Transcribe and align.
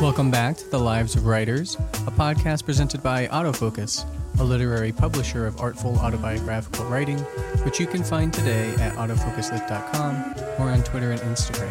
Welcome 0.00 0.30
back 0.30 0.56
to 0.56 0.70
The 0.70 0.78
Lives 0.78 1.14
of 1.14 1.26
Writers, 1.26 1.74
a 1.74 2.10
podcast 2.10 2.64
presented 2.64 3.02
by 3.02 3.26
Autofocus, 3.26 4.06
a 4.38 4.42
literary 4.42 4.92
publisher 4.92 5.46
of 5.46 5.60
artful 5.60 5.98
autobiographical 5.98 6.86
writing, 6.86 7.18
which 7.66 7.78
you 7.78 7.86
can 7.86 8.02
find 8.02 8.32
today 8.32 8.70
at 8.76 8.94
autofocuslit.com 8.94 10.34
or 10.58 10.70
on 10.70 10.82
Twitter 10.84 11.10
and 11.10 11.20
Instagram 11.20 11.70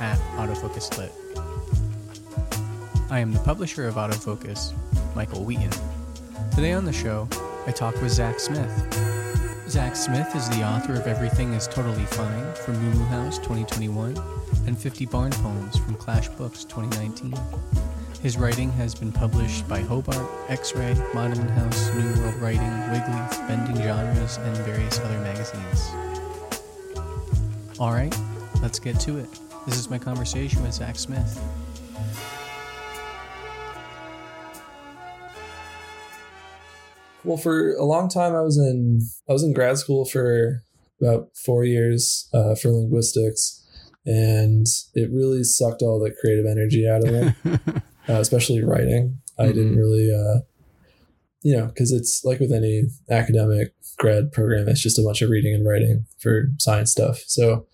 at 0.00 0.18
autofocuslit. 0.36 1.12
I 3.12 3.20
am 3.20 3.32
the 3.32 3.38
publisher 3.40 3.86
of 3.86 3.94
Autofocus, 3.94 4.74
Michael 5.14 5.44
Wheaton. 5.44 5.70
Today 6.56 6.72
on 6.72 6.84
the 6.84 6.92
show, 6.92 7.28
I 7.68 7.70
talk 7.70 7.94
with 8.02 8.10
Zac 8.10 8.40
Smith. 8.40 9.17
Zac 9.68 9.96
Smith 9.96 10.34
is 10.34 10.48
the 10.48 10.62
author 10.62 10.94
of 10.94 11.06
Everything 11.06 11.52
is 11.52 11.68
Totally 11.68 12.06
Fine 12.06 12.54
from 12.54 12.74
Muumuu 12.76 13.06
House 13.08 13.36
2021 13.36 14.16
and 14.66 14.78
50 14.78 15.04
Barn 15.04 15.30
Poems 15.30 15.76
from 15.76 15.94
Clash 15.96 16.28
Books 16.30 16.64
2019. 16.64 17.34
His 18.22 18.38
writing 18.38 18.72
has 18.72 18.94
been 18.94 19.12
published 19.12 19.68
by 19.68 19.80
Hobart, 19.80 20.26
X-Ray, 20.48 20.94
Maudlin 21.12 21.48
House, 21.48 21.90
New 21.90 22.22
World 22.22 22.36
Writing, 22.36 22.62
Wigleaf, 22.62 23.46
Bending 23.46 23.82
Genres, 23.82 24.38
and 24.38 24.56
various 24.58 25.00
other 25.00 25.18
magazines. 25.20 25.90
All 27.78 27.92
right, 27.92 28.16
let's 28.62 28.78
get 28.78 28.98
to 29.00 29.18
it. 29.18 29.28
This 29.66 29.76
is 29.76 29.90
my 29.90 29.98
conversation 29.98 30.62
with 30.62 30.72
Zac 30.72 30.98
Smith. 30.98 31.38
Well, 37.28 37.36
for 37.36 37.74
a 37.74 37.84
long 37.84 38.08
time, 38.08 38.34
I 38.34 38.40
was 38.40 38.56
in 38.56 39.00
I 39.28 39.32
was 39.34 39.42
in 39.42 39.52
grad 39.52 39.76
school 39.76 40.06
for 40.06 40.62
about 41.00 41.28
four 41.44 41.62
years 41.64 42.26
uh, 42.32 42.54
for 42.54 42.70
linguistics, 42.70 43.62
and 44.06 44.66
it 44.94 45.10
really 45.12 45.44
sucked 45.44 45.82
all 45.82 46.00
the 46.00 46.10
creative 46.20 46.46
energy 46.46 46.88
out 46.88 47.06
of 47.06 47.12
me, 47.12 47.52
uh, 48.08 48.14
especially 48.20 48.64
writing. 48.64 49.18
I 49.38 49.44
Mhm. 49.48 49.54
didn't 49.54 49.76
really, 49.76 50.10
uh, 50.12 50.40
you 51.42 51.54
know, 51.54 51.66
because 51.66 51.92
it's 51.92 52.24
like 52.24 52.40
with 52.40 52.50
any 52.50 52.84
academic 53.10 53.74
grad 53.98 54.32
program, 54.32 54.66
it's 54.68 54.80
just 54.82 54.98
a 54.98 55.02
bunch 55.02 55.20
of 55.20 55.28
reading 55.28 55.54
and 55.54 55.66
writing 55.68 56.06
for 56.18 56.48
science 56.58 56.90
stuff. 56.92 57.22
So, 57.26 57.66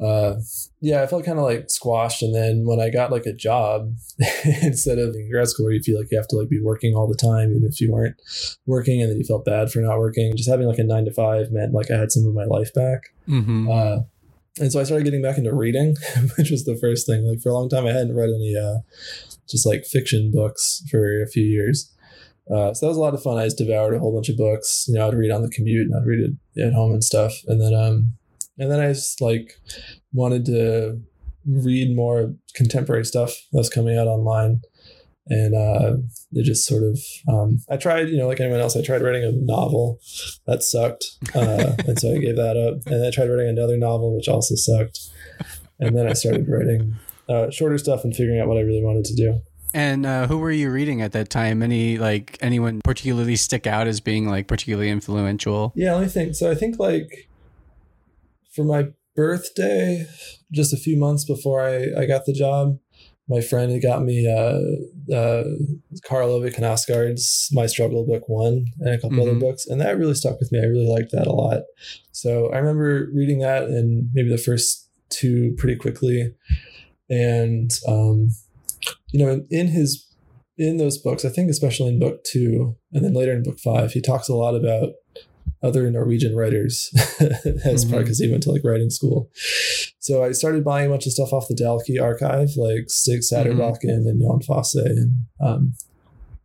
uh, 0.00 0.34
yeah, 0.80 1.02
I 1.02 1.06
felt 1.06 1.24
kind 1.24 1.38
of 1.38 1.44
like 1.44 1.70
squashed. 1.70 2.22
And 2.22 2.34
then 2.34 2.64
when 2.66 2.80
I 2.80 2.90
got 2.90 3.12
like 3.12 3.26
a 3.26 3.32
job, 3.32 3.94
instead 4.62 4.98
of 4.98 5.14
in 5.14 5.30
grad 5.30 5.48
school 5.48 5.66
where 5.66 5.74
you 5.74 5.82
feel 5.82 5.98
like 5.98 6.10
you 6.10 6.18
have 6.18 6.28
to 6.28 6.36
like 6.36 6.48
be 6.48 6.60
working 6.60 6.94
all 6.94 7.06
the 7.06 7.14
time, 7.14 7.50
even 7.50 7.64
if 7.64 7.80
you 7.80 7.92
weren't 7.92 8.20
working, 8.66 9.00
and 9.00 9.10
then 9.10 9.18
you 9.18 9.24
felt 9.24 9.44
bad 9.44 9.70
for 9.70 9.80
not 9.80 9.98
working, 9.98 10.36
just 10.36 10.50
having 10.50 10.66
like 10.66 10.78
a 10.78 10.84
nine 10.84 11.04
to 11.04 11.12
five 11.12 11.52
meant 11.52 11.72
like 11.72 11.90
I 11.90 11.98
had 11.98 12.10
some 12.10 12.26
of 12.26 12.34
my 12.34 12.44
life 12.44 12.72
back. 12.74 13.14
Mm-hmm. 13.28 13.70
Uh, 13.70 13.98
and 14.60 14.70
so 14.70 14.80
I 14.80 14.84
started 14.84 15.04
getting 15.04 15.22
back 15.22 15.38
into 15.38 15.54
reading, 15.54 15.96
which 16.36 16.50
was 16.50 16.64
the 16.64 16.76
first 16.76 17.06
thing. 17.06 17.26
Like 17.26 17.40
for 17.40 17.50
a 17.50 17.54
long 17.54 17.68
time, 17.68 17.86
I 17.86 17.92
hadn't 17.92 18.14
read 18.14 18.30
any 18.30 18.56
uh, 18.56 18.80
just 19.48 19.66
like 19.66 19.84
fiction 19.84 20.30
books 20.32 20.82
for 20.90 21.22
a 21.22 21.28
few 21.28 21.44
years. 21.44 21.90
Uh, 22.50 22.74
so 22.74 22.84
that 22.84 22.90
was 22.90 22.98
a 22.98 23.00
lot 23.00 23.14
of 23.14 23.22
fun. 23.22 23.38
I 23.38 23.44
just 23.44 23.58
devoured 23.58 23.94
a 23.94 23.98
whole 23.98 24.14
bunch 24.14 24.28
of 24.28 24.36
books. 24.36 24.84
You 24.88 24.94
know, 24.94 25.08
I'd 25.08 25.14
read 25.14 25.30
on 25.30 25.42
the 25.42 25.48
commute 25.48 25.88
and 25.88 25.96
I'd 25.96 26.06
read 26.06 26.20
it 26.20 26.62
at 26.62 26.74
home 26.74 26.92
and 26.92 27.02
stuff. 27.02 27.32
And 27.46 27.60
then, 27.60 27.74
um, 27.74 28.12
and 28.58 28.70
then 28.70 28.80
I 28.80 28.92
just 28.92 29.20
like 29.20 29.52
wanted 30.12 30.44
to 30.46 31.00
read 31.46 31.94
more 31.94 32.34
contemporary 32.54 33.04
stuff 33.04 33.34
that's 33.52 33.68
coming 33.68 33.98
out 33.98 34.06
online. 34.06 34.62
And 35.26 35.54
uh, 35.54 35.96
it 36.32 36.44
just 36.44 36.66
sort 36.66 36.82
of, 36.82 36.98
um, 37.28 37.60
I 37.70 37.78
tried, 37.78 38.10
you 38.10 38.18
know, 38.18 38.28
like 38.28 38.40
anyone 38.40 38.60
else, 38.60 38.76
I 38.76 38.82
tried 38.82 39.00
writing 39.00 39.24
a 39.24 39.32
novel 39.32 39.98
that 40.46 40.62
sucked. 40.62 41.04
Uh, 41.34 41.72
and 41.86 41.98
so 41.98 42.12
I 42.12 42.18
gave 42.18 42.36
that 42.36 42.58
up. 42.58 42.86
And 42.86 43.04
I 43.04 43.10
tried 43.10 43.30
writing 43.30 43.48
another 43.48 43.78
novel, 43.78 44.14
which 44.14 44.28
also 44.28 44.54
sucked. 44.54 45.00
And 45.80 45.96
then 45.96 46.06
I 46.06 46.12
started 46.12 46.46
writing 46.48 46.96
uh, 47.28 47.50
shorter 47.50 47.78
stuff 47.78 48.04
and 48.04 48.14
figuring 48.14 48.38
out 48.38 48.48
what 48.48 48.58
I 48.58 48.60
really 48.60 48.84
wanted 48.84 49.06
to 49.06 49.14
do. 49.14 49.40
And 49.72 50.06
uh, 50.06 50.28
who 50.28 50.38
were 50.38 50.52
you 50.52 50.70
reading 50.70 51.02
at 51.02 51.12
that 51.12 51.30
time? 51.30 51.60
Any 51.60 51.98
like 51.98 52.38
anyone 52.40 52.80
particularly 52.84 53.34
stick 53.34 53.66
out 53.66 53.88
as 53.88 54.00
being 54.00 54.28
like 54.28 54.46
particularly 54.46 54.88
influential? 54.88 55.72
Yeah, 55.74 55.94
let 55.94 56.02
me 56.02 56.08
think. 56.08 56.36
So 56.36 56.48
I 56.48 56.54
think 56.54 56.78
like 56.78 57.28
for 58.54 58.64
my 58.64 58.88
birthday, 59.16 60.06
just 60.52 60.72
a 60.72 60.76
few 60.76 60.98
months 60.98 61.24
before 61.24 61.60
I, 61.62 61.88
I 62.02 62.06
got 62.06 62.24
the 62.26 62.32
job, 62.32 62.78
my 63.28 63.40
friend 63.40 63.72
had 63.72 63.82
got 63.82 64.02
me 64.02 64.26
uh, 64.30 65.14
uh, 65.14 65.44
Karl 66.04 66.30
Ove 66.30 66.52
Knausgaard's 66.52 67.48
My 67.52 67.66
Struggle 67.66 68.04
Book 68.06 68.28
One 68.28 68.66
and 68.80 68.90
a 68.94 69.00
couple 69.00 69.22
other 69.22 69.32
Mhm. 69.34 69.40
books, 69.40 69.66
and 69.66 69.80
that 69.80 69.96
really 69.98 70.14
stuck 70.14 70.38
with 70.38 70.52
me. 70.52 70.58
I 70.60 70.64
really 70.66 70.86
liked 70.88 71.10
that 71.12 71.26
a 71.26 71.32
lot. 71.32 71.62
So 72.12 72.50
I 72.52 72.58
remember 72.58 73.08
reading 73.14 73.38
that 73.38 73.64
and 73.64 74.10
maybe 74.12 74.28
the 74.28 74.36
first 74.36 74.88
two 75.08 75.54
pretty 75.56 75.76
quickly, 75.76 76.34
and 77.08 77.70
um, 77.88 78.28
you 79.12 79.24
know, 79.24 79.30
in, 79.32 79.46
in 79.50 79.68
his 79.68 80.06
in 80.58 80.76
those 80.76 80.98
books, 80.98 81.24
I 81.24 81.30
think 81.30 81.50
especially 81.50 81.88
in 81.88 81.98
book 81.98 82.22
two 82.24 82.76
and 82.92 83.04
then 83.04 83.14
later 83.14 83.32
in 83.32 83.42
book 83.42 83.58
five, 83.58 83.92
he 83.92 84.00
talks 84.00 84.28
a 84.28 84.34
lot 84.34 84.54
about 84.54 84.90
other 85.62 85.90
Norwegian 85.90 86.34
writers. 86.36 86.90
as 87.64 87.84
probably 87.84 88.00
Mhm. 88.00 88.04
because 88.04 88.18
he 88.18 88.30
went 88.30 88.42
to 88.44 88.50
like 88.52 88.64
writing 88.64 88.90
school. 88.90 89.30
So 89.98 90.22
I 90.22 90.32
started 90.32 90.62
buying 90.64 90.86
a 90.86 90.90
bunch 90.90 91.06
of 91.06 91.12
stuff 91.12 91.32
off 91.32 91.48
the 91.48 91.54
Dalkey 91.54 92.00
archive, 92.00 92.50
like 92.56 92.84
Stig 92.88 93.20
Sæterbakken 93.20 94.06
and 94.08 94.20
Jon 94.20 94.40
Fosse 94.42 94.74
and 94.76 95.12
um, 95.40 95.74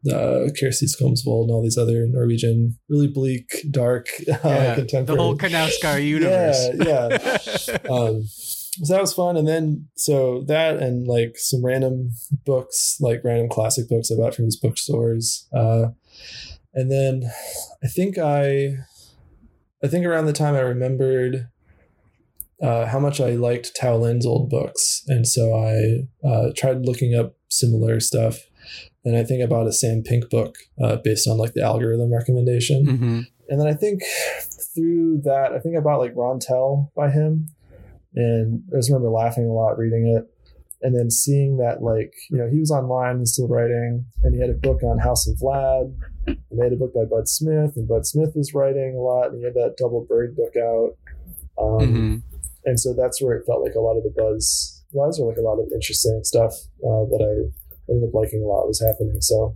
the 0.03 0.49
Kjersti 0.57 0.85
Skomsvold 0.87 1.43
and 1.43 1.51
all 1.51 1.61
these 1.61 1.77
other 1.77 2.07
Norwegian, 2.07 2.79
really 2.87 3.07
bleak, 3.07 3.49
dark, 3.69 4.07
uh, 4.31 4.37
Yeah, 4.45 5.01
the 5.03 5.15
whole 5.17 5.35
Knausgaard 5.37 6.05
universe. 6.07 6.69
Yeah, 6.85 7.87
um, 7.93 8.23
so 8.25 8.93
that 8.93 9.01
was 9.01 9.13
fun. 9.13 9.35
And 9.35 9.45
then, 9.45 9.89
so 9.97 10.45
that 10.47 10.77
and 10.77 11.05
like 11.05 11.33
some 11.35 11.65
random 11.65 12.11
books, 12.45 12.95
like 13.01 13.21
random 13.25 13.49
classic 13.49 13.89
books 13.89 14.09
I 14.09 14.15
bought 14.15 14.35
from 14.35 14.45
these 14.45 14.55
bookstores. 14.55 15.49
Uh, 15.53 15.87
and 16.79 16.91
then 16.91 17.29
I 17.83 17.87
think 17.87 18.17
I, 18.17 18.77
I 19.83 19.87
think 19.87 20.05
around 20.05 20.25
the 20.25 20.33
time 20.33 20.55
I 20.55 20.61
remembered 20.61 21.47
uh, 22.61 22.85
how 22.87 22.99
much 22.99 23.21
I 23.21 23.31
liked 23.31 23.75
Tao 23.75 23.95
Lin's 23.97 24.25
old 24.25 24.49
books. 24.49 25.03
And 25.07 25.27
so 25.27 25.55
I 25.55 26.27
uh, 26.27 26.51
tried 26.55 26.85
looking 26.85 27.15
up 27.15 27.35
similar 27.49 27.99
stuff. 27.99 28.39
And 29.05 29.15
I 29.15 29.23
think 29.23 29.41
I 29.41 29.45
bought 29.45 29.67
a 29.67 29.71
Sam 29.71 30.03
Pink 30.03 30.29
book 30.29 30.57
uh, 30.83 30.97
based 30.97 31.27
on 31.27 31.37
like 31.37 31.53
the 31.53 31.63
algorithm 31.63 32.13
recommendation. 32.13 32.85
Hmm 32.85 33.19
and 33.49 33.59
then 33.59 33.67
I 33.67 33.73
think 33.73 34.03
through 34.75 35.21
that, 35.25 35.51
I 35.51 35.59
think 35.59 35.75
I 35.75 35.81
bought 35.81 35.99
like 35.99 36.13
Rontel 36.13 36.91
by 36.95 37.09
him, 37.09 37.47
and 38.15 38.63
I 38.71 38.77
just 38.77 38.89
remember 38.89 39.09
laughing 39.09 39.45
a 39.45 39.53
lot 39.53 39.77
reading 39.77 40.07
it, 40.07 40.31
and 40.81 40.95
then 40.95 41.09
seeing 41.09 41.57
that 41.57 41.81
like 41.81 42.13
you 42.29 42.37
know 42.37 42.47
he 42.49 42.59
was 42.59 42.71
online 42.71 43.17
and 43.17 43.27
still 43.27 43.47
writing, 43.47 44.05
and 44.23 44.35
he 44.35 44.41
had 44.41 44.51
a 44.51 44.53
book 44.53 44.83
on 44.83 44.99
House 44.99 45.27
of 45.27 45.37
Vlad, 45.37 45.95
and 46.49 46.59
they 46.59 46.63
had 46.63 46.73
a 46.73 46.77
book 46.77 46.93
by 46.93 47.05
Bud 47.05 47.27
Smith, 47.27 47.73
and 47.75 47.87
Bud 47.87 48.05
Smith 48.05 48.31
was 48.35 48.53
writing 48.53 48.95
a 48.95 49.01
lot, 49.01 49.27
and 49.27 49.37
he 49.39 49.43
had 49.43 49.53
that 49.55 49.75
Double 49.77 50.05
Bird 50.07 50.35
book 50.35 50.55
out, 50.57 50.97
um, 51.63 51.85
hmm 51.87 52.15
and 52.65 52.77
so 52.77 52.93
that's 52.93 53.21
where 53.21 53.35
it 53.37 53.45
felt 53.45 53.63
like 53.63 53.73
a 53.75 53.79
lot 53.79 53.95
of 53.95 54.03
the 54.03 54.13
buzz 54.15 54.83
was, 54.91 55.17
or 55.19 55.29
like 55.29 55.37
a 55.37 55.41
lot 55.41 55.59
of 55.59 55.71
interesting 55.73 56.19
stuff 56.23 56.51
uh, 56.83 57.07
that 57.09 57.21
I 57.23 57.91
ended 57.91 58.09
up 58.09 58.13
liking 58.13 58.43
a 58.43 58.45
lot 58.45 58.67
was 58.67 58.81
happening. 58.81 59.21
So 59.21 59.55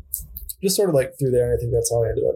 just 0.64 0.78
sort 0.78 0.88
of 0.90 0.96
like 0.96 1.14
through 1.20 1.32
there, 1.32 1.54
I 1.54 1.58
think 1.58 1.74
that's 1.74 1.92
how 1.92 2.04
I 2.04 2.10
ended 2.10 2.24
up 2.24 2.36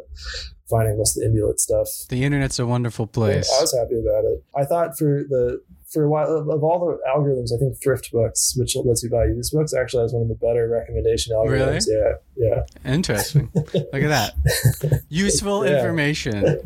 finding 0.70 0.98
most 0.98 1.16
of 1.18 1.24
the 1.24 1.30
indie 1.30 1.48
lit 1.48 1.60
stuff. 1.62 1.88
The 2.10 2.24
internet's 2.26 2.60
a 2.60 2.66
wonderful 2.68 3.06
Yeah, 3.06 3.14
place. 3.14 3.50
I 3.58 3.62
was 3.62 3.74
happy 3.78 3.98
about 4.00 4.26
it. 4.26 4.44
I 4.56 4.66
thought 4.66 4.98
for 4.98 5.24
the 5.28 5.62
for 5.92 6.04
a 6.04 6.10
while 6.10 6.28
of, 6.28 6.50
of 6.50 6.64
all 6.64 6.80
the 6.80 7.00
algorithms, 7.10 7.54
I 7.56 7.58
think 7.58 7.82
Thrift 7.82 8.12
Books, 8.12 8.56
which 8.58 8.76
lets 8.76 9.04
you 9.04 9.10
buy 9.10 9.26
used 9.26 9.54
books, 9.54 9.74
actually 9.74 10.04
has 10.04 10.14
one 10.14 10.24
of 10.24 10.28
the 10.28 10.36
better 10.36 10.68
recommendation 10.68 11.34
algorithms. 11.34 11.88
Really? 11.88 12.16
Yeah, 12.36 12.66
yeah. 12.84 12.92
Interesting. 12.94 13.50
Look 13.54 13.74
at 13.76 13.92
that. 13.94 15.04
Useful 15.10 15.64
information. 15.64 16.58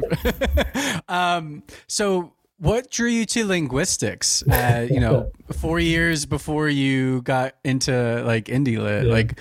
um, 1.08 1.64
so, 1.88 2.34
what 2.58 2.90
drew 2.92 3.10
you 3.10 3.26
to 3.26 3.46
linguistics? 3.46 4.44
Uh, 4.48 4.88
you 4.90 5.00
know, 5.00 5.32
four 5.52 5.80
years 5.80 6.26
before 6.26 6.70
you 6.70 7.22
got 7.22 7.56
into 7.64 8.24
like 8.26 8.46
indie 8.46 8.78
lit, 8.80 9.06
Yeah. 9.06 9.14
like 9.14 9.40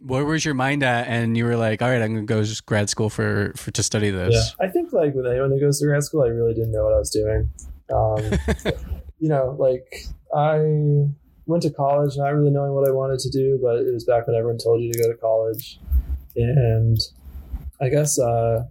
where 0.00 0.24
was 0.24 0.44
your 0.44 0.54
mind 0.54 0.84
at? 0.84 1.08
And 1.08 1.36
you 1.36 1.44
were 1.44 1.56
like, 1.56 1.82
all 1.82 1.88
right, 1.88 2.00
I'm 2.00 2.14
gonna 2.14 2.26
go 2.26 2.44
to 2.44 2.62
grad 2.66 2.88
school 2.88 3.10
for 3.10 3.52
for 3.56 3.72
to 3.72 3.82
study 3.82 4.08
Yeah, 4.08 4.26
this. 4.26 4.54
I 4.60 4.68
think 4.68 4.92
like 4.92 5.14
with 5.14 5.26
anyone 5.26 5.50
who 5.50 5.58
goes 5.60 5.80
to 5.80 5.86
grad 5.86 6.04
school, 6.04 6.22
I 6.22 6.28
really 6.28 6.54
didn't 6.54 6.70
know 6.70 6.84
what 6.84 6.94
I 6.94 6.98
was 6.98 7.10
doing. 7.10 7.50
Um, 7.90 8.38
you 9.18 9.28
know, 9.28 9.56
like 9.58 9.86
I 10.34 10.58
went 11.46 11.62
to 11.62 11.70
college 11.70 12.12
not 12.16 12.28
really 12.34 12.50
knowing 12.50 12.72
what 12.72 12.86
I 12.88 12.92
wanted 12.92 13.18
to 13.20 13.30
do, 13.30 13.58
but 13.62 13.76
it 13.78 13.92
was 13.92 14.04
back 14.04 14.26
when 14.26 14.36
everyone 14.36 14.58
told 14.58 14.80
you 14.82 14.92
to 14.92 14.98
go 15.02 15.10
to 15.10 15.16
college, 15.18 15.80
and 16.36 16.98
I 17.80 17.88
guess 17.88 18.18
uh, 18.18 18.64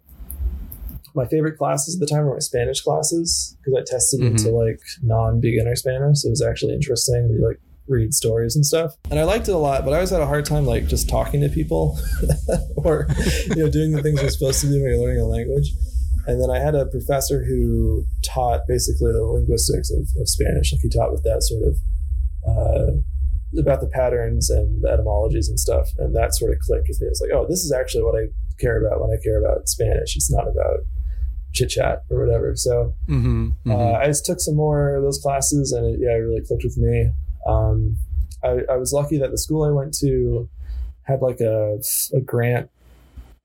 my 1.16 1.26
favorite 1.26 1.58
classes 1.58 1.96
at 1.96 2.00
the 2.00 2.06
time 2.06 2.26
were 2.26 2.34
my 2.34 2.40
Spanish 2.40 2.82
classes 2.82 3.58
because 3.64 3.74
I 3.80 3.84
tested 3.92 4.22
Mhm. 4.22 4.28
into 4.32 4.50
like 4.52 4.80
non-beginner 5.02 5.76
Spanish, 5.76 6.20
so 6.22 6.28
it 6.28 6.32
was 6.32 6.42
actually 6.42 6.74
interesting. 6.74 7.30
We 7.30 7.40
like 7.44 7.60
read 7.88 8.14
stories 8.14 8.56
and 8.56 8.66
stuff, 8.66 8.96
and 9.10 9.18
I 9.20 9.24
liked 9.24 9.48
it 9.48 9.54
a 9.54 9.58
lot. 9.58 9.84
But 9.86 9.92
I 9.92 9.96
always 9.96 10.10
had 10.12 10.22
a 10.22 10.26
hard 10.28 10.46
time 10.46 10.66
like 10.66 10.88
just 10.88 11.10
talking 11.10 11.42
to 11.42 11.50
people 11.50 11.98
or 12.76 13.08
you 13.48 13.64
know 13.64 13.70
doing 13.70 13.92
the 13.94 14.04
things 14.04 14.22
you're 14.22 14.30
supposed 14.30 14.62
to 14.62 14.68
do 14.68 14.74
when 14.74 14.92
you're 14.92 15.00
learning 15.00 15.22
a 15.22 15.26
language. 15.26 15.74
And 16.28 16.42
then 16.42 16.52
I 16.52 16.60
had 16.60 16.76
a 16.76 16.86
professor 16.86 17.46
who 17.46 18.06
taught 18.22 18.68
basically 18.68 19.14
the 19.14 19.24
linguistics 19.24 19.90
of, 19.90 20.02
of 20.20 20.28
Spanish. 20.28 20.74
Like 20.74 20.82
he 20.82 20.90
taught 20.90 21.12
with 21.12 21.24
that 21.24 21.42
sort 21.42 21.64
of 21.64 21.76
uh, 22.48 22.92
about 23.60 23.80
the 23.80 23.88
patterns 23.88 24.50
and 24.50 24.84
the 24.84 24.90
etymologies 24.90 25.48
and 25.48 25.60
stuff, 25.60 25.88
and 25.98 26.16
that 26.16 26.36
sort 26.36 26.52
of 26.52 26.60
clicked 26.60 26.88
with 26.90 27.02
me. 27.02 27.08
It's 27.08 27.22
like, 27.22 27.32
oh, 27.34 27.48
this 27.48 27.64
is 27.64 27.72
actually 27.72 28.04
what 28.04 28.16
I 28.16 28.28
care 28.60 28.86
about 28.86 29.00
when 29.02 29.18
I 29.18 29.24
care 29.24 29.40
about 29.44 29.70
Spanish. 29.70 30.16
It's 30.16 30.32
not 30.32 30.48
about 30.48 30.80
chit 31.54 31.70
chat 31.70 32.04
or 32.10 32.20
whatever. 32.26 32.56
So 32.56 32.94
Mm-hmm. 33.08 33.72
uh, 33.72 33.94
I 33.94 34.08
just 34.08 34.26
took 34.26 34.42
some 34.42 34.56
more 34.56 34.96
of 34.96 35.04
those 35.04 35.20
classes, 35.20 35.72
and 35.72 35.96
it, 35.96 36.00
yeah, 36.02 36.12
it 36.12 36.20
really 36.20 36.46
clicked 36.46 36.64
with 36.66 36.78
me. 36.78 37.10
Um, 37.48 37.98
I, 38.44 38.60
I 38.70 38.76
was 38.76 38.92
lucky 38.94 39.18
that 39.20 39.32
the 39.32 39.38
school 39.38 39.64
I 39.64 39.72
went 39.72 39.94
to 40.00 40.50
had 41.04 41.22
like 41.22 41.40
a, 41.40 41.80
a 42.14 42.20
grant 42.20 42.70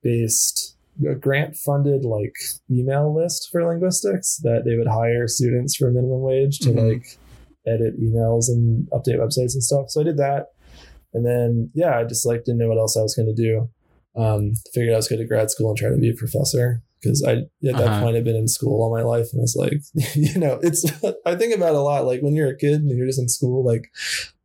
based, 0.02 0.71
a 1.08 1.14
grant 1.14 1.56
funded 1.56 2.04
like 2.04 2.34
email 2.70 3.14
list 3.14 3.48
for 3.50 3.64
linguistics 3.64 4.36
that 4.42 4.64
they 4.64 4.76
would 4.76 4.86
hire 4.86 5.26
students 5.26 5.74
for 5.76 5.90
minimum 5.90 6.20
wage 6.22 6.58
to 6.60 6.70
Mhm. 6.70 6.88
like 6.92 7.18
edit 7.66 8.00
emails 8.00 8.48
and 8.48 8.88
update 8.90 9.18
websites 9.18 9.54
and 9.54 9.62
stuff. 9.62 9.86
So 9.90 10.00
I 10.00 10.04
did 10.04 10.16
that, 10.18 10.46
and 11.14 11.24
then 11.24 11.70
yeah, 11.74 11.96
I 11.98 12.04
just 12.04 12.26
like 12.26 12.44
didn't 12.44 12.58
know 12.58 12.68
what 12.68 12.78
else 12.78 12.96
I 12.96 13.02
was 13.02 13.14
going 13.14 13.34
to 13.34 13.42
do. 13.42 13.68
Um, 14.14 14.52
figured 14.74 14.92
I 14.92 14.96
was 14.96 15.08
going 15.08 15.20
to 15.20 15.26
grad 15.26 15.50
school 15.50 15.70
and 15.70 15.78
try 15.78 15.88
to 15.88 15.96
be 15.96 16.10
a 16.10 16.14
professor 16.14 16.82
because 17.00 17.24
I 17.26 17.32
at 17.32 17.46
that 17.62 17.74
Uh-huh. 17.80 18.00
point 18.02 18.14
had 18.16 18.24
been 18.24 18.36
in 18.36 18.46
school 18.46 18.82
all 18.82 18.90
my 18.94 19.02
life 19.02 19.28
and 19.32 19.40
I 19.40 19.42
was 19.42 19.56
like, 19.56 19.80
you 20.14 20.38
know, 20.38 20.60
it's 20.62 20.84
I 21.26 21.34
think 21.36 21.54
about 21.56 21.70
it 21.74 21.76
a 21.76 21.80
lot. 21.80 22.04
Like 22.04 22.20
when 22.20 22.34
you're 22.34 22.50
a 22.50 22.56
kid 22.56 22.82
and 22.82 22.90
you're 22.90 23.06
just 23.06 23.18
in 23.20 23.28
school, 23.30 23.64
like 23.64 23.84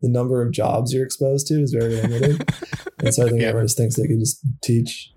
the 0.01 0.09
number 0.09 0.41
of 0.41 0.53
jobs 0.53 0.93
you're 0.93 1.03
exposed 1.05 1.47
to 1.47 1.55
is 1.61 1.73
very 1.73 1.95
limited, 1.95 2.49
and 2.99 3.13
so 3.13 3.25
I 3.25 3.29
think 3.29 3.41
Yeah. 3.41 3.49
everyone 3.49 3.65
just 3.65 3.77
thinks 3.77 3.95
they 3.97 4.07
can 4.07 4.19
just 4.19 4.39
teach. 4.63 5.11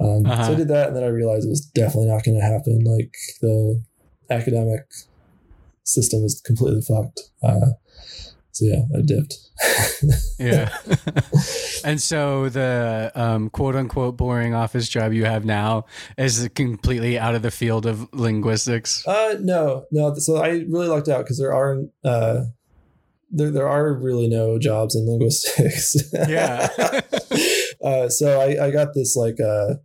Um, 0.00 0.24
So 0.24 0.30
Uh-huh. 0.30 0.52
I 0.52 0.54
did 0.54 0.68
that, 0.68 0.88
and 0.88 0.96
then 0.96 1.04
I 1.04 1.08
realized 1.08 1.46
it 1.46 1.50
was 1.50 1.60
definitely 1.74 2.10
not 2.10 2.24
going 2.24 2.38
to 2.38 2.44
happen. 2.44 2.84
Like 2.84 3.14
the 3.40 3.82
academic 4.30 4.84
system 5.84 6.24
is 6.24 6.40
completely 6.44 6.82
fucked. 6.82 7.20
Uh, 7.42 7.72
so 8.52 8.64
yeah, 8.64 8.82
I 8.96 9.02
dipped. 9.02 9.34
Yeah. 10.38 10.68
and 11.84 12.00
so 12.00 12.50
the 12.50 13.10
um, 13.14 13.48
quote 13.48 13.74
unquote 13.74 14.18
boring 14.18 14.52
office 14.54 14.86
job 14.86 15.14
you 15.14 15.24
have 15.24 15.46
now 15.46 15.86
is 16.18 16.46
completely 16.54 17.18
out 17.18 17.34
of 17.34 17.40
the 17.40 17.50
field 17.50 17.86
of 17.86 18.06
linguistics. 18.12 19.06
Uh, 19.06 19.36
no, 19.40 19.86
no. 19.90 20.14
So 20.16 20.36
I 20.36 20.48
really 20.68 20.88
lucked 20.88 21.08
out 21.08 21.24
because 21.24 21.38
there 21.38 21.54
are 21.54 21.78
uh, 22.04 22.44
there 23.30 23.50
there 23.50 23.66
are 23.68 23.94
really 23.94 24.28
no 24.28 24.58
jobs 24.58 24.94
in 24.94 25.08
linguistics. 25.08 25.96
Yeah. 26.28 26.68
uh, 27.82 28.08
so 28.10 28.38
I 28.40 28.66
I 28.66 28.70
got 28.70 28.92
this 28.92 29.16
like 29.16 29.40
uh, 29.40 29.76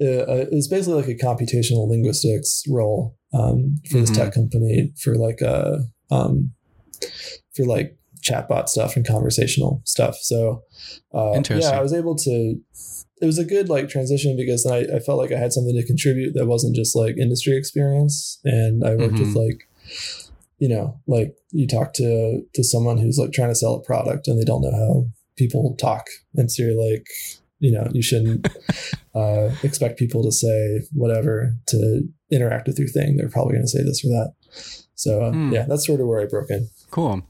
uh, 0.00 0.46
it's 0.52 0.68
basically 0.68 1.00
like 1.02 1.08
a 1.08 1.14
computational 1.26 1.88
linguistics 1.88 2.62
role 2.68 3.16
um, 3.32 3.76
for 3.90 3.98
this 3.98 4.10
Mhm. 4.10 4.14
tech 4.14 4.32
company 4.34 4.92
for 5.02 5.14
like 5.16 5.42
uh 5.42 5.78
um 6.10 6.52
for 7.54 7.64
like 7.64 7.96
chatbot 8.22 8.68
stuff 8.68 8.96
and 8.96 9.06
conversational 9.06 9.80
stuff. 9.84 10.16
So 10.20 10.62
uh, 11.14 11.32
yeah, 11.60 11.70
I 11.78 11.82
was 11.82 11.92
able 11.92 12.16
to. 12.16 12.60
It 13.20 13.26
was 13.26 13.38
a 13.38 13.44
good 13.44 13.68
like 13.68 13.88
transition 13.88 14.36
because 14.36 14.62
then 14.62 14.72
I, 14.74 14.96
I 14.96 15.00
felt 15.00 15.18
like 15.18 15.32
I 15.32 15.38
had 15.38 15.52
something 15.52 15.74
to 15.74 15.84
contribute 15.86 16.34
that 16.34 16.46
wasn't 16.46 16.76
just 16.76 16.94
like 16.94 17.16
industry 17.16 17.56
experience, 17.56 18.38
and 18.44 18.84
I 18.84 18.94
worked 18.94 19.18
with 19.18 19.34
like, 19.34 19.68
you 20.58 20.68
know, 20.68 21.00
like 21.08 21.34
you 21.50 21.66
talk 21.66 21.94
to 21.94 22.42
to 22.54 22.62
someone 22.64 22.98
who's 22.98 23.18
like 23.18 23.32
trying 23.32 23.48
to 23.50 23.56
sell 23.56 23.74
a 23.74 23.82
product 23.82 24.28
and 24.28 24.38
they 24.38 24.44
don't 24.44 24.62
know 24.62 24.70
how 24.70 25.06
people 25.36 25.74
talk, 25.80 26.06
and 26.36 26.50
so 26.50 26.62
you're 26.62 26.90
like, 26.92 27.06
you 27.58 27.72
know, 27.72 27.88
you 27.92 28.02
shouldn't 28.02 28.46
uh, 29.18 29.50
expect 29.62 29.98
people 29.98 30.22
to 30.22 30.32
say 30.32 30.80
whatever 30.92 31.54
to 31.68 32.02
interact 32.30 32.66
with 32.68 32.78
your 32.78 32.88
thing. 32.88 33.16
They're 33.16 33.28
probably 33.28 33.54
going 33.54 33.64
to 33.64 33.68
say 33.76 33.82
this 33.82 34.04
or 34.04 34.08
that. 34.08 34.32
So 34.94 35.22
uh, 35.24 35.30
Hmm. 35.32 35.52
yeah, 35.52 35.64
that's 35.68 35.86
sort 35.86 36.00
of 36.00 36.06
where 36.06 36.20
I 36.20 36.26
broke 36.26 36.50
in. 36.50 36.68
Cool. 36.90 37.22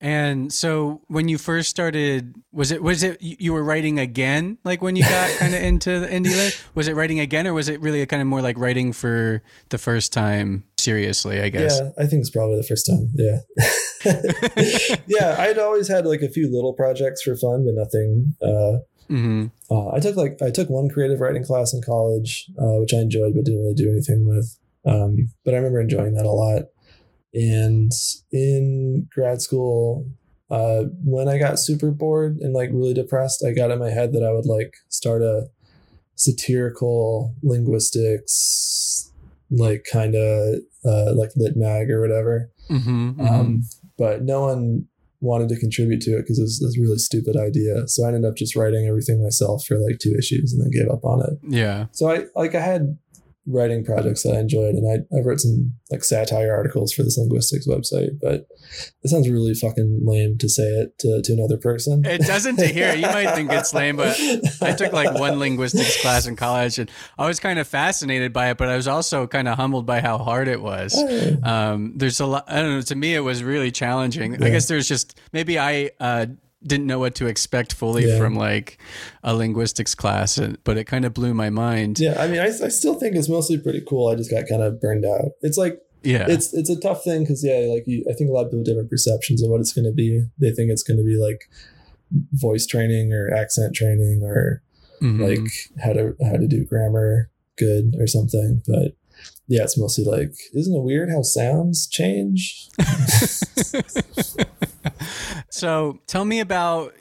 And 0.00 0.52
so 0.52 1.00
when 1.08 1.28
you 1.28 1.38
first 1.38 1.70
started, 1.70 2.34
was 2.52 2.70
it 2.70 2.82
was 2.82 3.02
it 3.02 3.20
you 3.22 3.36
you 3.38 3.52
were 3.54 3.64
writing 3.64 3.98
again? 3.98 4.58
Like 4.62 4.82
when 4.82 4.94
you 4.94 5.02
got 5.02 5.30
kind 5.38 5.54
of 5.54 5.62
into 5.62 5.98
the 6.00 6.06
indie 6.06 6.36
lit? 6.36 6.62
Was 6.74 6.86
it 6.86 6.94
writing 6.94 7.18
again, 7.18 7.46
or 7.46 7.54
was 7.54 7.68
it 7.68 7.80
really 7.80 8.04
kind 8.06 8.20
of 8.20 8.28
more 8.28 8.42
like 8.42 8.58
writing 8.58 8.92
for 8.92 9.42
the 9.70 9.78
first 9.78 10.12
time 10.12 10.64
seriously? 10.78 11.40
I 11.40 11.48
guess. 11.48 11.80
Yeah, 11.80 11.90
I 11.98 12.06
think 12.06 12.20
it's 12.20 12.30
probably 12.30 12.56
the 12.56 12.62
first 12.62 12.86
time. 12.86 13.08
Yeah. 13.14 13.38
yeah, 15.06 15.36
I'd 15.38 15.58
always 15.58 15.88
had 15.88 16.06
like 16.06 16.22
a 16.22 16.28
few 16.28 16.52
little 16.54 16.74
projects 16.74 17.22
for 17.22 17.34
fun, 17.36 17.64
but 17.64 17.74
nothing. 17.74 18.36
Uh, 18.42 18.78
hmm 19.08 19.46
uh, 19.70 19.90
I 19.90 20.00
took 20.00 20.16
like 20.16 20.40
I 20.42 20.50
took 20.50 20.70
one 20.70 20.88
creative 20.88 21.20
writing 21.20 21.44
class 21.44 21.74
in 21.74 21.82
college, 21.82 22.46
uh, 22.58 22.78
which 22.78 22.94
I 22.94 22.98
enjoyed, 22.98 23.34
but 23.34 23.44
didn't 23.44 23.60
really 23.60 23.74
do 23.74 23.90
anything 23.90 24.26
with. 24.26 24.56
Um, 24.84 25.28
but 25.44 25.54
I 25.54 25.56
remember 25.56 25.80
enjoying 25.80 26.14
that 26.14 26.26
a 26.26 26.30
lot. 26.30 26.66
And 27.34 27.92
in 28.30 29.08
grad 29.12 29.42
school, 29.42 30.08
uh, 30.50 30.84
when 31.04 31.28
I 31.28 31.38
got 31.38 31.58
super 31.58 31.90
bored 31.90 32.36
and 32.36 32.54
like 32.54 32.70
really 32.72 32.94
depressed, 32.94 33.44
I 33.44 33.52
got 33.52 33.72
in 33.72 33.80
my 33.80 33.90
head 33.90 34.12
that 34.12 34.22
I 34.22 34.32
would 34.32 34.46
like 34.46 34.76
start 34.88 35.22
a 35.22 35.48
satirical 36.14 37.34
linguistics, 37.42 39.12
like 39.50 39.84
kind 39.90 40.14
of 40.14 40.60
uh, 40.84 41.12
like 41.14 41.30
lit 41.34 41.56
mag 41.56 41.90
or 41.90 42.00
whatever. 42.00 42.50
hmm 42.68 43.20
Um, 43.20 43.62
but 43.98 44.22
no 44.22 44.42
one 44.42 44.86
wanted 45.20 45.48
to 45.48 45.58
contribute 45.58 46.00
to 46.02 46.12
it 46.12 46.22
because 46.22 46.38
it 46.38 46.42
was 46.42 46.60
this 46.60 46.78
really 46.78 46.98
stupid 46.98 47.36
idea. 47.36 47.88
So 47.88 48.04
I 48.04 48.08
ended 48.08 48.24
up 48.24 48.36
just 48.36 48.56
writing 48.56 48.86
everything 48.86 49.22
myself 49.22 49.64
for 49.64 49.78
like 49.78 49.98
two 49.98 50.14
issues 50.18 50.52
and 50.52 50.62
then 50.62 50.70
gave 50.70 50.90
up 50.90 51.04
on 51.04 51.22
it. 51.22 51.38
yeah. 51.48 51.86
So 51.92 52.10
I 52.10 52.24
like 52.34 52.54
I 52.54 52.60
had 52.60 52.98
writing 53.46 53.84
projects 53.84 54.22
that 54.24 54.34
I 54.34 54.40
enjoyed 54.40 54.74
and 54.74 54.86
I, 54.90 55.16
I 55.16 55.20
wrote 55.20 55.40
some 55.40 55.72
like 55.90 56.02
satire 56.02 56.52
articles 56.52 56.92
for 56.92 57.02
this 57.02 57.16
linguistics 57.16 57.66
website, 57.66 58.18
but 58.20 58.46
it 59.02 59.08
sounds 59.08 59.28
really 59.28 59.54
fucking 59.54 60.02
lame 60.04 60.36
to 60.38 60.48
say 60.48 60.64
it 60.64 60.98
to, 60.98 61.22
to 61.22 61.32
another 61.32 61.56
person. 61.56 62.04
It 62.04 62.22
doesn't 62.22 62.56
to 62.56 62.66
hear. 62.66 62.94
You 62.94 63.06
might 63.06 63.34
think 63.34 63.52
it's 63.52 63.72
lame, 63.72 63.96
but 63.96 64.18
I 64.60 64.72
took 64.72 64.92
like 64.92 65.16
one 65.18 65.38
linguistics 65.38 66.00
class 66.02 66.26
in 66.26 66.34
college, 66.34 66.78
and 66.78 66.90
I 67.18 67.26
was 67.26 67.38
kind 67.38 67.58
of 67.58 67.68
fascinated 67.68 68.32
by 68.32 68.50
it, 68.50 68.56
but 68.58 68.68
I 68.68 68.76
was 68.76 68.88
also 68.88 69.26
kind 69.26 69.46
of 69.46 69.56
humbled 69.56 69.86
by 69.86 70.00
how 70.00 70.18
hard 70.18 70.48
it 70.48 70.60
was. 70.60 70.94
Oh, 70.96 71.36
Um, 71.44 71.92
there's 71.96 72.18
a 72.20 72.26
lot. 72.26 72.44
I 72.48 72.60
don't 72.62 72.74
know. 72.74 72.80
To 72.80 72.94
me, 72.96 73.14
it 73.14 73.20
was 73.20 73.44
really 73.44 73.70
challenging. 73.70 74.42
I 74.42 74.50
guess 74.50 74.66
there's 74.66 74.88
just 74.88 75.18
maybe 75.32 75.58
I 75.58 75.90
uh, 76.00 76.26
didn't 76.64 76.86
know 76.86 76.98
what 76.98 77.14
to 77.16 77.26
expect 77.26 77.72
fully 77.72 78.06
Yeah. 78.08 78.18
from 78.18 78.34
like 78.34 78.78
a 79.22 79.34
linguistics 79.34 79.94
class, 79.94 80.38
and- 80.38 80.58
but 80.64 80.76
it 80.76 80.84
kind 80.84 81.04
of 81.04 81.12
blew 81.14 81.34
my 81.34 81.50
mind. 81.50 81.98
yeah, 82.00 82.20
I 82.20 82.26
mean, 82.28 82.40
I, 82.40 82.46
I 82.46 82.68
still 82.68 82.94
think 82.94 83.14
it's 83.16 83.28
mostly 83.28 83.58
pretty 83.58 83.82
cool. 83.88 84.08
I 84.08 84.14
just 84.14 84.30
got 84.30 84.48
kind 84.48 84.62
of 84.62 84.80
burned 84.80 85.04
out. 85.04 85.32
It's 85.42 85.58
like 85.58 85.80
Yeah. 86.02 86.26
it's 86.28 86.52
it's 86.54 86.70
a 86.70 86.78
tough 86.80 87.04
thing 87.04 87.22
because 87.22 87.44
yeah, 87.44 87.66
like 87.68 87.84
you, 87.86 88.04
I 88.10 88.14
think 88.14 88.30
a 88.30 88.32
lot 88.32 88.42
of 88.44 88.46
people 88.50 88.60
have 88.60 88.66
different 88.66 88.90
perceptions 88.90 89.42
of 89.42 89.50
what 89.50 89.60
it's 89.60 89.72
going 89.72 89.84
to 89.86 89.92
be. 89.92 90.24
They 90.40 90.50
think 90.52 90.70
it's 90.70 90.82
going 90.82 90.98
to 90.98 91.04
be 91.04 91.16
like 91.16 91.48
voice 92.32 92.66
training 92.66 93.12
or 93.12 93.32
accent 93.34 93.74
training 93.74 94.22
or 94.22 94.62
Mhm. 95.02 95.20
like 95.20 95.50
how 95.84 95.92
to 95.92 96.16
how 96.24 96.36
to 96.36 96.46
do 96.46 96.64
grammar 96.64 97.30
good 97.58 97.96
or 97.98 98.06
something. 98.06 98.62
But 98.66 98.92
yeah, 99.48 99.62
it's 99.62 99.78
mostly 99.78 100.04
like, 100.04 100.32
isn't 100.54 100.74
it 100.74 100.82
weird 100.82 101.10
how 101.10 101.22
sounds 101.22 101.86
change? 101.86 102.68
so 105.50 105.98
tell 106.06 106.24
me 106.24 106.40
about 106.40 106.94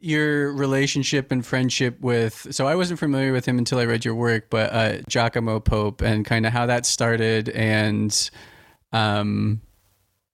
your 0.00 0.52
relationship 0.52 1.30
and 1.30 1.46
friendship 1.46 2.00
with 2.00 2.48
so 2.50 2.66
i 2.66 2.74
wasn't 2.74 2.98
familiar 2.98 3.32
with 3.32 3.46
him 3.46 3.56
until 3.56 3.78
i 3.78 3.84
read 3.84 4.04
your 4.04 4.16
work 4.16 4.50
but 4.50 4.72
uh 4.72 4.98
giacomo 5.08 5.60
pope 5.60 6.02
and 6.02 6.24
kind 6.24 6.44
of 6.44 6.52
how 6.52 6.66
that 6.66 6.84
started 6.84 7.48
and 7.50 8.28
um 8.92 9.60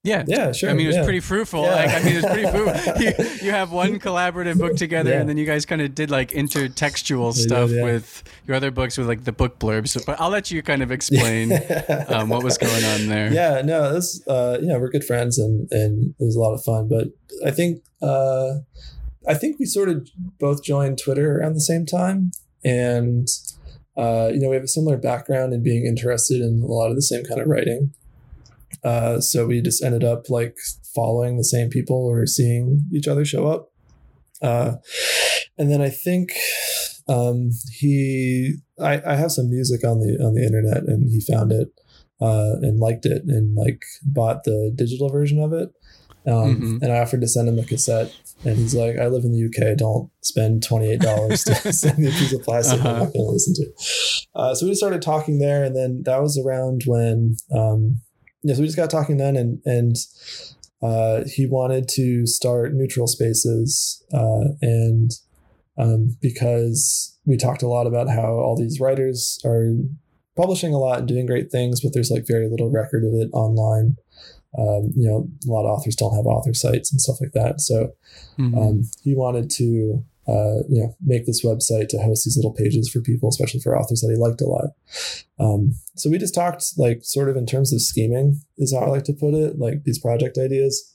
yeah 0.08 0.24
Yeah, 0.26 0.52
sure. 0.52 0.70
I 0.70 0.72
mean, 0.74 0.86
it 0.86 0.88
was 0.88 0.96
yeah. 0.96 1.04
pretty 1.08 1.20
fruitful. 1.20 1.62
Yeah. 1.64 1.74
Like, 1.80 1.90
I 1.90 1.98
mean, 2.02 2.12
it 2.16 2.22
was 2.22 2.32
pretty 2.32 2.50
fruitful. 2.54 2.94
You, 3.04 3.12
you 3.46 3.50
have 3.60 3.70
one 3.70 3.98
collaborative 3.98 4.58
book 4.58 4.76
together, 4.76 5.10
Yeah. 5.10 5.20
and 5.20 5.28
then 5.28 5.36
you 5.36 5.46
guys 5.52 5.66
kind 5.66 5.82
of 5.82 5.94
did 5.94 6.10
like 6.10 6.30
intertextual 6.32 7.32
stuff 7.34 7.70
with 7.70 8.22
your 8.46 8.56
other 8.56 8.70
books 8.70 8.96
with 8.98 9.06
like 9.08 9.24
the 9.24 9.32
book 9.32 9.58
blurbs. 9.58 9.90
But 10.06 10.20
I'll 10.20 10.30
let 10.38 10.50
you 10.50 10.62
kind 10.62 10.82
of 10.82 10.90
explain 10.90 11.52
um, 12.08 12.28
what 12.28 12.42
was 12.42 12.56
going 12.58 12.84
on 12.84 13.00
there. 13.08 13.32
yeah 13.32 13.62
no 13.64 13.92
this 13.94 14.08
uh 14.26 14.58
yeah 14.62 14.76
we're 14.78 14.90
good 14.90 15.04
friends 15.04 15.38
and 15.38 15.68
and 15.70 16.14
it 16.18 16.24
was 16.24 16.36
a 16.36 16.40
lot 16.40 16.54
of 16.54 16.62
fun 16.64 16.88
but 16.88 17.08
i 17.46 17.50
think 17.50 17.82
uh 18.02 18.50
i 19.26 19.34
think 19.34 19.58
we 19.58 19.64
sort 19.66 19.88
of 19.88 20.08
both 20.38 20.62
joined 20.62 20.98
twitter 20.98 21.38
around 21.38 21.54
the 21.54 21.60
same 21.72 21.84
time 21.84 22.30
and 22.64 23.28
uh 23.96 24.28
you 24.32 24.38
know 24.40 24.48
we 24.48 24.54
have 24.56 24.64
a 24.64 24.68
similar 24.78 24.96
background 24.96 25.52
in 25.52 25.62
being 25.62 25.84
interested 25.86 26.40
in 26.40 26.62
a 26.62 26.66
lot 26.66 26.88
of 26.90 26.96
the 26.96 27.02
same 27.02 27.24
kind 27.24 27.40
of 27.40 27.46
writing 27.48 27.92
uh 28.84 29.20
so 29.20 29.46
we 29.46 29.60
just 29.60 29.82
ended 29.82 30.04
up 30.04 30.28
like 30.30 30.56
following 30.94 31.36
the 31.36 31.44
same 31.44 31.68
people 31.70 31.96
or 31.96 32.26
seeing 32.26 32.82
each 32.92 33.08
other 33.08 33.24
show 33.24 33.46
up 33.46 33.70
uh 34.42 34.72
and 35.56 35.70
then 35.70 35.80
i 35.82 35.88
think 35.88 36.30
um 37.08 37.50
he 37.72 38.54
i 38.80 39.00
i 39.06 39.14
have 39.16 39.32
some 39.32 39.48
music 39.50 39.84
on 39.84 39.98
the 40.00 40.18
on 40.24 40.34
the 40.34 40.44
internet 40.44 40.84
and 40.86 41.10
he 41.10 41.20
found 41.20 41.50
it 41.52 41.68
uh, 42.20 42.54
and 42.62 42.80
liked 42.80 43.06
it 43.06 43.22
and 43.28 43.54
like 43.54 43.80
bought 44.04 44.42
the 44.42 44.72
digital 44.74 45.08
version 45.08 45.40
of 45.40 45.52
it. 45.52 45.68
Um, 46.26 46.56
Mhm. 46.60 46.82
And 46.82 46.92
I 46.92 46.98
offered 46.98 47.20
to 47.20 47.28
send 47.28 47.48
him 47.48 47.60
a 47.60 47.64
cassette, 47.64 48.12
and 48.44 48.56
he's 48.58 48.74
like, 48.74 48.98
"I 48.98 49.06
live 49.06 49.22
in 49.24 49.30
the 49.30 49.38
UK. 49.38 49.76
Don't 49.78 50.10
spend 50.22 50.64
twenty 50.64 50.88
eight 50.90 51.00
dollars 51.00 51.44
to 51.44 51.54
send 51.72 51.96
me 51.98 52.08
a 52.08 52.10
piece 52.10 52.32
of 52.32 52.42
plastic. 52.42 52.80
I'm 52.80 52.86
Uh-huh. 52.88 53.04
not 53.04 53.12
going 53.12 53.24
to 53.24 53.30
listen 53.30 53.54
to." 53.54 53.66
Uh, 54.34 54.52
so 54.56 54.66
we 54.66 54.74
started 54.74 55.00
talking 55.00 55.38
there, 55.38 55.62
and 55.62 55.76
then 55.76 56.02
that 56.06 56.20
was 56.20 56.36
around 56.36 56.82
when, 56.86 57.36
um, 57.54 58.00
yeah. 58.42 58.54
So 58.54 58.60
we 58.60 58.66
just 58.66 58.76
got 58.76 58.90
talking 58.90 59.16
then, 59.16 59.36
and 59.36 59.60
and 59.64 59.96
uh, 60.82 61.24
he 61.26 61.46
wanted 61.46 61.88
to 61.88 62.26
start 62.26 62.74
neutral 62.74 63.06
spaces, 63.06 64.02
uh, 64.12 64.54
and 64.60 65.10
um, 65.76 66.16
because 66.20 67.18
we 67.24 67.36
talked 67.36 67.62
a 67.62 67.68
lot 67.68 67.86
about 67.86 68.08
how 68.08 68.32
all 68.32 68.56
these 68.56 68.80
writers 68.80 69.40
are 69.44 69.74
publishing 70.36 70.72
a 70.72 70.78
lot 70.78 71.00
and 71.00 71.08
doing 71.08 71.26
great 71.26 71.50
things, 71.50 71.80
but 71.80 71.92
there's 71.92 72.10
like 72.10 72.26
very 72.26 72.48
little 72.48 72.70
record 72.70 73.04
of 73.04 73.12
it 73.14 73.28
online. 73.32 73.96
Um, 74.58 74.92
you 74.96 75.06
know, 75.06 75.28
a 75.46 75.50
lot 75.50 75.66
of 75.66 75.78
authors 75.78 75.94
don't 75.94 76.16
have 76.16 76.26
author 76.26 76.54
sites 76.54 76.90
and 76.90 77.00
stuff 77.00 77.20
like 77.20 77.32
that. 77.32 77.60
So 77.60 77.92
mm-hmm. 78.38 78.56
um, 78.56 78.82
he 79.02 79.14
wanted 79.14 79.50
to, 79.50 80.02
uh, 80.28 80.62
you 80.68 80.82
know, 80.82 80.94
make 81.00 81.24
this 81.24 81.44
website 81.44 81.88
to 81.88 81.98
host 81.98 82.24
these 82.24 82.36
little 82.36 82.52
pages 82.52 82.90
for 82.90 83.00
people, 83.00 83.28
especially 83.28 83.60
for 83.60 83.78
authors 83.78 84.02
that 84.02 84.10
he 84.10 84.16
liked 84.16 84.42
a 84.42 84.46
lot. 84.46 84.70
Um, 85.40 85.74
so 85.96 86.10
we 86.10 86.18
just 86.18 86.34
talked 86.34 86.64
like 86.76 87.00
sort 87.02 87.30
of 87.30 87.36
in 87.36 87.46
terms 87.46 87.72
of 87.72 87.80
scheming 87.80 88.42
is 88.58 88.74
how 88.74 88.84
I 88.84 88.88
like 88.88 89.04
to 89.04 89.14
put 89.14 89.32
it, 89.34 89.58
like 89.58 89.84
these 89.84 89.98
project 89.98 90.36
ideas. 90.36 90.94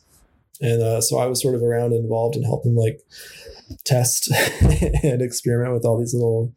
And 0.62 0.84
uh, 0.84 1.02
so 1.02 1.18
I 1.18 1.26
was 1.26 1.42
sort 1.42 1.56
of 1.56 1.64
around 1.64 1.94
and 1.94 2.04
involved 2.04 2.36
in 2.36 2.44
helping 2.44 2.76
like 2.76 3.02
test 3.86 4.32
and 5.04 5.22
experiment 5.22 5.74
with 5.74 5.86
all 5.86 6.00
these 6.00 6.14
little 6.14 6.54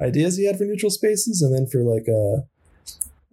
ideas 0.00 0.36
he 0.36 0.46
had 0.46 0.58
for 0.58 0.64
neutral 0.64 0.90
spaces. 0.90 1.40
And 1.40 1.54
then 1.54 1.66
for 1.66 1.82
like 1.82 2.08
a 2.08 2.44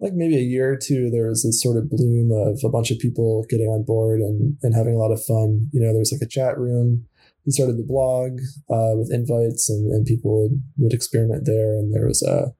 like 0.00 0.12
maybe 0.14 0.36
a 0.36 0.40
year 0.40 0.72
or 0.72 0.76
two, 0.76 1.10
there 1.10 1.28
was 1.28 1.42
this 1.42 1.62
sort 1.62 1.76
of 1.76 1.90
bloom 1.90 2.30
of 2.30 2.60
a 2.64 2.68
bunch 2.70 2.90
of 2.90 2.98
people 2.98 3.44
getting 3.48 3.66
on 3.66 3.82
board 3.82 4.20
and, 4.20 4.56
and 4.62 4.74
having 4.74 4.94
a 4.94 4.98
lot 4.98 5.12
of 5.12 5.24
fun. 5.24 5.68
You 5.72 5.80
know, 5.80 5.92
there's 5.92 6.12
like 6.12 6.22
a 6.22 6.28
chat 6.28 6.58
room. 6.58 7.06
He 7.46 7.52
started 7.52 7.78
the 7.78 7.86
blog 7.86 8.40
uh, 8.68 8.98
with 8.98 9.10
invites 9.10 9.70
and, 9.70 9.90
and 9.92 10.04
people 10.04 10.42
would, 10.42 10.62
would 10.76 10.92
experiment 10.92 11.46
there. 11.46 11.72
And 11.72 11.94
there 11.94 12.06
was 12.06 12.22
a, 12.22 12.52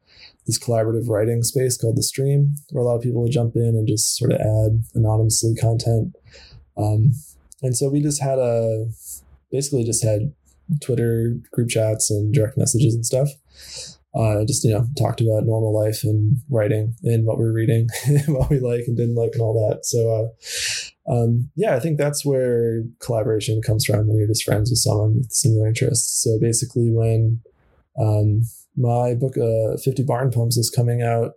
this 0.46 0.58
collaborative 0.58 1.08
writing 1.08 1.42
space 1.42 1.76
called 1.76 1.96
the 1.96 2.02
stream 2.02 2.54
where 2.70 2.82
a 2.82 2.86
lot 2.86 2.96
of 2.96 3.02
people 3.02 3.20
would 3.22 3.32
jump 3.32 3.56
in 3.56 3.74
and 3.76 3.86
just 3.86 4.16
sort 4.16 4.32
of 4.32 4.40
add 4.40 4.84
anonymously 4.94 5.54
content. 5.56 6.14
Um, 6.78 7.10
and 7.62 7.76
so 7.76 7.90
we 7.90 8.00
just 8.00 8.22
had 8.22 8.38
a, 8.38 8.86
basically 9.50 9.84
just 9.84 10.04
had 10.04 10.32
Twitter 10.80 11.36
group 11.52 11.68
chats 11.68 12.10
and 12.10 12.32
direct 12.32 12.56
messages 12.56 12.94
and 12.94 13.04
stuff. 13.04 13.28
Uh, 14.14 14.46
just 14.46 14.64
you 14.64 14.70
know 14.70 14.86
talked 14.96 15.20
about 15.20 15.44
normal 15.44 15.78
life 15.78 16.00
and 16.02 16.40
writing 16.48 16.94
and 17.02 17.26
what 17.26 17.38
we're 17.38 17.52
reading, 17.52 17.86
what 18.28 18.48
we 18.48 18.58
like 18.58 18.84
and 18.86 18.96
didn't 18.96 19.14
like, 19.14 19.32
and 19.34 19.42
all 19.42 19.52
that. 19.68 19.84
So 19.84 20.10
uh, 20.10 20.28
um, 21.08 21.50
yeah, 21.54 21.76
I 21.76 21.80
think 21.80 21.98
that's 21.98 22.24
where 22.24 22.82
collaboration 23.00 23.62
comes 23.62 23.84
from 23.84 24.08
when 24.08 24.16
you're 24.16 24.26
just 24.26 24.44
friends 24.44 24.70
with 24.70 24.78
someone 24.78 25.18
with 25.18 25.32
similar 25.32 25.68
interests. 25.68 26.22
So 26.22 26.38
basically, 26.40 26.90
when 26.90 27.40
um, 27.98 28.42
my 28.76 29.14
book, 29.14 29.36
uh, 29.38 29.76
50 29.82 30.02
Barn 30.02 30.30
Poems, 30.30 30.56
is 30.56 30.70
coming 30.70 31.02
out, 31.02 31.32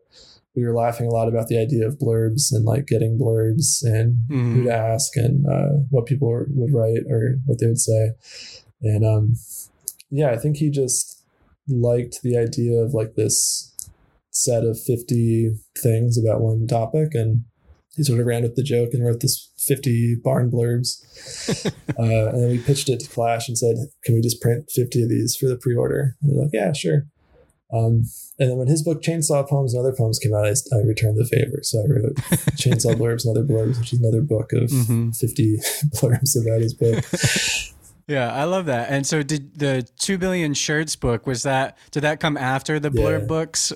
we 0.56 0.66
were 0.66 0.76
laughing 0.76 1.08
a 1.08 1.12
lot 1.12 1.28
about 1.28 1.48
the 1.48 1.60
idea 1.60 1.88
of 1.88 2.00
blurbs 2.00 2.52
and 2.52 2.66
like 2.66 2.88
getting 2.88 3.18
blurbs 3.18 3.84
and 3.84 4.18
mm-hmm. 4.28 4.54
who 4.56 4.64
to 4.64 4.74
ask 4.74 5.16
and 5.16 5.46
uh, 5.46 5.84
what 5.90 6.06
people 6.06 6.46
would 6.50 6.74
write 6.74 7.04
or 7.10 7.36
what 7.46 7.60
they 7.60 7.68
would 7.68 7.80
say. 7.80 8.12
And 8.82 9.06
um, 9.06 9.36
yeah, 10.10 10.32
I 10.32 10.38
think 10.38 10.58
he 10.58 10.70
just 10.70 11.24
liked 11.68 12.22
the 12.24 12.38
idea 12.38 12.80
of 12.80 12.94
like 12.94 13.16
this 13.16 13.74
set 14.32 14.64
of 14.64 14.80
50 14.82 15.52
things 15.78 16.18
about 16.18 16.42
one 16.42 16.66
topic. 16.68 17.14
And 17.14 17.44
he 18.00 18.04
sort 18.06 18.22
of 18.22 18.26
ran 18.26 18.44
with 18.44 18.56
the 18.56 18.64
joke 18.64 18.92
and 18.94 19.04
wrote 19.04 19.20
this 19.20 19.52
50 19.58 20.22
barn 20.24 20.50
blurbs. 20.50 21.04
uh, 22.00 22.30
and 22.30 22.42
then 22.42 22.50
we 22.50 22.58
pitched 22.58 22.88
it 22.88 23.02
to 23.02 23.10
Clash 23.10 23.50
and 23.50 23.58
said, 23.58 23.76
can 24.06 24.16
we 24.16 24.22
just 24.22 24.42
print 24.42 24.72
50 24.72 25.04
of 25.04 25.10
these 25.10 25.36
for 25.36 25.48
the 25.48 25.58
pre 25.58 25.76
order? 25.76 26.16
And 26.22 26.32
they're 26.32 26.44
like, 26.44 26.52
yeah, 26.54 26.72
sure. 26.72 27.08
Um, 27.74 28.06
and 28.40 28.50
then 28.50 28.58
when 28.58 28.70
his 28.70 28.84
book 28.84 29.04
Chainsaw 29.04 29.46
Poems 29.46 29.74
and 29.74 29.82
Other 29.82 29.94
Poems 29.94 30.18
came 30.18 30.34
out, 30.34 30.46
I, 30.46 30.52
I 30.52 30.82
returned 30.88 31.18
the 31.18 31.26
favor. 31.26 31.60
So 31.62 31.80
I 31.80 31.88
wrote 31.90 32.16
Chainsaw 32.56 32.96
Blurbs 32.96 33.26
and 33.26 33.38
Other 33.38 33.46
Blurbs, 33.46 33.78
which 33.80 33.92
is 33.92 34.00
another 34.00 34.22
book 34.22 34.54
of 34.54 34.70
mm-hmm. 34.70 35.10
50 35.10 35.58
blurbs 35.96 36.42
about 36.42 36.62
his 36.62 36.74
book. 36.74 37.04
Yeah, 38.08 38.34
I 38.34 38.46
love 38.46 38.68
that. 38.68 38.90
And 38.90 39.06
so 39.06 39.24
did 39.24 39.60
the 39.60 39.86
2 40.00 40.18
billion 40.18 40.54
shirts 40.54 40.96
book 40.96 41.28
was 41.28 41.44
that 41.44 41.78
did 41.92 42.04
that 42.04 42.22
come 42.22 42.38
after 42.38 42.80
the 42.80 42.90
blurb 42.90 43.20
yeah. 43.20 43.26
books 43.26 43.74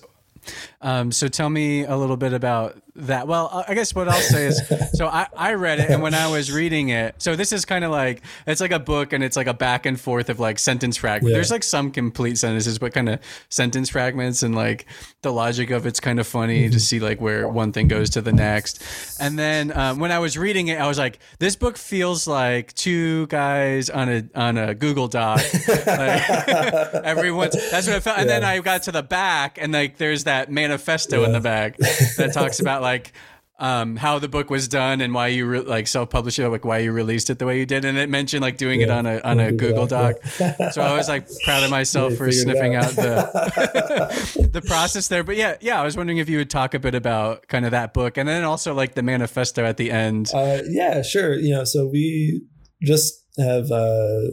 um, 0.82 1.12
so 1.12 1.28
tell 1.28 1.50
me 1.50 1.84
a 1.86 1.96
little 1.96 2.18
bit 2.18 2.34
about 2.34 2.82
that. 2.96 3.28
Well, 3.28 3.64
I 3.68 3.74
guess 3.74 3.96
what 3.96 4.08
I'll 4.08 4.20
say 4.20 4.46
is, 4.46 4.62
so 4.94 5.08
I, 5.08 5.28
I 5.36 5.54
read 5.54 5.80
it, 5.80 5.90
and 5.90 6.02
when 6.02 6.14
I 6.14 6.28
was 6.28 6.52
reading 6.52 6.90
it, 6.90 7.16
so 7.22 7.36
this 7.36 7.52
is 7.52 7.66
kind 7.66 7.84
of 7.84 7.92
like 7.92 8.22
it's 8.46 8.62
like 8.62 8.72
a 8.72 8.80
book, 8.80 9.14
and 9.14 9.24
it's 9.24 9.36
like 9.36 9.48
a 9.48 9.54
back 9.54 9.86
and 9.86 10.00
forth 10.00 10.30
of 10.30 10.40
like 10.40 10.60
sentence 10.60 10.98
fragments. 10.98 11.32
Yeah. 11.32 11.38
There's 11.38 11.52
like 11.52 11.64
some 11.64 11.92
complete 11.92 12.38
sentences, 12.38 12.78
but 12.80 12.94
kind 12.94 13.10
of 13.10 13.20
sentence 13.50 13.90
fragments, 13.90 14.44
and 14.44 14.56
like 14.56 14.86
the 15.22 15.32
logic 15.32 15.72
of 15.72 15.86
it's 15.86 16.00
kind 16.00 16.20
of 16.20 16.28
funny 16.28 16.66
mm-hmm. 16.66 16.74
to 16.74 16.80
see 16.80 17.00
like 17.00 17.20
where 17.20 17.48
one 17.48 17.72
thing 17.72 17.88
goes 17.88 18.12
to 18.12 18.22
the 18.22 18.34
next. 18.34 18.84
And 19.20 19.40
then 19.40 19.76
um, 19.76 20.00
when 20.00 20.12
I 20.12 20.20
was 20.20 20.38
reading 20.38 20.68
it, 20.68 20.80
I 20.80 20.88
was 20.88 20.98
like, 20.98 21.20
this 21.40 21.56
book 21.56 21.78
feels 21.78 22.28
like 22.28 22.74
two 22.74 23.28
guys 23.28 23.90
on 23.90 24.10
a 24.10 24.24
on 24.36 24.58
a 24.58 24.76
Google 24.76 25.08
Doc. 25.08 25.42
like, 25.68 26.30
everyone's 26.30 27.56
that's 27.72 27.88
what 27.88 27.96
I 27.96 28.00
felt. 28.00 28.20
And 28.20 28.30
yeah. 28.30 28.40
then 28.40 28.44
I 28.44 28.60
got 28.60 28.84
to 28.84 28.92
the 28.92 29.04
back, 29.04 29.58
and 29.60 29.74
like 29.74 29.98
there's 29.98 30.26
that 30.26 30.52
manifesto 30.52 31.22
yeah. 31.22 31.28
in 31.28 31.34
the 31.34 31.40
back 31.40 31.78
that 31.78 32.32
talks 32.34 32.60
about 32.60 32.83
like 32.84 33.14
um, 33.60 33.96
how 33.96 34.20
the 34.20 34.28
book 34.28 34.50
was 34.50 34.68
done 34.68 35.00
and 35.00 35.14
why 35.14 35.28
you 35.28 35.46
re- 35.46 35.60
like 35.62 35.88
self-published 35.88 36.38
it, 36.40 36.50
like 36.50 36.66
why 36.66 36.80
you 36.80 36.92
released 36.92 37.30
it 37.30 37.40
the 37.40 37.46
way 37.46 37.60
you 37.60 37.66
did, 37.66 37.86
and 37.86 37.98
it 37.98 38.10
mentioned 38.10 38.42
like 38.42 38.58
doing 38.58 38.82
yeah, 38.82 38.88
it 38.88 38.90
on 38.92 39.06
a 39.06 39.20
on 39.22 39.40
a 39.40 39.52
Google 39.52 39.88
Doc. 39.88 40.18
Yeah. 40.40 40.70
so 40.72 40.82
I 40.82 40.98
was 40.98 41.08
like 41.08 41.28
proud 41.46 41.64
of 41.64 41.70
myself 41.70 42.12
yeah, 42.12 42.18
for 42.18 42.32
sniffing 42.32 42.76
out. 42.76 42.86
out 42.86 42.96
the 42.96 44.50
the 44.52 44.62
process 44.62 45.08
there. 45.08 45.24
But 45.24 45.38
yeah, 45.38 45.56
yeah, 45.62 45.80
I 45.80 45.86
was 45.86 45.96
wondering 45.96 46.18
if 46.18 46.30
you 46.30 46.40
would 46.40 46.50
talk 46.50 46.74
a 46.74 46.80
bit 46.80 46.96
about 46.96 47.48
kind 47.48 47.64
of 47.64 47.72
that 47.72 47.94
book, 47.94 48.18
and 48.18 48.28
then 48.28 48.44
also 48.44 48.74
like 48.74 48.96
the 48.96 49.04
manifesto 49.04 49.64
at 49.64 49.78
the 49.78 49.92
end. 49.92 50.32
Uh, 50.34 50.60
yeah, 50.68 51.02
sure. 51.02 51.36
You 51.36 51.56
know, 51.56 51.64
so 51.64 51.88
we 51.88 52.42
just 52.82 53.24
have. 53.38 53.72
Uh, 53.72 54.32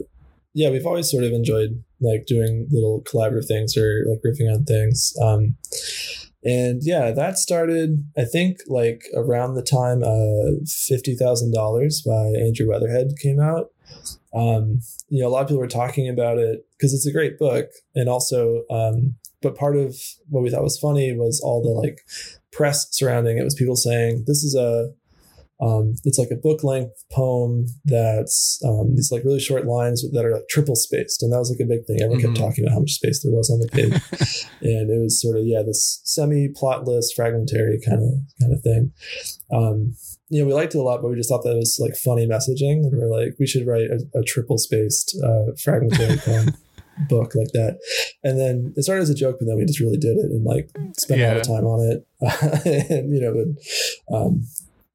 yeah, 0.53 0.69
we've 0.69 0.85
always 0.85 1.09
sort 1.09 1.23
of 1.23 1.31
enjoyed 1.31 1.81
like 2.01 2.25
doing 2.25 2.67
little 2.71 3.01
collaborative 3.03 3.45
things 3.45 3.77
or 3.77 4.03
like 4.09 4.19
riffing 4.25 4.53
on 4.53 4.65
things. 4.65 5.13
Um, 5.23 5.55
and 6.43 6.81
yeah, 6.83 7.11
that 7.11 7.37
started, 7.37 8.03
I 8.17 8.25
think, 8.25 8.57
like 8.67 9.03
around 9.15 9.53
the 9.53 9.61
time 9.61 10.03
uh, 10.03 10.57
$50,000 10.65 12.05
by 12.05 12.39
Andrew 12.39 12.67
Weatherhead 12.67 13.13
came 13.21 13.39
out. 13.39 13.71
Um, 14.33 14.79
you 15.09 15.21
know, 15.21 15.27
a 15.27 15.29
lot 15.29 15.43
of 15.43 15.47
people 15.47 15.59
were 15.59 15.67
talking 15.67 16.09
about 16.09 16.37
it 16.37 16.65
because 16.71 16.93
it's 16.93 17.05
a 17.05 17.11
great 17.11 17.37
book. 17.37 17.67
And 17.93 18.09
also, 18.09 18.63
um, 18.71 19.15
but 19.41 19.55
part 19.55 19.75
of 19.75 19.95
what 20.29 20.41
we 20.41 20.49
thought 20.49 20.63
was 20.63 20.79
funny 20.79 21.15
was 21.15 21.41
all 21.43 21.61
the 21.61 21.69
like 21.69 21.99
press 22.51 22.87
surrounding 22.91 23.37
it 23.37 23.43
was 23.43 23.55
people 23.55 23.75
saying, 23.75 24.23
this 24.25 24.43
is 24.43 24.55
a 24.55 24.91
um, 25.61 25.93
it's 26.05 26.17
like 26.17 26.31
a 26.31 26.35
book 26.35 26.63
length 26.63 27.03
poem 27.11 27.67
that's 27.85 28.59
um, 28.65 28.95
these 28.95 29.11
like 29.11 29.23
really 29.23 29.39
short 29.39 29.65
lines 29.65 30.03
that 30.11 30.25
are 30.25 30.33
like 30.33 30.47
triple 30.49 30.75
spaced, 30.75 31.21
and 31.21 31.31
that 31.31 31.37
was 31.37 31.51
like 31.51 31.63
a 31.63 31.69
big 31.69 31.85
thing. 31.85 32.01
Everyone 32.01 32.19
mm-hmm. 32.19 32.33
kept 32.33 32.39
talking 32.39 32.65
about 32.65 32.73
how 32.73 32.79
much 32.79 32.93
space 32.93 33.21
there 33.21 33.31
was 33.31 33.51
on 33.51 33.59
the 33.59 33.67
page, 33.67 34.47
and 34.61 34.89
it 34.89 34.99
was 34.99 35.21
sort 35.21 35.37
of 35.37 35.45
yeah 35.45 35.61
this 35.61 36.01
semi 36.03 36.49
plotless, 36.49 37.13
fragmentary 37.15 37.79
kind 37.85 38.01
of 38.01 38.09
kind 38.39 38.53
of 38.53 38.61
thing. 38.61 38.91
Um, 39.53 39.95
you 40.29 40.41
know, 40.41 40.47
we 40.47 40.53
liked 40.53 40.73
it 40.73 40.79
a 40.79 40.81
lot, 40.81 41.01
but 41.01 41.09
we 41.09 41.15
just 41.15 41.29
thought 41.29 41.43
that 41.43 41.55
was 41.55 41.77
like 41.79 41.95
funny 41.95 42.25
messaging, 42.25 42.81
and 42.83 42.97
we're 42.97 43.15
like, 43.15 43.35
we 43.39 43.45
should 43.45 43.67
write 43.67 43.91
a, 43.91 43.99
a 44.17 44.23
triple 44.23 44.57
spaced, 44.57 45.15
uh, 45.23 45.53
fragmentary 45.63 46.17
poem. 46.25 46.55
book 47.07 47.33
like 47.33 47.47
that 47.53 47.79
and 48.23 48.37
then 48.37 48.73
it 48.75 48.83
started 48.83 49.01
as 49.01 49.09
a 49.09 49.15
joke 49.15 49.37
but 49.39 49.47
then 49.47 49.57
we 49.57 49.65
just 49.65 49.79
really 49.79 49.97
did 49.97 50.17
it 50.17 50.25
and 50.29 50.43
like 50.43 50.69
spent 50.99 51.19
yeah. 51.19 51.27
a 51.27 51.33
lot 51.33 51.37
of 51.37 51.47
time 51.47 51.65
on 51.65 51.79
it 51.89 52.05
and 52.91 53.15
you 53.15 53.19
know 53.19 53.33
but, 53.33 54.15
um, 54.15 54.43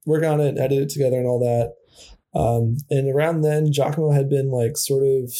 work 0.07 0.23
on 0.23 0.41
it, 0.41 0.47
and 0.47 0.57
edit 0.57 0.79
it 0.79 0.89
together, 0.89 1.17
and 1.17 1.27
all 1.27 1.39
that. 1.39 1.75
Um, 2.33 2.77
and 2.89 3.13
around 3.13 3.41
then, 3.41 3.71
Giacomo 3.71 4.11
had 4.11 4.29
been 4.29 4.49
like 4.49 4.77
sort 4.77 5.03
of, 5.03 5.31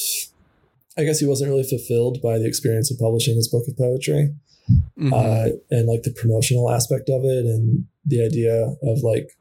I 0.98 1.04
guess 1.04 1.20
he 1.20 1.26
wasn't 1.26 1.50
really 1.50 1.64
fulfilled 1.64 2.22
by 2.22 2.38
the 2.38 2.48
experience 2.48 2.92
of 2.92 3.00
publishing 3.00 3.36
his 3.36 3.48
book 3.48 3.68
of 3.68 3.78
poetry, 3.78 4.36
mm-hmm. 4.70 5.14
uh, 5.14 5.58
and 5.72 5.88
like 5.88 6.04
the 6.04 6.14
promotional 6.14 6.70
aspect 6.70 7.10
of 7.10 7.24
it, 7.24 7.46
and 7.46 7.86
the 8.06 8.24
idea 8.24 8.76
of 8.84 9.00
like 9.04 9.32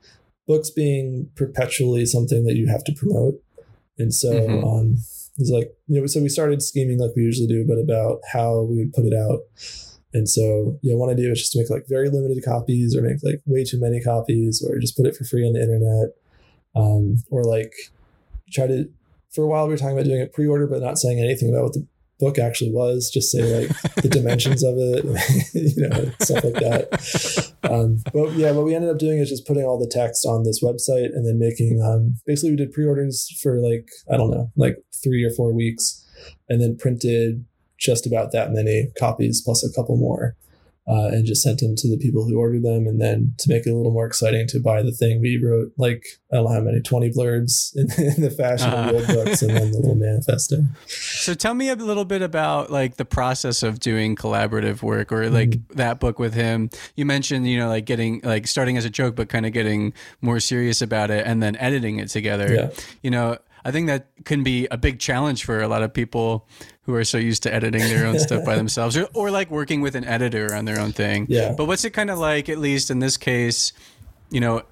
books 0.47 0.71
being 0.71 1.28
perpetually 1.35 2.06
something 2.06 2.45
that 2.45 2.56
you 2.56 2.68
have 2.68 2.85
to 2.85 2.92
promote. 2.92 3.35
And 3.99 4.12
so 4.12 4.33
mm-hmm. 4.33 4.64
um, 4.64 4.97
he's 5.37 5.50
like, 5.50 5.75
you 5.87 6.00
know, 6.00 6.06
so 6.06 6.21
we 6.21 6.28
started 6.28 6.62
scheming 6.62 6.99
like 6.99 7.12
we 7.16 7.23
usually 7.23 7.49
do, 7.49 7.64
but 7.66 7.78
about 7.78 8.21
how 8.33 8.62
we 8.62 8.76
would 8.78 8.92
put 8.92 9.06
it 9.06 9.14
out. 9.14 9.40
And 10.16 10.26
so, 10.26 10.78
you 10.80 10.90
know, 10.90 10.96
one 10.96 11.11
idea 11.11 11.28
was 11.28 11.40
just 11.40 11.52
to 11.52 11.58
make 11.58 11.68
like 11.68 11.85
very 11.88 12.08
limited 12.08 12.42
copies 12.42 12.96
or 12.96 13.02
make 13.02 13.23
like 13.23 13.42
way 13.44 13.64
too 13.64 13.78
many 13.78 14.00
copies 14.00 14.64
or 14.66 14.78
just 14.78 14.96
put 14.96 15.04
it 15.04 15.14
for 15.14 15.25
free 15.25 15.46
on 15.46 15.52
the 15.52 15.61
internet. 15.61 16.16
Um, 16.75 17.23
or 17.30 17.44
like 17.44 17.75
try 18.50 18.66
to, 18.66 18.88
for 19.30 19.44
a 19.44 19.46
while, 19.46 19.66
we 19.66 19.75
were 19.75 19.76
talking 19.76 19.92
about 19.92 20.06
doing 20.06 20.23
a 20.23 20.26
pre 20.26 20.49
order, 20.49 20.66
but 20.66 20.80
not 20.80 20.96
saying 20.96 21.20
anything 21.20 21.50
about 21.50 21.64
what 21.64 21.73
the 21.75 21.87
book 22.18 22.38
actually 22.38 22.70
was, 22.70 23.11
just 23.11 23.30
say 23.30 23.42
like 23.61 23.94
the 23.96 24.08
dimensions 24.08 24.64
of 24.64 24.76
it, 24.78 25.04
you 25.54 25.87
know, 25.87 26.11
stuff 26.23 26.44
like 26.44 26.54
that. 26.54 27.52
Um, 27.62 28.02
but 28.14 28.32
yeah, 28.32 28.52
what 28.52 28.64
we 28.64 28.75
ended 28.75 28.88
up 28.88 28.99
doing 28.99 29.18
is 29.18 29.28
just 29.28 29.46
putting 29.46 29.64
all 29.64 29.78
the 29.78 29.90
text 29.90 30.25
on 30.25 30.44
this 30.44 30.64
website 30.64 31.12
and 31.14 31.26
then 31.26 31.38
making, 31.38 31.82
um, 31.82 32.16
basically, 32.25 32.52
we 32.52 32.56
did 32.56 32.73
pre 32.73 32.87
orders 32.87 33.38
for 33.42 33.61
like, 33.61 33.87
I 34.11 34.16
don't 34.16 34.30
know, 34.30 34.50
like 34.56 34.78
three 35.04 35.25
or 35.25 35.30
four 35.30 35.52
weeks 35.52 36.08
and 36.49 36.62
then 36.62 36.78
printed 36.78 37.44
just 37.78 38.06
about 38.06 38.33
that 38.33 38.52
many 38.52 38.88
copies 38.99 39.42
plus 39.42 39.64
a 39.64 39.73
couple 39.73 39.97
more. 39.97 40.37
uh, 40.88 41.09
and 41.09 41.26
just 41.26 41.42
sent 41.42 41.59
them 41.59 41.75
to 41.75 41.88
the 41.88 41.97
people 41.97 42.25
who 42.25 42.38
ordered 42.38 42.62
them. 42.62 42.87
And 42.87 43.00
then 43.00 43.35
to 43.38 43.49
make 43.49 43.66
it 43.66 43.71
a 43.71 43.75
little 43.75 43.92
more 43.92 44.06
exciting 44.06 44.47
to 44.49 44.61
buy 44.61 44.83
the 44.83 44.92
thing, 44.92 45.21
we 45.21 45.37
wrote 45.42 45.73
like, 45.76 46.04
I 46.33 46.37
don't 46.37 46.45
know 46.45 46.52
how 46.52 46.61
many, 46.61 46.80
20 46.80 47.11
blurbs 47.11 47.75
in, 47.75 47.87
in 48.04 48.23
the 48.23 48.30
fashion 48.30 48.68
uh-huh. 48.71 48.90
of 48.90 49.06
the 49.06 49.14
old 49.16 49.25
books 49.25 49.42
and 49.42 49.56
then 49.56 49.73
the 49.73 49.78
little 49.78 49.97
manifesto. 49.97 50.62
So 50.87 51.35
tell 51.35 51.54
me 51.54 51.71
a 51.71 51.75
little 51.75 52.04
bit 52.04 52.23
about 52.23 52.71
like 52.71 52.97
the 52.97 53.04
process 53.04 53.64
of 53.64 53.80
doing 53.80 54.14
collaborative 54.14 54.80
work 54.80 55.11
or 55.11 55.28
like 55.28 55.50
mm-hmm. 55.50 55.76
that 55.76 55.99
book 55.99 56.21
with 56.21 56.35
him. 56.35 56.71
You 56.95 57.04
mentioned, 57.04 57.49
you 57.49 57.59
know, 57.59 57.68
like 57.68 57.85
getting, 57.85 58.21
like 58.23 58.47
starting 58.47 58.76
as 58.76 58.85
a 58.85 58.90
joke, 58.90 59.16
but 59.16 59.28
kind 59.28 59.45
of 59.45 59.52
getting 59.52 59.92
more 60.21 60.38
serious 60.38 60.83
about 60.83 61.11
it 61.11 61.26
and 61.26 61.42
then 61.42 61.56
editing 61.56 61.99
it 61.99 62.11
together. 62.11 62.54
Yeah. 62.54 62.71
You 63.02 63.11
know, 63.11 63.38
I 63.66 63.73
think 63.73 63.88
that 63.88 64.06
can 64.25 64.44
be 64.44 64.68
a 64.70 64.76
big 64.76 65.00
challenge 65.00 65.44
for 65.44 65.61
a 65.61 65.66
lot 65.66 65.82
of 65.82 65.92
people 65.92 66.46
who 66.82 66.94
are 66.94 67.02
so 67.02 67.18
used 67.18 67.42
to 67.42 67.52
editing 67.52 67.80
their 67.80 68.06
own 68.06 68.16
stuff 68.20 68.44
by 68.44 68.54
themselves 68.62 68.96
or, 68.96 69.08
or 69.12 69.32
like 69.32 69.50
working 69.50 69.80
with 69.80 69.96
an 69.96 70.04
editor 70.04 70.54
on 70.54 70.66
their 70.66 70.78
own 70.78 70.92
thing. 70.92 71.26
Yeah. 71.28 71.52
But 71.52 71.64
what's 71.64 71.85
it 71.85 71.90
kind 71.90 72.08
of 72.08 72.16
like, 72.20 72.49
at 72.49 72.58
least 72.58 72.92
in 72.92 73.00
this 73.00 73.16
case, 73.16 73.73
you 74.30 74.38
know, 74.38 74.62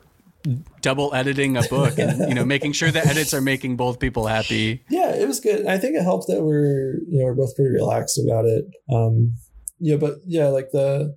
double 0.80 1.12
editing 1.12 1.56
a 1.56 1.62
book 1.62 1.98
and 1.98 2.28
you 2.28 2.34
know 2.34 2.44
making 2.44 2.72
sure 2.72 2.90
the 2.90 3.04
edits 3.04 3.32
are 3.32 3.40
making 3.40 3.76
both 3.78 3.98
people 3.98 4.26
happy 4.26 4.84
yeah 4.90 5.08
it 5.14 5.26
was 5.26 5.40
good 5.40 5.66
i 5.66 5.78
think 5.78 5.96
it 5.96 6.02
helped 6.02 6.26
that 6.26 6.42
we're 6.42 6.98
you 7.08 7.18
know 7.18 7.24
we're 7.24 7.34
both 7.34 7.56
pretty 7.56 7.70
relaxed 7.70 8.20
about 8.22 8.44
it 8.44 8.66
um 8.92 9.32
yeah 9.80 9.96
but 9.96 10.16
yeah 10.26 10.48
like 10.48 10.70
the 10.72 11.16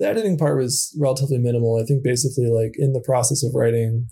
the 0.00 0.08
editing 0.08 0.36
part 0.36 0.58
was 0.58 0.92
relatively 0.98 1.38
minimal 1.38 1.80
i 1.80 1.84
think 1.84 2.02
basically 2.02 2.48
like 2.48 2.74
in 2.78 2.92
the 2.92 3.00
process 3.00 3.44
of 3.44 3.54
writing 3.54 4.08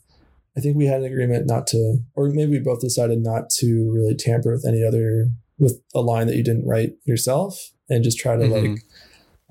I 0.56 0.60
think 0.60 0.76
we 0.76 0.86
had 0.86 1.00
an 1.00 1.12
agreement 1.12 1.46
not 1.46 1.66
to, 1.68 1.98
or 2.14 2.30
maybe 2.30 2.52
we 2.52 2.58
both 2.60 2.80
decided 2.80 3.22
not 3.22 3.50
to 3.58 3.90
really 3.92 4.14
tamper 4.14 4.52
with 4.52 4.64
any 4.66 4.84
other, 4.84 5.28
with 5.58 5.82
a 5.94 6.00
line 6.00 6.26
that 6.28 6.36
you 6.36 6.42
didn't 6.42 6.66
write 6.66 6.94
yourself 7.04 7.70
and 7.88 8.02
just 8.02 8.18
try 8.18 8.36
to 8.36 8.44
mm-hmm. 8.44 8.72
like 8.72 8.80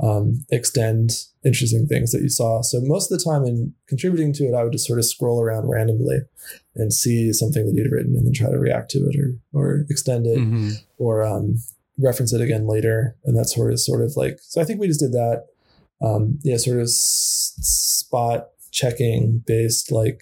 um, 0.04 0.46
extend 0.52 1.12
interesting 1.46 1.88
things 1.88 2.12
that 2.12 2.22
you 2.22 2.30
saw. 2.30 2.62
So 2.62 2.82
most 2.82 3.12
of 3.12 3.18
the 3.18 3.24
time 3.24 3.46
in 3.46 3.74
contributing 3.88 4.34
to 4.34 4.46
it, 4.46 4.56
I 4.56 4.64
would 4.64 4.74
just 4.74 4.88
sort 4.88 5.00
of 5.00 5.06
scroll 5.06 5.42
around 5.42 5.70
randomly 5.70 6.22
and 6.76 6.92
see 6.92 7.32
something 7.32 7.66
that 7.66 7.74
you'd 7.76 7.92
written 7.92 8.16
and 8.16 8.26
then 8.26 8.34
try 8.34 8.50
to 8.50 8.58
react 8.58 8.90
to 8.92 9.00
it 9.00 9.16
or, 9.16 9.38
or 9.54 9.86
extend 9.90 10.26
it 10.26 10.40
mm-hmm. 10.40 10.72
or 10.98 11.24
um, 11.24 11.58
reference 12.00 12.34
it 12.34 12.42
again 12.42 12.68
later. 12.68 13.16
And 13.24 13.38
that 13.38 13.46
sort 13.46 13.72
of, 13.72 13.80
sort 13.80 14.02
of 14.02 14.14
like, 14.16 14.40
so 14.42 14.60
I 14.60 14.66
think 14.66 14.80
we 14.80 14.88
just 14.88 15.00
did 15.00 15.14
that. 15.14 15.46
Um, 16.02 16.40
yeah, 16.44 16.58
sort 16.58 16.78
of 16.78 16.84
s- 16.84 17.54
spot 17.62 18.48
checking 18.72 19.44
based 19.48 19.92
like 19.92 20.20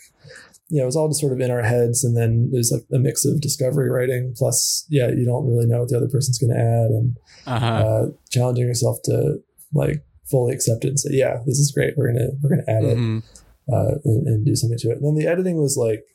you 0.74 0.80
know, 0.80 0.86
it 0.86 0.88
was 0.88 0.96
all 0.96 1.08
just 1.08 1.22
sort 1.22 1.34
of 1.34 1.40
in 1.40 1.52
our 1.52 1.62
heads. 1.62 2.04
And 2.04 2.18
then 2.18 2.50
there's 2.52 2.72
like 2.72 2.82
a 2.92 2.98
mix 2.98 3.26
of 3.26 3.40
discovery 3.40 3.92
writing 3.92 4.34
plus, 4.36 4.88
yeah, 4.90 5.08
you 5.08 5.24
don't 5.24 5.48
really 5.48 5.68
know 5.68 5.82
what 5.82 5.90
the 5.90 5.98
other 5.98 6.10
person's 6.10 6.40
going 6.40 6.52
to 6.52 6.60
add 6.60 6.90
and 6.90 7.18
uh-huh. 7.46 7.66
uh, 7.68 8.06
challenging 8.32 8.66
yourself 8.66 8.98
to 9.04 9.36
like 9.72 10.04
fully 10.32 10.52
accept 10.52 10.84
it 10.84 10.88
and 10.88 11.00
say, 11.00 11.12
yeah, 11.14 11.38
this 11.46 11.60
is 11.60 11.72
great. 11.72 11.94
We're 11.96 12.12
going 12.12 12.26
to, 12.26 12.32
we're 12.42 12.56
going 12.56 12.66
to 12.66 12.72
add 12.72 12.84
mm-hmm. 12.86 13.18
it 13.20 13.24
uh, 13.72 14.00
and, 14.04 14.28
and, 14.28 14.46
do 14.48 14.56
something 14.56 14.80
to 14.80 14.90
it. 14.90 14.98
And 14.98 15.06
then 15.06 15.14
the 15.14 15.32
editing 15.32 15.62
was 15.62 15.78
like, 15.78 16.06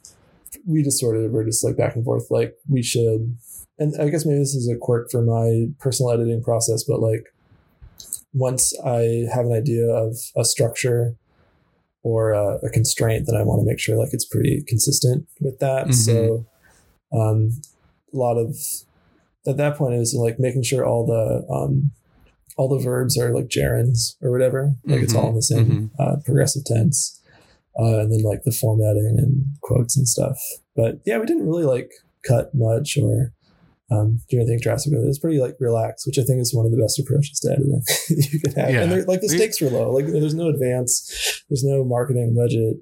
we 0.66 0.82
just 0.82 0.98
sort 0.98 1.16
of 1.16 1.30
were 1.30 1.44
just 1.44 1.62
like 1.62 1.76
back 1.76 1.94
and 1.94 2.04
forth. 2.04 2.26
Like 2.28 2.56
we 2.68 2.82
should, 2.82 3.38
and 3.78 3.94
I 4.00 4.08
guess 4.08 4.26
maybe 4.26 4.40
this 4.40 4.56
is 4.56 4.68
a 4.68 4.76
quirk 4.76 5.08
for 5.08 5.22
my 5.22 5.66
personal 5.78 6.10
editing 6.10 6.42
process, 6.42 6.82
but 6.82 6.98
like 6.98 7.32
once 8.32 8.76
I 8.84 9.26
have 9.32 9.46
an 9.46 9.52
idea 9.52 9.88
of 9.88 10.16
a 10.36 10.44
structure 10.44 11.14
or 12.08 12.32
a, 12.32 12.56
a 12.64 12.70
constraint, 12.70 13.26
then 13.26 13.36
I 13.36 13.42
want 13.42 13.60
to 13.60 13.66
make 13.66 13.78
sure 13.78 13.96
like 13.96 14.12
it's 14.12 14.24
pretty 14.24 14.64
consistent 14.66 15.26
with 15.40 15.58
that. 15.58 15.88
Mm-hmm. 15.88 15.92
So, 15.92 16.46
um, 17.12 17.60
a 18.12 18.16
lot 18.16 18.38
of 18.38 18.56
at 19.46 19.58
that 19.58 19.76
point 19.76 19.94
it 19.94 19.98
was 19.98 20.14
like 20.14 20.38
making 20.38 20.62
sure 20.62 20.86
all 20.86 21.06
the 21.06 21.46
um, 21.52 21.90
all 22.56 22.68
the 22.68 22.82
verbs 22.82 23.18
are 23.18 23.34
like 23.34 23.48
gerunds 23.48 24.16
or 24.22 24.30
whatever, 24.30 24.74
like 24.84 24.96
mm-hmm. 24.96 25.04
it's 25.04 25.14
all 25.14 25.28
in 25.28 25.34
the 25.34 25.42
same 25.42 25.66
mm-hmm. 25.66 26.02
uh, 26.02 26.16
progressive 26.24 26.64
tense, 26.64 27.20
uh, 27.78 28.00
and 28.00 28.10
then 28.10 28.22
like 28.22 28.42
the 28.44 28.52
formatting 28.52 29.16
and 29.18 29.44
quotes 29.60 29.96
and 29.96 30.08
stuff. 30.08 30.38
But 30.74 31.00
yeah, 31.04 31.18
we 31.18 31.26
didn't 31.26 31.46
really 31.46 31.64
like 31.64 31.90
cut 32.26 32.54
much 32.54 32.96
or 32.96 33.32
um, 33.90 34.20
do 34.28 34.36
anything 34.36 34.60
drastic 34.60 34.92
with 34.92 35.04
it. 35.04 35.08
It's 35.08 35.18
pretty 35.18 35.40
like 35.40 35.56
relaxed, 35.60 36.06
which 36.06 36.18
I 36.18 36.22
think 36.22 36.40
is 36.40 36.54
one 36.54 36.66
of 36.66 36.72
the 36.72 36.78
best 36.78 36.98
approaches 36.98 37.40
to 37.40 37.52
editing 37.52 37.82
you 38.10 38.40
can 38.40 38.52
have. 38.54 38.70
Yeah. 38.70 38.82
And 38.82 39.08
like 39.08 39.20
the 39.20 39.28
stakes 39.28 39.60
were 39.60 39.70
low. 39.70 39.90
Like 39.90 40.06
there's 40.06 40.34
no 40.34 40.48
advance, 40.48 41.42
there's 41.48 41.64
no 41.64 41.84
marketing 41.84 42.34
budget. 42.34 42.76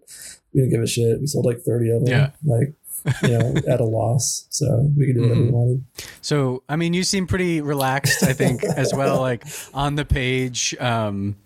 We 0.53 0.61
didn't 0.61 0.73
give 0.73 0.83
a 0.83 0.87
shit. 0.87 1.21
We 1.21 1.27
sold 1.27 1.45
like 1.45 1.61
30 1.61 1.91
of 1.91 2.05
them. 2.07 2.13
Yeah. 2.13 2.31
Like 2.45 2.75
you 3.23 3.39
know, 3.39 3.55
at 3.69 3.81
a 3.81 3.85
loss. 3.85 4.47
So 4.51 4.91
we 4.97 5.07
could 5.07 5.15
do 5.15 5.23
whatever 5.23 5.41
mm-hmm. 5.41 5.53
we 5.53 5.59
wanted. 5.59 5.85
So, 6.21 6.63
I 6.69 6.77
mean, 6.77 6.95
you 6.95 7.05
seem 7.05 7.27
pretty 7.27 7.61
relaxed, 7.61 8.23
I 8.23 8.33
think, 8.33 8.65
as 8.65 8.93
well. 8.93 9.21
Like 9.21 9.45
on 9.75 9.95
the 9.95 10.05
page, 10.05 10.75
um, 10.81 11.37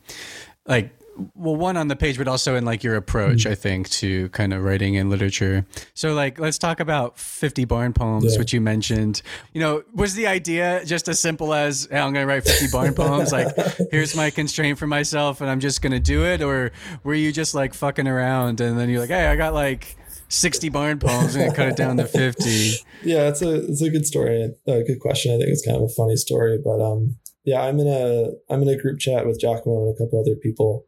like 0.67 0.91
well 1.35 1.57
one 1.57 1.77
on 1.77 1.89
the 1.89 1.97
page 1.97 2.19
but 2.19 2.29
also 2.29 2.57
in 2.57 2.65
like 2.65 2.83
your 2.83 2.97
approach 2.97 3.41
mm-hmm. 3.41 3.53
i 3.53 3.55
think 3.55 3.89
to 3.91 4.29
kind 4.31 4.53
of 4.53 4.63
writing 4.63 4.97
and 4.97 5.11
literature 5.11 5.67
so 5.95 6.15
like 6.15 6.39
let's 6.39 6.59
talk 6.59 6.81
about 6.81 7.19
50 7.19 7.65
barn 7.65 7.93
poems 7.93 8.33
yeah. 8.33 8.39
which 8.39 8.53
you 8.53 8.61
mentioned 8.61 9.23
you 9.53 9.61
know 9.61 9.83
was 9.95 10.15
the 10.15 10.27
idea 10.27 10.83
just 10.85 11.09
as 11.09 11.19
simple 11.19 11.53
as 11.53 11.89
hey, 11.91 11.99
i'm 11.99 12.13
gonna 12.13 12.27
write 12.27 12.45
50 12.45 12.69
barn 12.73 12.95
poems 12.95 13.33
like 13.33 13.49
here's 13.91 14.15
my 14.17 14.31
constraint 14.31 14.79
for 14.79 14.87
myself 14.87 15.41
and 15.41 15.51
i'm 15.51 15.61
just 15.61 15.83
gonna 15.83 16.01
do 16.01 16.25
it 16.25 16.43
or 16.43 16.73
were 17.05 17.15
you 17.15 17.33
just 17.33 17.55
like 17.55 17.75
fucking 17.75 18.07
around 18.07 18.61
and 18.61 18.79
then 18.79 18.89
you're 18.89 19.01
like 19.01 19.11
hey 19.11 19.27
i 19.27 19.37
got 19.37 19.55
like 19.55 19.97
60 20.29 20.69
barn 20.69 20.99
poems 20.99 21.35
and 21.35 21.55
cut 21.55 21.69
it 21.69 21.77
down 21.77 21.97
to 21.97 22.05
50 22.05 22.73
yeah 23.03 23.29
it's 23.29 23.43
a 23.43 23.65
it's 23.67 23.83
a 23.83 23.91
good 23.91 24.07
story 24.07 24.55
a 24.67 24.83
good 24.85 25.01
question 25.01 25.35
i 25.35 25.39
think 25.39 25.49
it's 25.49 25.65
kind 25.65 25.77
of 25.77 25.83
a 25.83 25.89
funny 25.89 26.17
story 26.17 26.59
but 26.63 26.81
um 26.81 27.17
yeah 27.45 27.61
i'm 27.63 27.81
in 27.81 27.89
a 27.89 28.31
i'm 28.53 28.63
in 28.63 28.69
a 28.69 28.81
group 28.81 29.01
chat 29.01 29.27
with 29.27 29.41
Giacomo 29.41 29.87
and 29.87 29.97
a 29.97 29.99
couple 29.99 30.21
other 30.21 30.37
people 30.37 30.87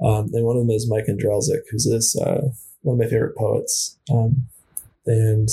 um, 0.00 0.30
and 0.32 0.44
one 0.44 0.56
of 0.56 0.62
them 0.62 0.70
is 0.70 0.88
Mike 0.88 1.06
Andrelczyk, 1.06 1.62
who's 1.70 1.88
this 1.88 2.18
uh, 2.18 2.48
one 2.82 2.94
of 2.94 2.98
my 2.98 3.10
favorite 3.10 3.36
poets. 3.36 3.98
Um, 4.10 4.46
and 5.06 5.48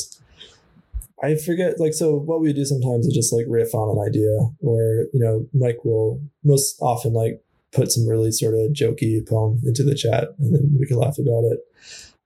I 1.23 1.35
forget, 1.35 1.79
like, 1.79 1.93
so 1.93 2.15
what 2.15 2.41
we 2.41 2.53
do 2.53 2.65
sometimes 2.65 3.07
is 3.07 3.13
just 3.13 3.33
like 3.33 3.45
riff 3.47 3.73
on 3.73 3.97
an 3.97 4.07
idea, 4.07 4.37
or 4.59 5.07
you 5.13 5.19
know, 5.19 5.47
Mike 5.53 5.83
will 5.83 6.21
most 6.43 6.77
often 6.81 7.13
like 7.13 7.41
put 7.71 7.91
some 7.91 8.07
really 8.07 8.31
sort 8.31 8.53
of 8.53 8.71
jokey 8.71 9.27
poem 9.27 9.61
into 9.65 9.83
the 9.83 9.95
chat, 9.95 10.29
and 10.39 10.53
then 10.53 10.77
we 10.79 10.85
can 10.85 10.97
laugh 10.97 11.17
about 11.17 11.43
it. 11.45 11.59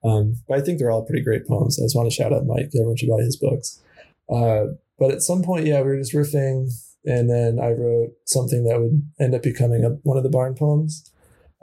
Um, 0.04 0.36
but 0.48 0.58
I 0.58 0.62
think 0.62 0.80
they're 0.80 0.92
all 0.92 1.06
pretty 1.06 1.24
great 1.24 1.48
poems. 1.48 1.80
I 1.80 1.86
just 1.86 1.96
want 1.96 2.10
to 2.10 2.16
shout 2.16 2.34
out 2.34 2.46
Mike. 2.46 2.72
Everyone 2.76 2.96
should 2.96 3.10
buy 3.10 3.22
his 3.22 3.36
books. 3.36 3.82
Uh, 4.30 4.74
but 4.98 5.12
at 5.12 5.22
some 5.22 5.44
point, 5.44 5.66
yeah, 5.66 5.82
we 5.82 5.88
were 5.88 5.98
just 5.98 6.14
riffing, 6.14 6.72
and 7.06 7.30
then 7.30 7.60
I 7.60 7.72
wrote 7.72 8.14
something 8.26 8.64
that 8.66 8.80
would 8.80 9.04
end 9.20 9.36
up 9.36 9.44
becoming 9.44 9.86
a, 9.86 9.90
one 10.04 10.18
of 10.18 10.24
the 10.24 10.30
barn 10.30 10.56
poems. 10.56 11.10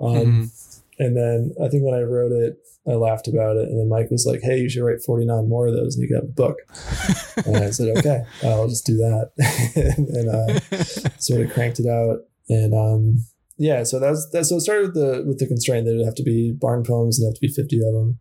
Um, 0.01 0.15
mm-hmm. 0.15 0.45
And 0.99 1.17
then 1.17 1.55
I 1.63 1.69
think 1.69 1.85
when 1.85 1.95
I 1.95 2.03
wrote 2.03 2.33
it, 2.33 2.59
I 2.89 2.95
laughed 2.95 3.29
about 3.29 3.57
it. 3.57 3.69
And 3.69 3.79
then 3.79 3.89
Mike 3.89 4.11
was 4.11 4.27
like, 4.27 4.41
hey, 4.43 4.59
you 4.59 4.69
should 4.69 4.85
write 4.85 5.03
49 5.05 5.49
more 5.49 5.67
of 5.67 5.75
those 5.75 5.97
and 5.97 6.09
you 6.09 6.15
got 6.15 6.25
a 6.25 6.33
book. 6.33 6.57
and 7.47 7.57
I 7.57 7.71
said, 7.71 7.97
okay, 7.99 8.23
I'll 8.45 8.69
just 8.69 8.87
do 8.87 8.97
that. 8.97 9.31
and 9.97 10.29
uh, 10.29 11.11
sort 11.19 11.43
of 11.43 11.53
cranked 11.53 11.81
it 11.81 11.87
out. 11.87 12.21
And 12.49 12.75
um, 12.75 13.25
yeah, 13.59 13.83
so 13.83 13.99
that's 13.99 14.29
that. 14.31 14.45
So 14.45 14.57
it 14.57 14.61
started 14.61 14.87
with 14.89 14.95
the 14.95 15.25
with 15.27 15.39
the 15.39 15.47
constraint 15.47 15.87
that 15.87 15.95
it'd 15.95 16.05
have 16.05 16.15
to 16.17 16.23
be 16.23 16.53
barn 16.53 16.85
poems 16.85 17.19
and 17.19 17.27
have 17.27 17.35
to 17.35 17.41
be 17.41 17.49
50 17.49 17.79
of 17.79 17.93
them. 17.93 18.19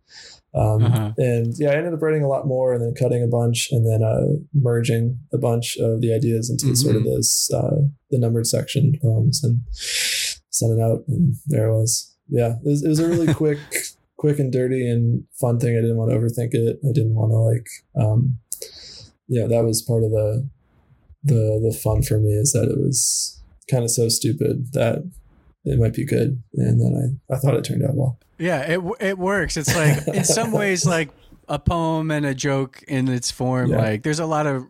Um, 0.54 0.84
uh-huh. 0.84 1.12
And 1.18 1.54
yeah, 1.58 1.70
I 1.70 1.74
ended 1.74 1.92
up 1.92 2.00
writing 2.00 2.24
a 2.24 2.28
lot 2.28 2.46
more 2.46 2.72
and 2.72 2.82
then 2.82 2.94
cutting 2.94 3.22
a 3.22 3.26
bunch 3.26 3.68
and 3.70 3.86
then 3.86 4.02
uh, 4.02 4.40
merging 4.54 5.18
a 5.32 5.38
bunch 5.38 5.76
of 5.76 6.00
the 6.00 6.14
ideas 6.14 6.48
into 6.50 6.66
mm-hmm. 6.66 6.74
sort 6.74 6.96
of 6.96 7.04
this 7.04 7.50
uh, 7.52 7.82
the 8.10 8.18
numbered 8.18 8.46
section 8.46 8.94
poems 9.02 9.44
and 9.44 9.60
sent 10.58 10.78
it 10.78 10.82
out, 10.82 11.04
and 11.08 11.34
there 11.46 11.68
it 11.68 11.76
was. 11.76 12.14
Yeah, 12.28 12.54
it 12.64 12.64
was, 12.64 12.84
it 12.84 12.88
was 12.88 12.98
a 12.98 13.08
really 13.08 13.32
quick, 13.42 13.58
quick 14.16 14.38
and 14.38 14.52
dirty 14.52 14.88
and 14.88 15.24
fun 15.40 15.58
thing. 15.58 15.76
I 15.76 15.80
didn't 15.80 15.96
want 15.96 16.10
to 16.10 16.16
overthink 16.16 16.50
it. 16.52 16.78
I 16.84 16.92
didn't 16.92 17.14
want 17.14 17.30
to 17.32 17.36
like, 17.36 17.68
um, 17.96 18.38
yeah, 19.28 19.46
that 19.46 19.64
was 19.64 19.82
part 19.82 20.04
of 20.04 20.10
the 20.10 20.48
the 21.24 21.60
the 21.70 21.76
fun 21.76 22.02
for 22.02 22.18
me 22.18 22.30
is 22.30 22.52
that 22.52 22.70
it 22.70 22.78
was 22.78 23.42
kind 23.68 23.82
of 23.82 23.90
so 23.90 24.08
stupid 24.08 24.72
that 24.72 24.98
it 25.64 25.78
might 25.78 25.94
be 25.94 26.04
good, 26.04 26.42
and 26.54 26.80
then 26.80 27.18
I 27.30 27.34
I 27.34 27.38
thought 27.38 27.54
it 27.54 27.64
turned 27.64 27.84
out 27.84 27.94
well. 27.94 28.18
Yeah, 28.38 28.60
it 28.60 28.80
it 29.00 29.18
works. 29.18 29.56
It's 29.56 29.74
like 29.74 30.06
in 30.08 30.24
some 30.24 30.52
ways 30.60 30.86
like 30.86 31.10
a 31.48 31.58
poem 31.58 32.10
and 32.10 32.26
a 32.26 32.34
joke 32.34 32.82
in 32.88 33.08
its 33.08 33.30
form. 33.30 33.70
Yeah. 33.70 33.78
Like 33.78 34.02
there's 34.02 34.20
a 34.20 34.26
lot 34.26 34.46
of 34.46 34.66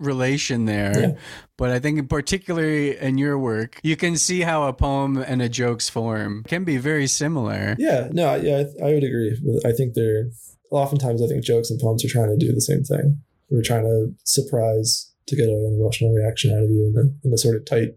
relation 0.00 0.64
there. 0.64 0.98
Yeah. 0.98 1.12
But 1.56 1.70
I 1.70 1.78
think, 1.78 2.08
particularly 2.08 2.96
in 2.96 3.18
your 3.18 3.38
work, 3.38 3.78
you 3.82 3.96
can 3.96 4.16
see 4.16 4.40
how 4.40 4.66
a 4.66 4.72
poem 4.72 5.18
and 5.18 5.42
a 5.42 5.48
joke's 5.48 5.88
form 5.88 6.42
can 6.44 6.64
be 6.64 6.78
very 6.78 7.06
similar. 7.06 7.76
Yeah, 7.78 8.08
no, 8.10 8.34
yeah, 8.34 8.64
I, 8.82 8.88
I 8.88 8.94
would 8.94 9.04
agree. 9.04 9.38
I 9.64 9.72
think 9.72 9.94
they're 9.94 10.30
oftentimes 10.70 11.22
I 11.22 11.26
think 11.26 11.44
jokes 11.44 11.70
and 11.70 11.78
poems 11.78 12.04
are 12.04 12.08
trying 12.08 12.30
to 12.30 12.36
do 12.36 12.52
the 12.52 12.60
same 12.60 12.82
thing. 12.82 13.20
We're 13.50 13.62
trying 13.62 13.82
to 13.82 14.14
surprise 14.24 15.12
to 15.26 15.36
get 15.36 15.48
an 15.48 15.78
emotional 15.78 16.12
reaction 16.12 16.52
out 16.52 16.64
of 16.64 16.70
you 16.70 16.86
in 16.86 16.96
a, 16.96 17.26
in 17.26 17.32
a 17.32 17.38
sort 17.38 17.56
of 17.56 17.64
tight 17.64 17.94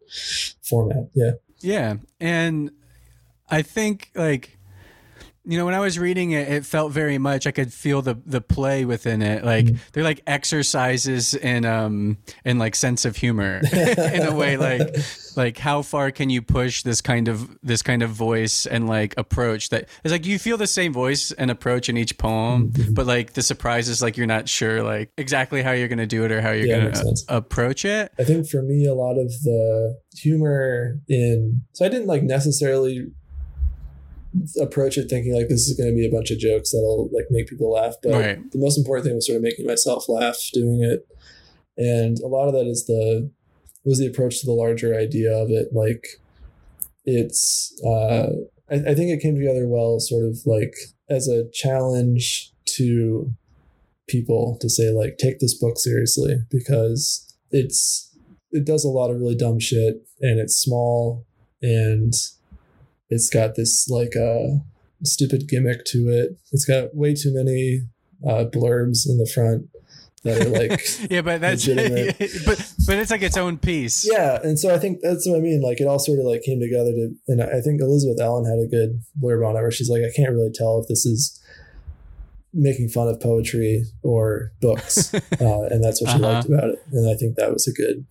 format. 0.62 1.10
Yeah. 1.13 1.32
Yeah, 1.60 1.96
and 2.20 2.72
I 3.50 3.62
think 3.62 4.12
like 4.16 4.58
You 5.45 5.58
know, 5.58 5.65
when 5.65 5.73
I 5.73 5.79
was 5.79 5.99
reading 5.99 6.32
it, 6.32 6.47
it 6.47 6.65
felt 6.65 6.93
very 6.93 7.17
much 7.17 7.45
I 7.47 7.51
could 7.51 7.73
feel 7.73 8.01
the 8.01 8.15
the 8.25 8.39
play 8.41 8.86
within 8.86 9.21
it. 9.21 9.43
Like 9.43 9.65
Mm-hmm. 9.65 9.75
they're 9.91 10.03
like 10.03 10.21
exercises 10.25 11.34
in 11.34 11.65
um 11.65 12.17
in 12.45 12.60
like 12.60 12.75
sense 12.75 13.03
of 13.06 13.15
humor 13.17 13.62
in 13.73 14.23
a 14.25 14.34
way. 14.34 14.58
Like 14.58 14.95
like 15.36 15.58
how 15.58 15.82
far 15.82 16.12
can 16.12 16.29
you 16.29 16.41
push 16.41 16.84
this 16.84 17.01
kind 17.01 17.27
of 17.27 17.58
this 17.62 17.82
kind 17.82 18.03
of 18.03 18.12
voice 18.12 18.65
and 18.65 18.88
like 18.88 19.13
approach 19.17 19.69
that 19.69 19.89
it's 20.03 20.12
like 20.12 20.25
you 20.25 20.39
feel 20.39 20.58
the 20.58 20.67
same 20.67 20.93
voice 20.93 21.32
and 21.34 21.51
approach 21.51 21.89
in 21.89 21.97
each 21.97 22.17
poem, 22.17 22.71
Mm-hmm. 22.71 22.93
but 22.93 23.06
like 23.06 23.34
the 23.34 23.41
surprise 23.41 23.89
is 23.89 24.01
like 24.01 24.15
you're 24.15 24.27
not 24.27 24.47
sure 24.47 24.82
like 24.84 25.12
exactly 25.17 25.62
how 25.62 25.71
you're 25.71 25.88
gonna 25.89 26.06
do 26.08 26.23
it 26.23 26.32
or 26.32 26.39
how 26.41 26.51
you're 26.51 26.67
Yeah, 26.67 26.89
gonna 26.91 27.13
approach 27.27 27.84
it. 27.86 28.12
I 28.17 28.23
think 28.23 28.47
for 28.47 28.62
me, 28.62 28.86
a 28.86 28.93
lot 28.93 29.17
of 29.17 29.27
the 29.43 29.97
humor 30.15 30.99
in 31.10 31.62
so 31.73 31.86
I 31.86 31.89
didn't 31.89 32.08
like 32.08 32.23
necessarily 32.23 33.08
approach 34.62 34.98
it 34.98 35.10
thinking 35.10 35.34
like 35.34 35.48
this 35.48 35.67
is 35.67 35.78
going 35.78 35.89
to 35.89 35.96
be 35.96 36.06
a 36.08 36.12
bunch 36.12 36.32
of 36.32 36.39
jokes 36.39 36.72
that'll 36.72 37.10
like 37.13 37.26
make 37.30 37.48
people 37.48 37.72
laugh. 37.72 37.96
But 38.02 38.12
Right. 38.12 38.52
the 38.52 38.58
most 38.60 38.78
important 38.78 39.06
thing 39.06 39.15
was 39.15 39.28
sort 39.28 39.38
of 39.38 39.43
making 39.43 39.65
myself 39.65 40.10
laugh 40.10 40.38
doing 40.54 40.84
it, 40.84 41.08
and 41.78 42.19
a 42.19 42.28
lot 42.28 42.48
of 42.48 42.54
that 42.54 42.67
is 42.67 42.86
the 42.86 43.30
was 43.86 44.00
the 44.00 44.08
approach 44.08 44.39
to 44.39 44.46
the 44.46 44.54
larger 44.54 44.96
idea 44.96 45.32
of 45.34 45.50
it. 45.50 45.74
Like 45.74 46.06
it's, 47.06 47.74
uh, 47.86 48.28
I, 48.72 48.76
I 48.76 48.96
think 48.96 49.12
it 49.12 49.22
came 49.22 49.36
together 49.36 49.67
well, 49.67 50.00
sort 50.00 50.24
of 50.26 50.39
like 50.46 50.74
as 51.10 51.28
a 51.28 51.50
challenge 51.52 52.52
to 52.78 53.34
people 54.08 54.58
to 54.62 54.69
say 54.69 54.89
like 54.89 55.17
take 55.17 55.39
this 55.39 55.54
book 55.54 55.78
seriously 55.78 56.36
because 56.50 57.36
it's 57.52 58.10
it 58.52 58.65
does 58.65 58.84
a 58.84 58.89
lot 58.89 59.10
of 59.10 59.19
really 59.19 59.36
dumb 59.36 59.60
shit 59.60 60.06
and 60.22 60.39
it's 60.39 60.56
small 60.56 61.26
and 61.62 62.13
it's 63.13 63.30
got 63.30 63.56
this 63.56 63.88
like 63.89 64.15
uh 64.15 64.47
stupid 65.04 65.47
gimmick 65.47 65.84
to 65.86 66.08
it 66.10 66.30
it's 66.52 66.65
got 66.65 66.95
way 66.95 67.13
too 67.13 67.32
many 67.34 67.82
uh 68.28 68.45
blurbs 68.56 69.08
in 69.08 69.17
the 69.17 69.30
front 69.34 69.69
that 70.23 70.39
are 70.41 70.49
like 70.49 70.80
yeah, 71.12 71.21
but 71.21 71.41
that's 71.41 71.67
legitimate. 71.67 72.17
but 72.45 72.58
but 72.88 72.97
it's 72.97 73.12
like 73.12 73.21
its 73.21 73.36
own 73.36 73.58
piece. 73.58 74.08
yeah 74.10 74.39
and 74.43 74.58
so 74.58 74.73
i 74.73 74.80
think 74.80 74.99
that's 75.02 75.28
what 75.28 75.36
i 75.38 75.41
mean 75.41 75.62
like 75.62 75.82
it 75.82 75.88
all 75.88 75.99
sort 75.99 76.19
of 76.19 76.26
like 76.26 76.41
came 76.43 76.62
together 76.62 76.91
to 76.91 77.12
and 77.28 77.43
i 77.43 77.60
think 77.60 77.82
elizabeth 77.82 78.19
ellen 78.21 78.45
had 78.45 78.60
a 78.63 78.67
good 78.67 79.02
blurb 79.21 79.45
on 79.45 79.58
it 79.58 79.62
where 79.62 79.71
she's 79.71 79.89
like 79.89 80.02
i 80.02 80.12
can't 80.15 80.32
really 80.32 80.52
tell 80.54 80.80
if 80.80 80.88
this 80.88 81.06
is 81.06 81.39
making 82.54 82.88
fun 82.88 83.08
of 83.08 83.19
poetry 83.19 83.84
or 84.04 84.52
books 84.62 85.13
uh, 85.41 85.62
and 85.71 85.84
that's 85.84 86.02
what 86.02 86.12
she 86.12 86.17
Uh-huh. 86.23 86.34
liked 86.34 86.47
about 86.47 86.69
it 86.69 86.80
and 86.93 87.10
i 87.10 87.15
think 87.15 87.36
that 87.36 87.52
was 87.52 87.67
a 87.67 87.73
good 87.73 88.06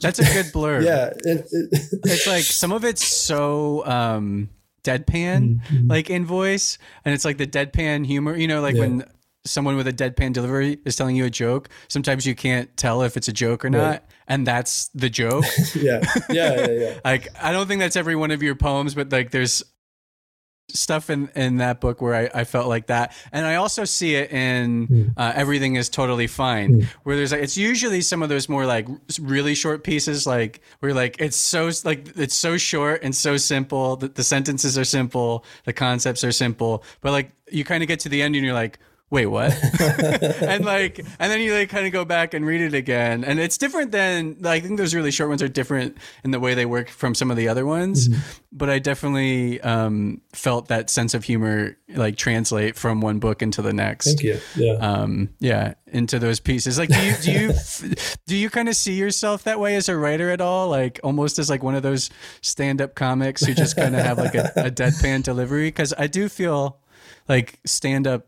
That's 0.00 0.18
a 0.18 0.24
good 0.24 0.52
blur. 0.52 0.80
yeah 0.82 1.06
it, 1.24 1.46
it, 1.50 1.68
it's 2.04 2.26
like 2.26 2.42
some 2.44 2.72
of 2.72 2.84
it's 2.84 3.04
so 3.06 3.84
um 3.86 4.48
deadpan 4.84 5.60
Mhm. 5.70 5.88
like 5.90 6.08
in 6.10 6.24
voice 6.24 6.78
and 7.04 7.14
it's 7.14 7.24
like 7.24 7.36
the 7.38 7.46
deadpan 7.46 8.06
humor 8.06 8.36
you 8.36 8.48
know 8.48 8.60
like 8.60 8.74
Yeah. 8.74 8.80
when 8.82 9.04
someone 9.44 9.76
with 9.76 9.86
a 9.86 9.92
deadpan 9.92 10.32
delivery 10.32 10.78
is 10.84 10.94
telling 10.96 11.16
you 11.16 11.24
a 11.24 11.30
joke 11.30 11.68
sometimes 11.88 12.26
you 12.26 12.34
can't 12.34 12.74
tell 12.76 13.02
if 13.02 13.16
it's 13.16 13.28
a 13.28 13.32
joke 13.32 13.64
or 13.64 13.70
not 13.70 13.78
Right. 13.90 14.02
and 14.28 14.46
that's 14.46 14.88
the 14.94 15.08
joke 15.10 15.44
yeah 15.74 16.00
yeah 16.30 16.54
yeah 16.60 16.70
yeah 16.70 16.98
like 17.04 17.28
i 17.42 17.52
don't 17.52 17.66
think 17.66 17.80
that's 17.80 17.96
every 17.96 18.14
one 18.16 18.30
of 18.30 18.42
your 18.42 18.54
poems 18.54 18.94
but 18.94 19.10
like 19.10 19.30
there's 19.30 19.62
stuff 20.70 21.08
in 21.08 21.30
in 21.34 21.56
that 21.56 21.80
book 21.80 22.02
where 22.02 22.14
I, 22.14 22.40
I 22.40 22.44
felt 22.44 22.66
like 22.68 22.88
that 22.88 23.14
and 23.32 23.46
i 23.46 23.54
also 23.54 23.84
see 23.86 24.14
it 24.16 24.30
in 24.30 24.86
Mm. 24.88 25.12
uh, 25.16 25.32
everything 25.34 25.76
is 25.76 25.88
totally 25.88 26.26
fine 26.26 26.82
Mm. 26.82 26.84
where 27.04 27.16
there's 27.16 27.32
like 27.32 27.42
it's 27.42 27.56
usually 27.56 28.00
some 28.02 28.22
of 28.22 28.28
those 28.28 28.48
more 28.50 28.66
like 28.66 28.86
really 29.20 29.54
short 29.54 29.82
pieces 29.82 30.26
like 30.26 30.60
where 30.80 30.92
like 30.92 31.16
it's 31.20 31.36
so 31.38 31.70
like 31.84 32.12
it's 32.18 32.34
so 32.34 32.56
short 32.58 33.02
and 33.02 33.14
so 33.16 33.36
simple 33.38 33.96
that 33.96 34.14
the 34.14 34.22
sentences 34.24 34.76
are 34.76 34.84
simple 34.84 35.44
the 35.64 35.72
concepts 35.72 36.22
are 36.22 36.32
simple 36.32 36.82
but 37.00 37.12
like 37.12 37.30
you 37.50 37.64
kind 37.64 37.82
of 37.82 37.88
get 37.88 38.00
to 38.00 38.08
the 38.10 38.20
end 38.20 38.36
and 38.36 38.44
you're 38.44 38.54
like 38.54 38.78
wait 39.10 39.26
what? 39.26 39.52
And 40.40 40.64
like 40.64 40.98
and 40.98 41.32
then 41.32 41.40
you 41.40 41.54
like 41.54 41.68
kind 41.70 41.86
of 41.86 41.92
go 41.92 42.04
back 42.04 42.34
and 42.34 42.44
read 42.46 42.60
it 42.60 42.74
again 42.74 43.24
and 43.24 43.38
it's 43.38 43.58
different 43.58 43.92
than 43.92 44.36
like, 44.40 44.62
i 44.62 44.66
think 44.66 44.78
those 44.78 44.94
really 44.94 45.10
short 45.10 45.28
ones 45.28 45.42
are 45.42 45.48
different 45.48 45.96
in 46.24 46.30
the 46.30 46.40
way 46.40 46.54
they 46.54 46.66
work 46.66 46.88
from 46.88 47.14
some 47.14 47.30
of 47.30 47.36
the 47.36 47.48
other 47.48 47.64
ones 47.66 48.08
Mm-hmm. 48.08 48.20
but 48.52 48.68
i 48.70 48.78
definitely 48.78 49.60
um 49.62 50.20
felt 50.32 50.68
that 50.68 50.90
sense 50.90 51.14
of 51.14 51.24
humor 51.24 51.76
like 51.88 52.16
translate 52.16 52.76
from 52.76 53.00
one 53.00 53.18
book 53.18 53.40
into 53.42 53.62
the 53.62 53.72
next. 53.72 54.06
Thank 54.06 54.22
you. 54.22 54.38
Yeah. 54.56 54.72
Um 54.74 55.30
yeah 55.40 55.74
into 55.86 56.18
those 56.18 56.38
pieces. 56.40 56.78
Like 56.78 56.90
do 56.90 57.00
you 57.02 57.14
do 57.22 57.32
you 57.32 57.52
do 58.26 58.36
you 58.36 58.50
kind 58.50 58.68
of 58.68 58.76
see 58.76 58.92
yourself 58.94 59.44
that 59.44 59.58
way 59.58 59.74
as 59.76 59.88
a 59.88 59.96
writer 59.96 60.30
at 60.30 60.40
all? 60.40 60.68
Like 60.68 61.00
almost 61.02 61.38
as 61.38 61.48
like 61.48 61.62
one 61.62 61.74
of 61.74 61.82
those 61.82 62.10
stand-up 62.42 62.94
comics 62.94 63.42
who 63.42 63.54
just 63.54 63.74
kind 63.76 63.96
of 63.96 64.04
have 64.04 64.18
like 64.18 64.34
a, 64.34 64.52
a 64.56 64.70
deadpan 64.80 65.22
delivery? 65.22 65.68
Because 65.68 65.94
i 65.96 66.06
do 66.06 66.28
feel 66.28 66.78
like 67.26 67.58
stand-up 67.64 68.26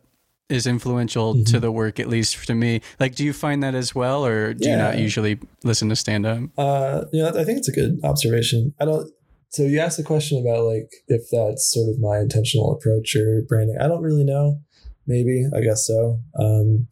is 0.50 0.66
influential 0.66 1.34
Mm-hmm. 1.34 1.44
to 1.52 1.60
the 1.60 1.70
work 1.70 2.00
at 2.00 2.08
least 2.08 2.46
to 2.46 2.54
me 2.54 2.80
like 2.98 3.14
do 3.14 3.24
you 3.24 3.32
find 3.32 3.62
that 3.62 3.74
as 3.74 3.94
well 3.94 4.24
or 4.24 4.54
do 4.54 4.68
you 4.68 4.76
not 4.76 4.98
usually 4.98 5.38
listen 5.64 5.88
to 5.88 5.96
stand-up 5.96 6.40
Uh, 6.58 7.04
you 7.12 7.22
know, 7.22 7.28
I 7.28 7.44
think 7.44 7.58
it's 7.58 7.68
a 7.68 7.72
good 7.72 8.00
observation. 8.04 8.74
I 8.80 8.84
don't. 8.84 9.10
So 9.50 9.62
you 9.64 9.80
asked 9.80 9.96
the 9.96 10.04
question 10.04 10.38
about 10.38 10.64
like 10.64 10.90
if 11.08 11.22
that's 11.30 11.70
sort 11.72 11.88
of 11.90 11.98
my 11.98 12.18
intentional 12.18 12.72
approach 12.72 13.16
or 13.16 13.42
branding. 13.48 13.76
I 13.80 13.88
don't 13.88 14.02
really 14.02 14.24
know. 14.24 14.60
Maybe 15.06 15.44
I 15.56 15.60
guess 15.60 15.86
so. 15.86 16.20
Um, 16.38 16.86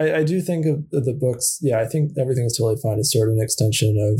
I, 0.00 0.06
I 0.20 0.22
do 0.24 0.40
think 0.40 0.66
of 0.66 1.04
the 1.04 1.12
books. 1.14 1.58
Yeah, 1.62 1.80
I 1.80 1.86
think 1.86 2.12
everything 2.18 2.44
is 2.44 2.56
totally 2.58 2.80
fine. 2.82 2.98
It's 2.98 3.12
sort 3.12 3.28
of 3.28 3.34
an 3.36 3.42
extension 3.42 3.96
of 3.98 4.16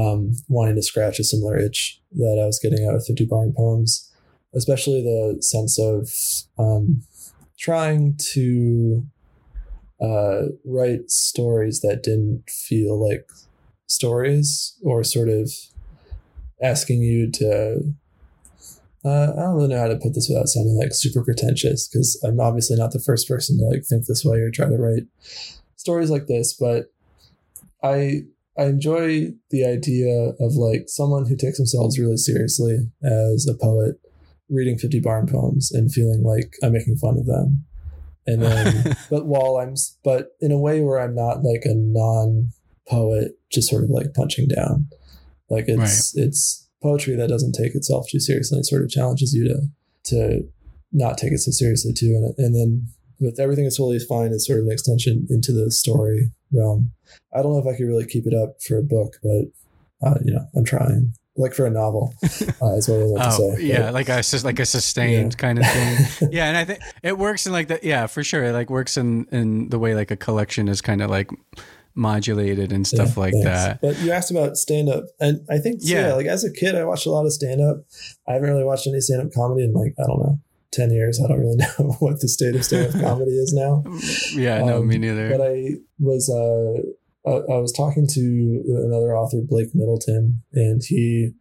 um, 0.00 0.32
wanting 0.48 0.76
to 0.76 0.82
scratch 0.82 1.18
a 1.18 1.24
similar 1.24 1.58
itch 1.58 2.00
that 2.12 2.38
I 2.40 2.46
was 2.46 2.58
getting 2.62 2.86
out 2.86 2.94
of 2.94 3.04
Fifty 3.04 3.26
Barn 3.26 3.52
poems, 3.56 4.10
especially 4.54 5.02
the 5.02 5.42
sense 5.42 5.78
of 5.78 6.08
um, 6.58 7.02
trying 7.58 8.16
to 8.32 9.06
uh, 10.00 10.42
write 10.64 11.10
stories 11.10 11.80
that 11.80 12.02
didn't 12.02 12.48
feel 12.48 12.96
like 12.96 13.28
stories 13.86 14.76
or 14.82 15.02
sort 15.02 15.28
of 15.28 15.50
asking 16.62 17.02
you 17.02 17.30
to 17.30 17.94
uh, 19.04 19.32
I 19.32 19.42
don't 19.42 19.54
really 19.54 19.68
know 19.68 19.78
how 19.78 19.88
to 19.88 19.96
put 19.96 20.14
this 20.14 20.28
without 20.28 20.48
sounding 20.48 20.76
like 20.76 20.92
super 20.92 21.22
pretentious 21.22 21.88
because 21.88 22.20
I'm 22.24 22.40
obviously 22.40 22.76
not 22.76 22.90
the 22.90 23.00
first 23.00 23.28
person 23.28 23.58
to 23.58 23.64
like 23.64 23.84
think 23.84 24.06
this 24.06 24.24
way 24.24 24.38
or 24.38 24.50
try 24.50 24.68
to 24.68 24.76
write 24.76 25.04
stories 25.76 26.10
like 26.10 26.26
this, 26.26 26.52
but 26.52 26.92
I 27.82 28.22
I 28.58 28.64
enjoy 28.64 29.34
the 29.50 29.64
idea 29.64 30.32
of 30.40 30.54
like 30.54 30.88
someone 30.88 31.26
who 31.26 31.36
takes 31.36 31.58
themselves 31.58 31.98
really 31.98 32.16
seriously 32.16 32.90
as 33.02 33.46
a 33.48 33.54
poet 33.54 34.00
reading 34.50 34.78
50 34.78 35.00
barn 35.00 35.26
poems 35.26 35.70
and 35.72 35.92
feeling 35.92 36.22
like 36.22 36.54
I'm 36.62 36.72
making 36.72 36.96
fun 36.96 37.18
of 37.18 37.26
them. 37.26 37.64
And 38.26 38.42
then 38.42 38.96
but 39.10 39.26
while 39.26 39.56
I'm 39.56 39.74
but 40.04 40.36
in 40.40 40.52
a 40.52 40.58
way 40.58 40.80
where 40.80 41.00
I'm 41.00 41.14
not 41.14 41.42
like 41.42 41.62
a 41.64 41.74
non 41.74 42.50
poet 42.88 43.38
just 43.50 43.68
sort 43.68 43.84
of 43.84 43.90
like 43.90 44.14
punching 44.14 44.48
down. 44.48 44.88
Like 45.50 45.64
it's 45.68 46.16
it's 46.16 46.68
poetry 46.82 47.16
that 47.16 47.28
doesn't 47.28 47.52
take 47.52 47.74
itself 47.74 48.06
too 48.10 48.20
seriously. 48.20 48.58
It 48.58 48.66
sort 48.66 48.82
of 48.82 48.90
challenges 48.90 49.32
you 49.32 49.44
to 49.48 49.60
to 50.14 50.48
not 50.92 51.18
take 51.18 51.32
it 51.32 51.38
so 51.38 51.50
seriously 51.50 51.92
too. 51.92 52.14
And 52.14 52.34
and 52.38 52.54
then 52.54 52.88
with 53.20 53.40
everything 53.40 53.64
is 53.64 53.76
totally 53.76 53.98
fine, 53.98 54.32
it's 54.32 54.46
sort 54.46 54.60
of 54.60 54.66
an 54.66 54.72
extension 54.72 55.26
into 55.30 55.52
the 55.52 55.70
story 55.70 56.30
realm. 56.52 56.92
I 57.34 57.42
don't 57.42 57.52
know 57.52 57.58
if 57.58 57.66
I 57.66 57.76
could 57.76 57.86
really 57.86 58.06
keep 58.06 58.26
it 58.26 58.34
up 58.34 58.62
for 58.62 58.78
a 58.78 58.82
book, 58.82 59.14
but 59.22 60.06
uh, 60.06 60.18
you 60.24 60.32
know, 60.32 60.46
I'm 60.54 60.64
trying. 60.64 61.14
Like 61.40 61.54
for 61.54 61.64
a 61.66 61.70
novel, 61.70 62.12
uh, 62.22 62.74
is 62.74 62.88
what 62.88 62.98
I 62.98 63.02
like 63.04 63.22
to 63.22 63.28
Oh 63.42 63.54
say. 63.56 63.62
yeah, 63.62 63.80
But- 63.82 63.94
like 63.94 64.08
a 64.08 64.22
like 64.44 64.58
a 64.58 64.66
sustained 64.66 65.38
kind 65.38 65.58
of 65.60 65.64
thing. 65.66 66.28
yeah, 66.32 66.48
and 66.48 66.56
I 66.56 66.64
think 66.64 66.80
it 67.02 67.16
works 67.16 67.46
in 67.46 67.52
like 67.52 67.68
that. 67.68 67.84
Yeah, 67.84 68.06
for 68.08 68.24
sure. 68.24 68.42
It 68.44 68.52
like 68.52 68.68
works 68.70 68.96
in 68.96 69.26
in 69.30 69.68
the 69.68 69.78
way 69.78 69.94
like 69.94 70.10
a 70.10 70.16
collection 70.16 70.68
is 70.68 70.80
kind 70.82 71.00
of 71.00 71.10
like 71.10 71.30
modulated 71.94 72.72
and 72.72 72.86
stuff 72.86 73.16
Yeah, 73.16 73.20
like 73.20 73.32
thanks. 73.34 73.44
that. 73.46 73.80
But 73.80 73.98
you 74.00 74.12
asked 74.12 74.30
about 74.30 74.56
stand 74.56 74.88
up, 74.88 75.04
and 75.20 75.40
I 75.50 75.58
think 75.58 75.80
yeah. 75.82 76.08
Yeah. 76.08 76.14
like 76.14 76.26
as 76.26 76.44
a 76.44 76.52
kid, 76.52 76.74
I 76.74 76.84
watched 76.84 77.06
a 77.06 77.10
lot 77.10 77.24
of 77.26 77.32
stand 77.32 77.60
up. 77.60 77.78
I 78.26 78.32
haven't 78.34 78.50
really 78.50 78.64
watched 78.64 78.86
any 78.86 79.00
stand 79.00 79.22
up 79.22 79.32
comedy 79.32 79.64
in 79.64 79.72
like 79.72 79.94
I 79.98 80.06
don't 80.06 80.20
know 80.20 80.40
ten 80.72 80.90
years. 80.90 81.20
I 81.22 81.28
don't 81.28 81.40
really 81.40 81.56
know 81.78 81.92
what 82.00 82.20
the 82.20 82.28
state 82.28 82.54
of 82.56 82.64
stand 82.64 82.94
up 82.94 83.00
comedy 83.00 83.32
is 83.32 83.52
now. 83.52 83.84
Yeah, 84.32 84.64
no, 84.64 84.78
Um, 84.78 84.88
me 84.88 84.98
neither. 84.98 85.30
But 85.30 85.40
I 85.42 85.74
was 85.98 86.28
uh, 86.30 86.82
I, 87.26 87.30
I 87.30 87.58
was 87.58 87.72
talking 87.72 88.06
to 88.08 88.62
another 88.84 89.16
author, 89.16 89.38
Blake 89.42 89.74
Middleton, 89.74 90.42
and 90.52 90.82
he 90.84 91.32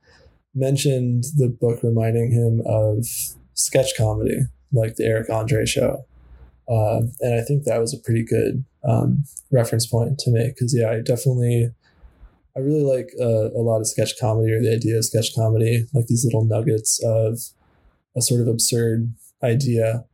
mentioned 0.54 1.26
the 1.38 1.50
book 1.50 1.84
reminding 1.84 2.32
him 2.32 2.62
of 2.66 3.06
sketch 3.54 3.92
comedy, 3.98 4.40
like 4.72 4.96
the 4.96 5.06
Eric 5.06 5.30
Andre 5.30 5.66
show. 5.66 6.06
Uh, 6.68 7.02
and 7.22 7.40
I 7.40 7.44
think 7.44 7.64
that 7.64 7.80
was 7.80 7.94
a 7.94 8.00
pretty 8.04 8.26
good 8.26 8.66
um, 8.88 9.24
reference 9.52 9.86
point 9.88 10.20
to 10.20 10.32
make 10.32 10.56
because 10.56 10.76
yeah, 10.78 10.90
I 10.90 11.02
definitely 11.02 11.70
I 12.56 12.60
really 12.60 12.84
like 12.84 13.12
uh, 13.22 13.52
a 13.52 13.62
lot 13.62 13.80
of 13.80 13.88
sketch 13.88 14.14
comedy 14.20 14.52
or 14.52 14.62
the 14.62 14.74
idea 14.74 14.98
of 14.98 15.06
sketch 15.06 15.36
comedy, 15.36 15.86
like 15.94 16.08
these 16.08 16.26
little 16.26 16.44
nuggets 16.44 17.00
of 17.04 17.40
a 18.18 18.22
sort 18.22 18.42
of 18.42 18.48
absurd 18.48 19.14
idea. 19.44 20.06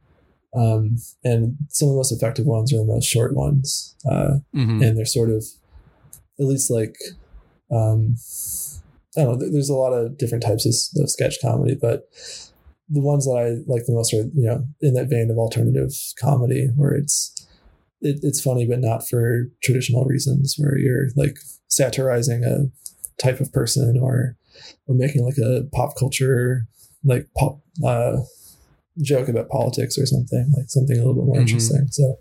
Um, 0.55 0.97
and 1.23 1.57
some 1.69 1.87
of 1.89 1.93
the 1.93 1.97
most 1.97 2.11
effective 2.11 2.45
ones 2.45 2.71
are 2.73 2.77
the 2.77 2.85
most 2.85 3.05
short 3.07 3.35
ones. 3.35 3.95
Uh, 4.09 4.39
Mhm. 4.53 4.85
and 4.85 4.97
they're 4.97 5.05
sort 5.05 5.29
of 5.31 5.43
at 6.39 6.45
least 6.45 6.69
like 6.71 6.95
um, 7.71 8.15
I 9.17 9.21
don't 9.23 9.31
know. 9.33 9.35
there- 9.39 9.51
There's 9.51 9.69
a 9.69 9.73
lot 9.75 9.93
of 9.93 10.17
different 10.17 10.43
types 10.43 10.65
of, 10.65 11.01
of 11.01 11.09
sketch 11.09 11.37
comedy, 11.41 11.75
but 11.79 12.07
the 12.89 13.01
ones 13.01 13.25
that 13.25 13.31
I 13.37 13.63
like 13.71 13.85
the 13.85 13.93
most 13.93 14.13
are 14.13 14.23
you 14.33 14.45
know 14.47 14.65
in 14.81 14.93
that 14.93 15.09
vein 15.09 15.31
of 15.31 15.37
alternative 15.37 15.91
comedy 16.19 16.67
where 16.75 16.93
it's 16.93 17.33
it, 18.01 18.19
it's 18.21 18.41
funny 18.41 18.65
but 18.67 18.79
not 18.79 19.07
for 19.07 19.45
traditional 19.63 20.03
reasons 20.05 20.55
where 20.57 20.77
you're 20.77 21.07
like 21.15 21.37
satirizing 21.69 22.43
a 22.43 22.65
type 23.21 23.39
of 23.39 23.51
person 23.53 23.97
or 23.99 24.35
or 24.87 24.93
making 24.95 25.23
like 25.23 25.37
a 25.37 25.63
pop 25.73 25.95
culture 25.97 26.67
like 27.03 27.27
pop 27.37 27.59
uh, 27.83 28.17
joke 29.01 29.27
about 29.27 29.49
politics 29.49 29.97
or 29.97 30.05
something 30.05 30.51
like 30.55 30.69
something 30.69 30.95
a 30.97 30.99
little 30.99 31.15
bit 31.15 31.25
more 31.25 31.37
Mhm. 31.37 31.41
interesting. 31.41 31.87
So 31.91 32.19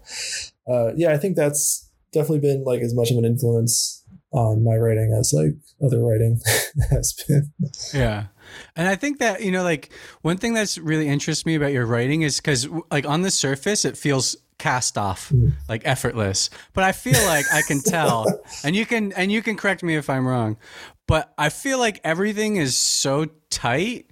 uh, 0.69 0.93
yeah, 0.97 1.13
I 1.13 1.19
think 1.19 1.37
that's 1.37 1.89
definitely 2.13 2.41
been 2.41 2.65
like 2.65 2.81
as 2.83 2.95
much 2.95 3.11
of 3.11 3.19
an 3.19 3.25
influence 3.25 4.03
on 4.33 4.65
my 4.65 4.77
writing 4.77 5.13
as 5.19 5.33
like 5.35 5.53
other 5.85 6.03
writing 6.03 6.41
has 6.91 7.13
been. 7.29 7.53
Yeah. 7.93 8.27
And 8.77 8.89
I 8.89 8.97
think 8.97 9.19
that, 9.19 9.43
you 9.43 9.51
know, 9.51 9.63
like 9.63 9.93
one 10.23 10.37
thing 10.39 10.55
that's 10.55 10.79
really 10.79 11.09
interests 11.09 11.45
me 11.45 11.55
about 11.55 11.73
your 11.73 11.85
writing 11.87 12.23
is 12.23 12.37
because, 12.39 12.67
like, 12.91 13.07
on 13.07 13.23
the 13.23 13.31
surface, 13.31 13.85
it 13.85 13.97
feels 13.97 14.37
cast 14.59 14.97
off, 14.97 15.31
Mm. 15.31 15.53
like 15.69 15.83
effortless. 15.85 16.49
But 16.73 16.85
I 16.85 16.93
feel 16.93 17.21
like 17.27 17.45
I 17.53 17.63
can 17.63 17.81
tell, 17.83 18.27
and 18.65 18.75
you 18.77 18.87
can, 18.87 19.13
and 19.13 19.31
you 19.33 19.43
can 19.43 19.57
correct 19.57 19.83
me 19.83 19.97
if 19.97 20.09
I'm 20.09 20.27
wrong, 20.27 20.57
but 21.09 21.33
I 21.37 21.49
feel 21.51 21.79
like 21.79 22.01
everything 22.05 22.57
is 22.57 22.77
so 22.77 23.27
tight 23.51 24.07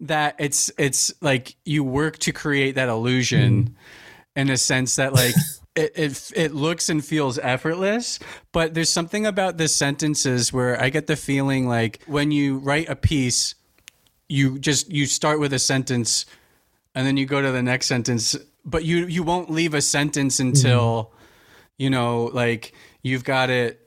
that 0.00 0.36
it's, 0.38 0.70
it's 0.78 1.12
like 1.20 1.56
you 1.64 1.84
work 1.84 2.18
to 2.18 2.32
create 2.32 2.74
that 2.74 2.88
illusion 2.88 3.66
hmm. 3.66 4.40
in 4.40 4.50
a 4.50 4.56
sense 4.56 4.96
that, 4.96 5.12
like, 5.12 5.34
it, 5.76 5.92
it 5.94 6.32
it 6.34 6.54
looks 6.54 6.88
and 6.88 7.04
feels 7.04 7.38
effortless, 7.38 8.18
but 8.50 8.74
there's 8.74 8.88
something 8.88 9.26
about 9.26 9.58
the 9.58 9.68
sentences 9.68 10.52
where 10.52 10.80
I 10.80 10.88
get 10.88 11.06
the 11.06 11.16
feeling 11.16 11.68
like 11.68 12.02
when 12.06 12.30
you 12.30 12.58
write 12.58 12.88
a 12.88 12.96
piece, 12.96 13.54
you 14.28 14.58
just 14.58 14.90
you 14.90 15.06
start 15.06 15.38
with 15.38 15.52
a 15.52 15.58
sentence 15.58 16.24
and 16.94 17.06
then 17.06 17.18
you 17.18 17.26
go 17.26 17.42
to 17.42 17.52
the 17.52 17.62
next 17.62 17.86
sentence, 17.86 18.34
but 18.64 18.84
you 18.84 19.06
you 19.06 19.22
won't 19.22 19.50
leave 19.50 19.74
a 19.74 19.82
sentence 19.82 20.38
hmm. 20.38 20.48
until 20.48 21.12
you 21.76 21.90
know 21.90 22.30
like 22.32 22.72
you've 23.02 23.24
got 23.24 23.50
it 23.50 23.85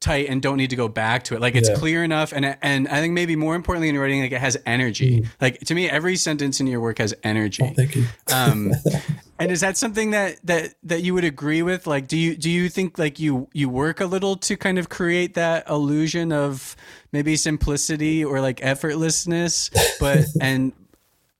tight 0.00 0.28
and 0.28 0.40
don't 0.40 0.56
need 0.58 0.70
to 0.70 0.76
go 0.76 0.86
back 0.86 1.24
to 1.24 1.34
it. 1.34 1.40
Like 1.40 1.56
it's 1.56 1.68
Yeah. 1.68 1.74
clear 1.74 2.04
enough 2.04 2.32
and 2.32 2.56
and 2.62 2.86
I 2.86 3.00
think 3.00 3.14
maybe 3.14 3.34
more 3.34 3.56
importantly 3.56 3.88
in 3.88 3.94
your 3.94 4.02
writing 4.04 4.20
like 4.20 4.32
it 4.32 4.40
has 4.40 4.56
energy. 4.64 5.26
Like 5.40 5.58
to 5.60 5.74
me 5.74 5.90
every 5.90 6.14
sentence 6.14 6.60
in 6.60 6.66
your 6.68 6.80
work 6.80 6.98
has 6.98 7.14
energy. 7.24 7.64
Oh, 7.64 7.72
thank 7.74 7.96
you. 7.96 8.04
Um, 8.32 8.72
and 9.40 9.50
is 9.50 9.60
that 9.60 9.76
something 9.76 10.12
that 10.12 10.38
that 10.44 10.74
that 10.84 11.02
you 11.02 11.14
would 11.14 11.24
agree 11.24 11.62
with? 11.62 11.86
Like, 11.88 12.06
do 12.06 12.16
you 12.16 12.36
do 12.36 12.48
you 12.48 12.68
think 12.68 12.96
like 12.96 13.18
you 13.18 13.48
you 13.52 13.68
work 13.68 14.00
a 14.00 14.06
little 14.06 14.36
to 14.36 14.56
kind 14.56 14.78
of 14.78 14.88
create 14.88 15.34
that 15.34 15.68
illusion 15.68 16.30
of 16.32 16.76
maybe 17.12 17.34
simplicity 17.36 18.24
or 18.24 18.40
like 18.40 18.60
effortlessness, 18.60 19.70
but 19.98 20.26
and 20.40 20.72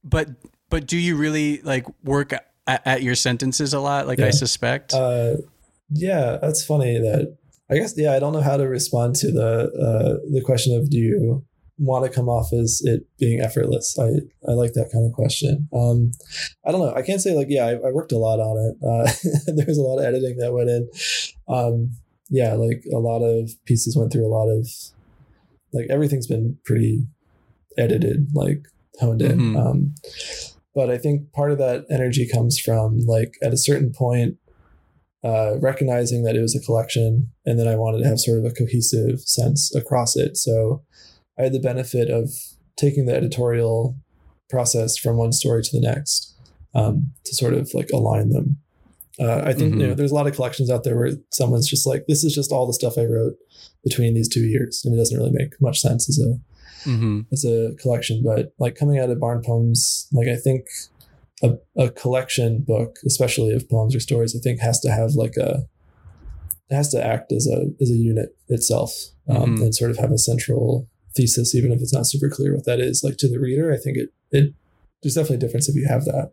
but 0.02 0.28
but 0.68 0.86
do 0.86 0.96
you 0.96 1.16
really 1.16 1.60
like 1.62 1.86
work 2.02 2.32
at, 2.32 2.44
at 2.86 3.02
your 3.02 3.14
sentences 3.14 3.72
a 3.72 3.78
lot? 3.80 4.06
Like 4.08 4.18
I 4.20 4.30
suspect. 4.30 4.92
Uh, 4.94 5.36
yeah, 5.90 6.36
that's 6.42 6.64
funny. 6.64 6.98
That 6.98 7.37
I 7.70 7.76
guess 7.76 7.94
yeah, 7.96 8.12
I 8.14 8.18
don't 8.18 8.32
know 8.32 8.40
how 8.40 8.56
to 8.56 8.68
respond 8.68 9.14
to 9.16 9.30
the 9.30 9.64
uh, 9.68 10.26
the 10.32 10.42
question 10.44 10.76
of 10.76 10.90
do 10.90 10.96
you 10.96 11.44
want 11.78 12.04
to 12.04 12.10
come 12.10 12.28
off 12.28 12.52
as 12.52 12.80
it 12.84 13.06
being 13.18 13.40
effortless? 13.40 13.96
I 13.98 14.08
I 14.48 14.52
like 14.52 14.72
that 14.72 14.90
kind 14.92 15.06
of 15.06 15.12
question. 15.12 15.68
Um, 15.72 16.12
I 16.66 16.72
don't 16.72 16.80
know. 16.80 16.94
I 16.94 17.02
can't 17.02 17.20
say 17.20 17.34
like 17.34 17.48
yeah, 17.50 17.66
I, 17.66 17.72
I 17.72 17.92
worked 17.92 18.12
a 18.12 18.18
lot 18.18 18.40
on 18.40 18.56
it. 18.58 18.76
Uh, 18.82 19.52
there 19.54 19.66
was 19.66 19.78
a 19.78 19.82
lot 19.82 19.98
of 19.98 20.04
editing 20.04 20.38
that 20.38 20.52
went 20.52 20.70
in. 20.70 20.88
Um, 21.48 21.90
yeah, 22.30 22.54
like 22.54 22.84
a 22.92 22.98
lot 22.98 23.22
of 23.22 23.50
pieces 23.64 23.96
went 23.96 24.12
through 24.12 24.26
a 24.26 24.34
lot 24.34 24.48
of 24.48 24.68
like 25.72 25.86
everything's 25.90 26.26
been 26.26 26.58
pretty 26.64 27.06
edited, 27.76 28.28
like 28.34 28.66
honed 29.00 29.22
in. 29.22 29.38
Mhm. 29.38 29.56
Um, 29.58 29.94
but 30.74 30.90
I 30.90 30.98
think 30.98 31.32
part 31.32 31.50
of 31.50 31.58
that 31.58 31.86
energy 31.90 32.28
comes 32.28 32.58
from 32.58 33.00
like 33.00 33.34
at 33.42 33.52
a 33.52 33.58
certain 33.58 33.92
point 33.92 34.36
uh, 35.28 35.58
recognizing 35.70 36.22
that 36.24 36.36
it 36.36 36.40
was 36.40 36.56
a 36.56 36.64
collection 36.66 37.30
and 37.46 37.58
then 37.58 37.68
I 37.68 37.76
wanted 37.76 37.98
to 38.00 38.08
have 38.08 38.18
sort 38.18 38.38
of 38.38 38.46
a 38.46 38.54
cohesive 38.60 39.20
sense 39.20 39.74
across 39.74 40.16
it. 40.16 40.36
So 40.36 40.82
I 41.38 41.42
had 41.44 41.52
the 41.52 41.60
benefit 41.70 42.08
of 42.20 42.30
taking 42.76 43.04
the 43.06 43.14
editorial 43.14 43.96
process 44.48 44.96
from 44.96 45.16
one 45.16 45.32
story 45.32 45.62
to 45.62 45.70
the 45.72 45.86
next 45.86 46.34
um, 46.74 47.12
to 47.24 47.34
sort 47.34 47.54
of 47.54 47.70
like 47.74 47.90
align 47.92 48.30
them. 48.30 48.58
Uh, 49.20 49.42
I 49.44 49.52
think 49.52 49.74
you 49.74 49.80
Mhm. 49.80 49.88
know 49.88 49.94
there's 49.94 50.12
a 50.12 50.14
lot 50.20 50.28
of 50.28 50.34
collections 50.34 50.70
out 50.70 50.84
there 50.84 50.96
where 50.96 51.12
someone's 51.30 51.68
just 51.74 51.86
like, 51.86 52.02
this 52.06 52.22
is 52.24 52.32
just 52.32 52.52
all 52.52 52.66
the 52.66 52.72
stuff 52.80 52.96
I 52.96 53.04
wrote 53.04 53.36
between 53.82 54.14
these 54.14 54.28
two 54.28 54.46
years, 54.54 54.82
and 54.84 54.94
it 54.94 54.98
doesn't 54.98 55.18
really 55.18 55.32
make 55.40 55.60
much 55.60 55.80
sense 55.80 56.08
as 56.08 56.18
a 56.18 56.30
mm-hmm. 56.88 57.20
as 57.32 57.44
a 57.44 57.74
collection. 57.82 58.22
But 58.24 58.54
like 58.58 58.76
coming 58.76 58.98
out 58.98 59.10
of 59.10 59.18
Barn 59.18 59.42
Poems, 59.44 60.06
like 60.12 60.28
I 60.28 60.36
think 60.36 60.62
a, 61.42 61.54
a 61.76 61.90
collection 61.90 62.60
book, 62.66 62.96
especially 63.06 63.52
of 63.52 63.68
poems 63.68 63.94
or 63.94 64.00
stories, 64.00 64.34
I 64.34 64.40
think 64.40 64.60
has 64.60 64.80
to 64.80 64.90
have 64.90 65.12
like 65.14 65.36
a 65.36 65.66
it 66.70 66.74
has 66.74 66.90
to 66.90 67.02
act 67.04 67.32
as 67.32 67.46
a 67.46 67.66
as 67.80 67.90
a 67.90 67.94
unit 67.94 68.36
itself 68.48 68.92
um, 69.28 69.56
Mhm. 69.56 69.62
and 69.62 69.74
sort 69.74 69.90
of 69.90 69.98
have 69.98 70.12
a 70.12 70.18
central 70.18 70.86
thesis, 71.16 71.54
even 71.54 71.72
if 71.72 71.80
it's 71.80 71.92
not 71.94 72.06
super 72.06 72.28
clear 72.28 72.54
what 72.54 72.66
that 72.66 72.80
is. 72.80 73.02
Like 73.02 73.16
to 73.18 73.28
the 73.28 73.38
reader, 73.40 73.72
I 73.72 73.76
think 73.78 73.96
it 73.96 74.10
it 74.30 74.54
there's 75.02 75.14
definitely 75.14 75.36
a 75.36 75.40
difference 75.40 75.68
if 75.68 75.76
you 75.76 75.86
have 75.88 76.04
that. 76.04 76.32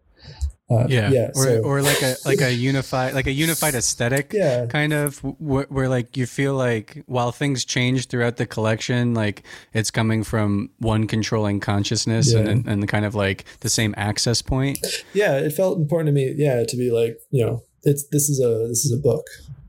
Uh, 0.68 0.88
Yeah. 0.90 1.12
yeah, 1.12 1.28
Or 1.36 1.44
so- 1.44 1.62
or 1.62 1.82
like 1.84 2.02
a 2.02 2.16
like 2.26 2.42
a 2.42 2.52
unified 2.52 3.14
like 3.14 3.28
a 3.28 3.32
unified 3.32 3.76
aesthetic. 3.76 4.34
yeah, 4.34 4.66
kind 4.66 4.94
of 4.94 5.20
wh- 5.20 5.70
where 5.72 5.88
like 5.88 6.18
you 6.18 6.26
feel 6.26 6.56
like 6.56 7.04
while 7.06 7.32
things 7.32 7.64
change 7.66 8.08
throughout 8.08 8.38
the 8.38 8.48
collection 8.48 9.14
like 9.14 9.44
it's 9.74 9.92
coming 9.92 10.24
from 10.24 10.72
one 10.80 11.06
controlling 11.06 11.60
consciousness 11.60 12.34
Yeah. 12.34 12.40
and, 12.50 12.68
and 12.68 12.88
kind 12.88 13.06
of 13.06 13.14
like 13.14 13.46
the 13.60 13.70
same 13.70 13.94
access 13.96 14.42
point 14.42 14.80
yeah. 15.14 15.38
It 15.38 15.52
felt 15.54 15.78
important 15.78 16.08
to 16.08 16.14
me, 16.14 16.34
yeah, 16.36 16.64
to 16.64 16.76
be 16.78 16.90
like 16.90 17.20
you 17.30 17.46
know, 17.46 17.62
it's 17.84 18.08
this 18.12 18.28
is 18.30 18.40
a 18.40 18.68
this 18.68 18.86
is 18.86 18.92
a 18.92 18.98
book, 18.98 19.26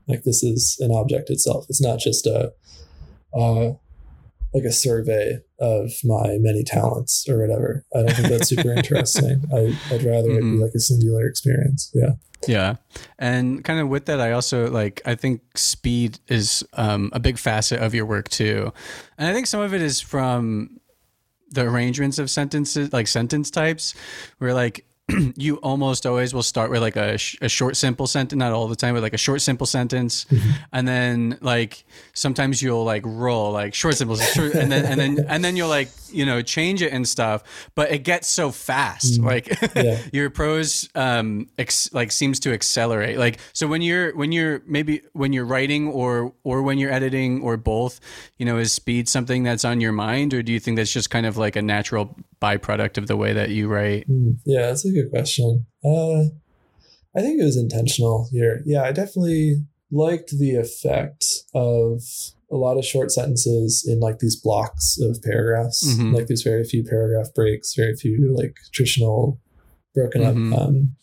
like 0.07 0.23
this 0.23 0.41
is 0.41 0.77
an 0.79 0.89
object 0.91 1.29
itself. 1.29 1.65
It's 1.69 1.81
not 1.81 1.99
just 1.99 2.25
a 2.25 2.53
uh, 3.35 3.73
like 4.53 4.63
a 4.65 4.71
survey 4.71 5.41
of 5.59 5.91
my 6.03 6.37
many 6.39 6.63
talents 6.63 7.25
or 7.27 7.39
whatever. 7.39 7.83
I 7.95 7.99
don't 8.03 8.13
think 8.15 8.27
that's 8.29 8.49
super 8.49 8.71
interesting. 8.77 9.43
I, 9.53 9.75
I'd 9.93 10.03
rather 10.03 10.29
it 10.31 10.41
be 10.41 10.45
Mhm. 10.45 10.61
like 10.61 10.73
a 10.75 10.79
singular 10.79 11.25
experience. 11.27 11.91
Yeah. 11.93 12.11
yeah 12.47 12.75
and 13.17 13.63
kind 13.65 13.79
of 13.79 13.87
with 13.89 14.05
that 14.05 14.21
i 14.21 14.31
also 14.31 14.69
like 14.69 15.01
i 15.07 15.15
think 15.15 15.41
speed 15.57 16.19
is 16.27 16.63
um, 16.73 17.09
a 17.11 17.19
big 17.19 17.39
facet 17.39 17.81
of 17.81 17.95
your 17.95 18.05
work 18.05 18.29
too 18.29 18.71
and 19.17 19.27
i 19.27 19.33
think 19.33 19.47
some 19.47 19.59
of 19.59 19.73
it 19.73 19.81
is 19.81 19.99
from 19.99 20.79
the 21.49 21.61
arrangements 21.63 22.19
of 22.19 22.29
sentences 22.29 22.93
like 22.93 23.07
sentence 23.07 23.49
types 23.49 23.95
where 24.37 24.53
like 24.53 24.85
you 25.37 25.55
almost 25.57 26.05
always 26.05 26.33
will 26.33 26.43
start 26.43 26.69
with 26.69 26.81
like 26.81 26.95
a, 26.97 27.17
sh- 27.17 27.37
a 27.41 27.47
short 27.47 27.77
simple 27.77 28.07
sentence 28.07 28.37
not 28.37 28.51
all 28.51 28.67
the 28.67 28.75
time 28.75 28.93
but 28.93 29.01
like 29.01 29.13
a 29.13 29.17
short 29.17 29.41
simple 29.41 29.65
sentence. 29.65 30.25
And 30.73 30.87
then 30.87 31.37
like 31.41 31.85
sometimes 32.13 32.61
you'll 32.61 32.83
like 32.83 33.03
roll 33.05 33.51
like 33.53 33.73
short 33.73 33.95
simple 33.95 34.17
short, 34.17 34.53
and 34.53 34.71
then 34.71 34.85
and 34.85 34.99
then 34.99 35.25
and 35.29 35.43
then 35.45 35.55
you'll 35.55 35.69
like 35.69 35.89
you 36.11 36.25
know 36.25 36.41
change 36.41 36.81
it 36.81 36.91
and 36.93 37.07
stuff 37.07 37.69
but 37.75 37.91
it 37.91 37.99
gets 37.99 38.27
so 38.27 38.51
fast. 38.51 39.19
Like 39.21 39.47
Yeah. 39.75 39.99
your 40.11 40.29
prose 40.29 40.89
um 40.95 41.47
ex- 41.57 41.93
like 41.93 42.11
seems 42.11 42.39
to 42.41 42.51
accelerate. 42.53 43.17
Like 43.17 43.39
so 43.53 43.65
when 43.67 43.81
you're 43.81 44.13
when 44.15 44.31
you're 44.33 44.61
maybe 44.67 45.03
when 45.13 45.31
you're 45.31 45.45
writing 45.45 45.87
or 45.87 46.33
or 46.43 46.61
when 46.63 46.77
you're 46.77 46.91
editing 46.91 47.41
or 47.41 47.55
both 47.55 48.01
you 48.37 48.45
know 48.45 48.57
is 48.57 48.73
speed 48.73 49.07
something 49.07 49.43
that's 49.43 49.63
on 49.63 49.79
your 49.79 49.93
mind 49.93 50.33
or 50.33 50.43
do 50.43 50.51
you 50.51 50.59
think 50.59 50.75
that's 50.77 50.91
just 50.91 51.09
kind 51.09 51.25
of 51.25 51.37
like 51.37 51.55
a 51.55 51.61
natural 51.61 52.15
byproduct 52.41 52.97
of 52.97 53.07
the 53.07 53.17
way 53.17 53.33
that 53.33 53.49
you 53.49 53.67
write 53.67 54.05
Hmm. 54.07 54.31
Yeah, 54.45 54.67
that's 54.67 54.85
a 54.85 54.91
good 54.91 55.09
question. 55.09 55.65
Uh, 55.83 56.25
I 57.15 57.21
think 57.21 57.39
it 57.41 57.45
was 57.45 57.57
intentional 57.57 58.27
here. 58.31 58.61
Yeah, 58.65 58.83
I 58.83 58.91
definitely 58.91 59.65
liked 59.91 60.37
the 60.37 60.55
effect 60.55 61.25
of 61.55 62.01
a 62.51 62.55
lot 62.55 62.77
of 62.77 62.85
short 62.85 63.11
sentences 63.11 63.85
in 63.87 63.99
like 63.99 64.19
these 64.19 64.35
blocks 64.35 64.97
of 65.01 65.21
paragraphs. 65.23 65.85
Mhm. 65.85 66.13
Like 66.13 66.27
there's 66.27 66.43
very 66.43 66.63
few 66.63 66.83
paragraph 66.83 67.33
breaks, 67.33 67.73
very 67.75 67.95
few 67.95 68.33
like 68.35 68.55
traditional 68.71 69.39
broken 69.95 70.21
Mhm. 70.21 70.53
up. 70.53 70.59
Um, 70.61 70.95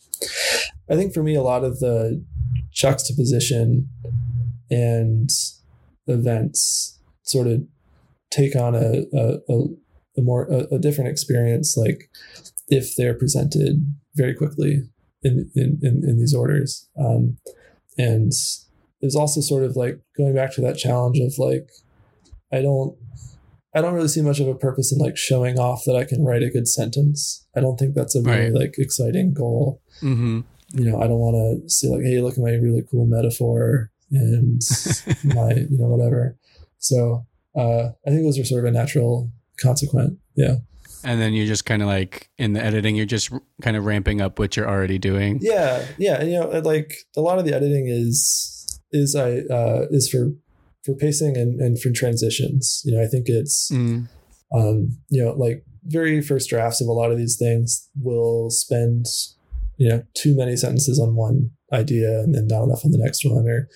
I 0.89 0.95
think 0.95 1.13
for 1.13 1.21
me, 1.23 1.35
a 1.35 1.43
lot 1.43 1.63
of 1.63 1.79
the 1.79 2.23
juxtaposition 2.71 3.89
and 4.71 5.29
events 6.07 6.99
sort 7.23 7.47
of 7.47 7.63
take 8.31 8.55
on 8.55 8.75
a 8.75 9.05
a, 9.13 9.37
a, 9.49 9.63
a 10.17 10.21
more 10.21 10.45
a, 10.45 10.75
a 10.75 10.79
different 10.79 11.09
experience. 11.09 11.75
Like 11.77 12.09
if 12.67 12.95
they're 12.95 13.13
presented 13.13 13.85
very 14.15 14.33
quickly 14.33 14.83
in 15.23 15.49
in, 15.55 15.79
in, 15.81 16.03
in 16.07 16.17
these 16.19 16.33
orders. 16.33 16.87
Um, 16.97 17.37
and 17.97 18.31
there's 19.01 19.15
also 19.15 19.41
sort 19.41 19.63
of 19.63 19.75
like 19.75 19.99
going 20.17 20.35
back 20.35 20.53
to 20.53 20.61
that 20.61 20.77
challenge 20.77 21.19
of 21.19 21.33
like 21.37 21.69
I 22.51 22.61
don't 22.61 22.97
I 23.75 23.81
don't 23.81 23.93
really 23.93 24.07
see 24.07 24.21
much 24.21 24.39
of 24.39 24.47
a 24.47 24.55
purpose 24.55 24.93
in 24.93 24.99
like 24.99 25.17
showing 25.17 25.59
off 25.59 25.83
that 25.85 25.95
I 25.95 26.05
can 26.05 26.23
write 26.23 26.43
a 26.43 26.49
good 26.49 26.67
sentence. 26.67 27.45
I 27.55 27.59
don't 27.59 27.77
think 27.77 27.93
that's 27.93 28.15
a 28.15 28.21
really 28.21 28.45
Right. 28.45 28.53
like 28.53 28.75
exciting 28.77 29.33
goal. 29.33 29.81
mm-hmm. 30.01 30.41
You 30.71 30.91
know, 30.91 31.01
I 31.01 31.07
don't 31.07 31.19
want 31.19 31.35
to 31.63 31.69
say 31.69 31.87
like, 31.87 32.01
hey, 32.03 32.19
look 32.21 32.33
at 32.33 32.43
my 32.43 32.51
really 32.51 32.83
cool 32.89 33.05
metaphor 33.05 33.91
and 34.11 34.61
my, 35.23 35.51
you 35.51 35.77
know, 35.77 35.87
whatever. 35.87 36.37
So 36.79 37.25
uh, 37.55 37.89
I 38.05 38.09
think 38.09 38.23
those 38.23 38.39
are 38.39 38.45
sort 38.45 38.65
of 38.65 38.69
a 38.73 38.77
natural 38.77 39.29
consequent. 39.61 40.17
Yeah. 40.35 40.55
and 41.03 41.21
then 41.21 41.33
you're 41.33 41.45
just 41.47 41.65
kind 41.65 41.81
of 41.81 41.87
like 41.87 42.29
in 42.37 42.53
the 42.53 42.63
editing 42.63 42.95
you're 42.95 43.05
just 43.05 43.31
kind 43.61 43.77
of 43.77 43.85
ramping 43.85 44.21
up 44.21 44.39
what 44.39 44.55
you're 44.57 44.67
already 44.67 44.97
doing 44.99 45.39
Yeah, 45.41 45.85
yeah, 45.97 46.19
and 46.19 46.31
you 46.31 46.39
know, 46.39 46.49
like 46.59 46.93
a 47.15 47.21
lot 47.21 47.37
of 47.39 47.45
the 47.45 47.53
editing 47.55 47.87
is 47.87 48.79
is 48.91 49.15
I 49.15 49.39
uh, 49.53 49.85
is 49.91 50.09
for 50.09 50.31
for 50.85 50.95
pacing 50.95 51.35
and 51.37 51.59
and 51.59 51.79
for 51.81 51.91
transitions. 51.91 52.81
You 52.85 52.95
know, 52.95 53.03
I 53.03 53.07
think 53.07 53.25
it's 53.27 53.69
Mm. 53.71 54.07
um, 54.55 54.97
you 55.09 55.23
know, 55.23 55.31
like 55.33 55.63
very 55.83 56.21
first 56.21 56.49
drafts 56.49 56.81
of 56.81 56.87
a 56.87 56.91
lot 56.93 57.11
of 57.11 57.17
these 57.17 57.37
things 57.37 57.89
will 58.01 58.49
spend, 58.49 59.05
you 59.77 59.87
know, 59.89 60.03
too 60.15 60.35
many 60.35 60.55
sentences 60.55 60.99
on 60.99 61.15
one 61.15 61.51
idea 61.73 62.19
and 62.21 62.33
then 62.33 62.47
not 62.47 62.63
enough 62.63 62.83
on 62.85 62.91
the 62.91 62.97
next 62.97 63.23
one, 63.25 63.47
or 63.47 63.67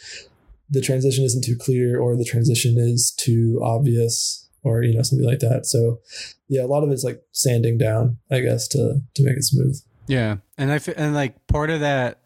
the 0.69 0.81
transition 0.81 1.23
isn't 1.25 1.43
too 1.43 1.57
clear, 1.59 1.99
or 1.99 2.15
the 2.15 2.23
transition 2.25 2.77
is 2.77 3.13
too 3.19 3.59
obvious, 3.63 4.38
or 4.63 4.83
you 4.83 4.93
know, 4.95 5.01
something 5.03 5.27
like 5.27 5.39
that. 5.39 5.65
So, 5.65 5.99
yeah, 6.47 6.63
a 6.63 6.67
lot 6.67 6.83
of 6.83 6.91
it's 6.91 7.03
like 7.03 7.21
sanding 7.31 7.77
down, 7.77 8.17
I 8.31 8.39
guess, 8.41 8.67
to 8.69 9.01
to 9.15 9.23
make 9.23 9.37
it 9.37 9.43
smooth. 9.43 9.79
Yeah, 10.07 10.37
and 10.57 10.71
I 10.71 10.75
f- 10.75 10.89
and 10.97 11.13
like 11.13 11.45
part 11.47 11.69
of 11.69 11.79
that, 11.81 12.19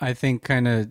I 0.00 0.14
think, 0.14 0.42
kind 0.42 0.66
of 0.68 0.90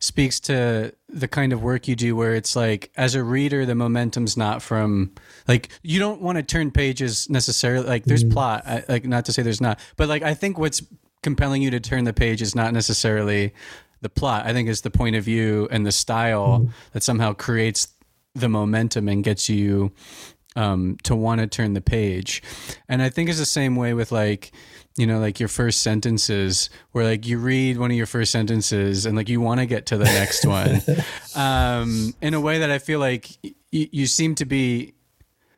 speaks 0.00 0.40
to 0.40 0.92
the 1.08 1.28
kind 1.28 1.52
of 1.52 1.62
work 1.62 1.86
you 1.88 1.94
do, 1.96 2.16
where 2.16 2.34
it's 2.34 2.56
like 2.56 2.90
as 2.96 3.14
a 3.14 3.22
reader, 3.22 3.64
the 3.64 3.74
momentum's 3.74 4.36
not 4.36 4.62
from 4.62 5.12
like 5.48 5.68
you 5.82 5.98
don't 5.98 6.20
want 6.20 6.36
to 6.36 6.42
turn 6.42 6.70
pages 6.70 7.28
necessarily. 7.30 7.86
Like 7.86 8.04
there's 8.04 8.24
Mhm. 8.24 8.32
plot, 8.32 8.62
I, 8.66 8.84
like 8.88 9.04
not 9.04 9.24
to 9.26 9.32
say 9.32 9.42
there's 9.42 9.60
not, 9.60 9.78
but 9.96 10.08
like 10.08 10.22
I 10.22 10.34
think 10.34 10.58
what's 10.58 10.82
compelling 11.22 11.62
you 11.62 11.70
to 11.70 11.80
turn 11.80 12.04
the 12.04 12.12
page 12.12 12.42
is 12.42 12.54
not 12.54 12.72
necessarily 12.74 13.54
the 14.02 14.08
plot. 14.10 14.44
I 14.44 14.52
think 14.52 14.68
it's 14.68 14.82
the 14.82 14.90
point 14.90 15.16
of 15.16 15.24
view 15.24 15.66
and 15.70 15.86
the 15.86 15.92
style 15.92 16.58
Mhm. 16.60 16.70
that 16.92 17.02
somehow 17.02 17.32
creates 17.32 17.88
the 18.34 18.48
momentum 18.48 19.08
and 19.08 19.22
gets 19.22 19.48
you 19.48 19.92
um, 20.56 20.96
to 21.02 21.16
want 21.16 21.40
to 21.40 21.46
turn 21.46 21.74
the 21.74 21.80
page. 21.80 22.42
And 22.88 23.02
I 23.02 23.08
think 23.08 23.28
it's 23.28 23.38
the 23.38 23.46
same 23.46 23.76
way 23.76 23.94
with 23.94 24.12
like, 24.12 24.52
you 24.96 25.06
know, 25.06 25.18
like 25.18 25.40
your 25.40 25.48
first 25.48 25.82
sentences, 25.82 26.70
where 26.92 27.04
like 27.04 27.26
you 27.26 27.38
read 27.38 27.78
one 27.78 27.90
of 27.90 27.96
your 27.96 28.06
first 28.06 28.30
sentences 28.30 29.06
and 29.06 29.16
like 29.16 29.28
you 29.28 29.40
want 29.40 29.60
to 29.60 29.66
get 29.66 29.86
to 29.86 29.96
the 29.96 30.04
next 30.04 30.46
one, 30.46 30.80
um, 31.34 32.14
in 32.22 32.34
a 32.34 32.40
way 32.40 32.58
that 32.60 32.70
I 32.70 32.78
feel 32.78 33.00
like 33.00 33.28
y- 33.42 33.54
you 33.70 34.06
seem 34.06 34.36
to 34.36 34.44
be 34.44 34.94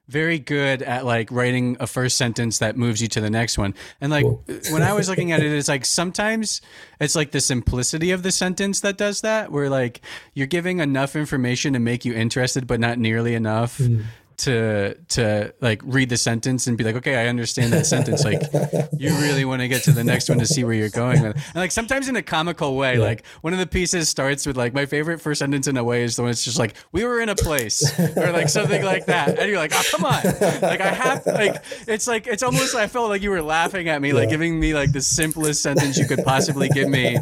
very 0.08 0.38
good 0.38 0.82
at 0.82 1.04
like 1.04 1.30
writing 1.32 1.76
a 1.80 1.86
first 1.86 2.16
sentence 2.16 2.58
that 2.58 2.76
moves 2.76 3.02
you 3.02 3.08
to 3.08 3.20
the 3.20 3.30
next 3.30 3.58
one. 3.58 3.74
And 4.00 4.12
like 4.12 4.24
when 4.70 4.82
I 4.82 4.92
was 4.92 5.08
looking 5.08 5.32
at 5.32 5.42
it, 5.42 5.52
it's 5.52 5.68
like 5.68 5.84
sometimes 5.84 6.60
it's 7.00 7.16
like 7.16 7.32
the 7.32 7.40
simplicity 7.40 8.12
of 8.12 8.22
the 8.22 8.30
sentence 8.32 8.80
that 8.80 8.96
does 8.96 9.22
that, 9.22 9.50
where 9.50 9.68
like 9.68 10.00
you're 10.34 10.46
giving 10.46 10.78
enough 10.78 11.16
information 11.16 11.72
to 11.72 11.78
make 11.78 12.04
you 12.04 12.14
interested, 12.14 12.66
but 12.66 12.80
not 12.80 12.98
nearly 12.98 13.34
enough 13.34 13.78
Mm. 13.78 14.04
To 14.38 14.94
to 15.08 15.52
like 15.60 15.80
read 15.84 16.08
the 16.08 16.16
sentence 16.16 16.66
and 16.66 16.76
be 16.76 16.84
like, 16.84 16.96
okay, 16.96 17.16
I 17.16 17.28
understand 17.28 17.72
that 17.72 17.86
sentence. 17.86 18.24
Like 18.24 18.40
you 18.98 19.10
really 19.18 19.44
want 19.44 19.60
to 19.62 19.68
get 19.68 19.82
to 19.84 19.92
the 19.92 20.04
next 20.04 20.28
one 20.28 20.38
to 20.38 20.46
see 20.46 20.64
where 20.64 20.74
you're 20.74 20.88
going. 20.88 21.24
And 21.24 21.34
like 21.54 21.72
sometimes 21.72 22.08
in 22.08 22.16
a 22.16 22.22
comical 22.22 22.76
way, 22.76 22.94
Yeah. 22.94 23.00
like 23.04 23.26
one 23.40 23.52
of 23.52 23.58
the 23.58 23.66
pieces 23.66 24.08
starts 24.08 24.46
with 24.46 24.56
like 24.56 24.74
my 24.74 24.86
favorite 24.86 25.20
first 25.20 25.38
sentence 25.38 25.66
in 25.66 25.76
a 25.76 25.84
way 25.84 26.02
is 26.02 26.16
the 26.16 26.22
one 26.22 26.30
that's 26.30 26.44
just 26.44 26.58
like 26.58 26.76
we 26.92 27.04
were 27.04 27.20
in 27.20 27.28
a 27.28 27.34
place 27.36 27.98
or 28.16 28.32
like 28.32 28.48
something 28.48 28.82
like 28.84 29.06
that, 29.06 29.38
and 29.38 29.48
you're 29.48 29.58
like, 29.58 29.72
oh 29.74 29.82
come 29.90 30.04
on, 30.04 30.22
like 30.62 30.80
I 30.80 30.92
have 30.92 31.26
like 31.26 31.62
it's 31.86 32.06
like 32.06 32.26
it's 32.26 32.42
almost 32.42 32.74
like 32.74 32.84
I 32.84 32.88
felt 32.88 33.08
like 33.08 33.22
you 33.22 33.30
were 33.30 33.42
laughing 33.42 33.88
at 33.88 34.00
me, 34.02 34.12
like 34.12 34.28
giving 34.28 34.58
me 34.60 34.74
like 34.74 34.92
the 34.92 35.00
simplest 35.00 35.62
sentence 35.62 35.98
you 35.98 36.06
could 36.06 36.24
possibly 36.24 36.68
give 36.68 36.88
me. 36.88 37.18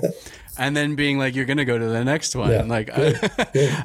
And 0.59 0.77
then 0.77 0.95
being 0.95 1.19
like, 1.19 1.35
you're 1.35 1.45
gonna 1.47 1.65
go 1.65 1.79
to 1.79 1.87
the 1.87 2.05
next 2.05 2.37
one. 2.37 2.51
Yeah. 2.51 2.63
Like, 2.63 2.95
good, 2.95 3.19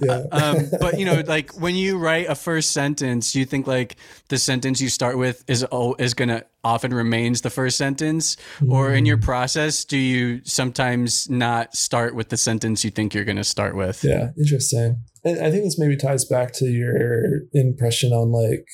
yeah. 0.01 0.23
um, 0.31 0.67
but 0.79 0.99
you 0.99 1.05
know, 1.05 1.23
like 1.25 1.51
when 1.59 1.75
you 1.75 1.97
write 1.97 2.27
a 2.29 2.35
first 2.35 2.71
sentence, 2.71 3.35
you 3.35 3.45
think 3.45 3.67
like 3.67 3.95
the 4.27 4.37
sentence 4.37 4.79
you 4.79 4.89
start 4.89 5.17
with 5.17 5.43
is 5.47 5.65
oh, 5.71 5.95
is 5.97 6.13
gonna 6.13 6.43
often 6.63 6.93
remains 6.93 7.41
the 7.41 7.49
first 7.49 7.77
sentence, 7.77 8.35
or 8.67 8.93
in 8.93 9.05
your 9.05 9.17
Mm. 9.17 9.23
process, 9.23 9.85
do 9.85 9.97
you 9.97 10.41
sometimes 10.43 11.29
not 11.29 11.75
start 11.75 12.13
with 12.15 12.29
the 12.29 12.37
sentence 12.37 12.83
you 12.83 12.91
think 12.91 13.13
you're 13.13 13.25
gonna 13.25 13.43
start 13.43 13.75
with? 13.75 14.03
Yeah, 14.03 14.31
interesting. 14.37 14.97
And 15.23 15.39
I 15.39 15.51
think 15.51 15.63
this 15.63 15.79
maybe 15.79 15.97
ties 15.97 16.25
back 16.25 16.51
to 16.53 16.65
your 16.65 17.41
impression 17.53 18.11
on 18.11 18.31
like 18.31 18.67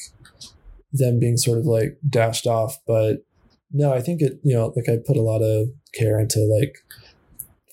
them 0.91 1.19
being 1.19 1.37
sort 1.37 1.59
of 1.59 1.65
like 1.65 1.97
dashed 2.07 2.47
off, 2.47 2.77
but 2.87 3.23
no, 3.71 3.93
I 3.93 4.01
think 4.01 4.21
it, 4.21 4.39
you 4.43 4.53
know, 4.55 4.73
like 4.75 4.87
I 4.89 4.97
put 5.05 5.17
a 5.17 5.21
lot 5.21 5.41
of 5.41 5.69
care 5.93 6.19
into 6.19 6.39
like 6.39 6.75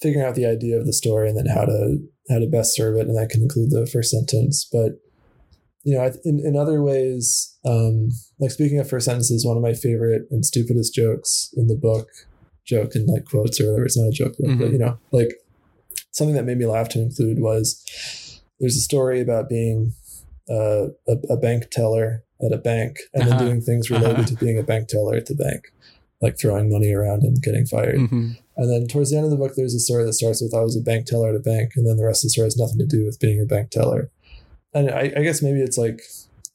figuring 0.03 0.27
out 0.27 0.35
the 0.35 0.47
idea 0.47 0.77
of 0.79 0.87
the 0.87 0.93
story 0.93 1.29
and 1.29 1.37
then 1.38 1.47
how 1.47 1.65
to 1.65 1.99
how 2.31 2.38
to 2.38 2.47
best 2.47 2.75
serve 2.75 2.97
it, 2.97 3.07
and 3.09 3.17
that 3.17 3.31
can 3.31 3.43
include 3.43 3.71
the 3.71 3.87
first 3.87 4.11
sentence. 4.11 4.69
But 4.71 4.93
you 5.85 5.95
know, 5.97 6.11
in 6.25 6.41
in 6.45 6.57
other 6.57 6.83
ways, 6.83 7.57
um, 7.65 8.11
like 8.38 8.51
speaking 8.51 8.79
of 8.79 8.88
first 8.88 9.07
sentences, 9.07 9.45
one 9.47 9.57
of 9.57 9.62
my 9.62 9.75
favorite 9.75 10.23
and 10.31 10.45
stupidest 10.45 10.95
jokes 10.95 11.51
in 11.57 11.67
the 11.67 11.75
book, 11.77 12.09
joke 12.65 12.95
in 12.95 13.07
like 13.07 13.25
quotes 13.25 13.61
or 13.61 13.65
whatever. 13.67 13.87
It's 13.87 13.99
not 13.99 14.09
a 14.09 14.12
joke, 14.12 14.35
but, 14.38 14.59
but 14.59 14.71
you 14.71 14.79
know, 14.79 14.99
like 15.12 15.31
something 16.12 16.35
that 16.37 16.45
made 16.45 16.59
me 16.59 16.67
laugh 16.67 16.88
to 16.91 17.01
include 17.01 17.38
was 17.41 17.83
there's 18.61 18.77
a 18.77 18.81
story 18.81 19.21
about 19.21 19.49
being 19.49 19.93
uh, 20.49 20.87
a, 21.09 21.17
a 21.31 21.37
bank 21.37 21.71
teller 21.71 22.23
at 22.45 22.53
a 22.53 22.59
bank 22.59 22.99
and 23.15 23.23
Uh-huh. 23.27 23.38
then 23.38 23.47
doing 23.47 23.61
things 23.61 23.91
related 23.91 24.19
Uh-huh. 24.19 24.27
to 24.27 24.37
being 24.37 24.59
a 24.59 24.62
bank 24.62 24.88
teller 24.88 25.17
at 25.17 25.27
the 25.27 25.35
bank, 25.35 25.73
like 26.21 26.38
throwing 26.38 26.71
money 26.71 26.93
around 26.93 27.23
and 27.25 27.43
getting 27.43 27.67
fired. 27.67 28.01
Mhm. 28.01 28.37
And 28.57 28.71
then 28.71 28.87
towards 28.87 29.11
the 29.11 29.17
end 29.17 29.25
of 29.25 29.31
the 29.31 29.37
book, 29.37 29.53
there's 29.57 29.75
a 29.75 29.81
story 29.81 30.05
that 30.05 30.12
starts 30.12 30.43
with 30.43 30.55
I 30.55 30.61
was 30.61 30.77
a 30.77 30.81
bank 30.81 31.07
teller 31.07 31.31
at 31.31 31.37
a 31.37 31.41
bank, 31.41 31.73
and 31.77 31.87
then 31.87 31.97
the 31.97 32.05
rest 32.05 32.23
of 32.23 32.29
the 32.29 32.31
story 32.31 32.47
has 32.47 32.57
nothing 32.57 32.79
to 32.79 32.87
do 32.87 33.05
with 33.05 33.21
being 33.21 33.41
a 33.41 33.47
bank 33.47 33.71
teller. 33.71 34.11
And 34.75 34.91
I, 34.91 35.12
I 35.17 35.23
guess 35.23 35.43
maybe 35.43 35.61
it's 35.61 35.79
like 35.79 36.01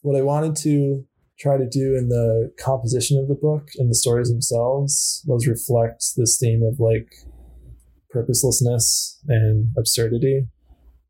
what 0.02 0.16
I 0.16 0.22
wanted 0.22 0.56
to 0.58 1.06
try 1.40 1.58
to 1.58 1.68
do 1.68 1.96
in 1.96 2.10
the 2.10 2.52
composition 2.60 3.20
of 3.20 3.28
the 3.28 3.36
book 3.36 3.70
and 3.78 3.90
the 3.90 3.96
stories 3.96 4.30
themselves 4.30 5.24
was 5.28 5.48
reflect 5.48 6.04
this 6.16 6.38
theme 6.40 6.64
of 6.64 6.80
like 6.80 7.14
purposelessness 8.10 9.20
and 9.28 9.70
absurdity. 9.78 10.48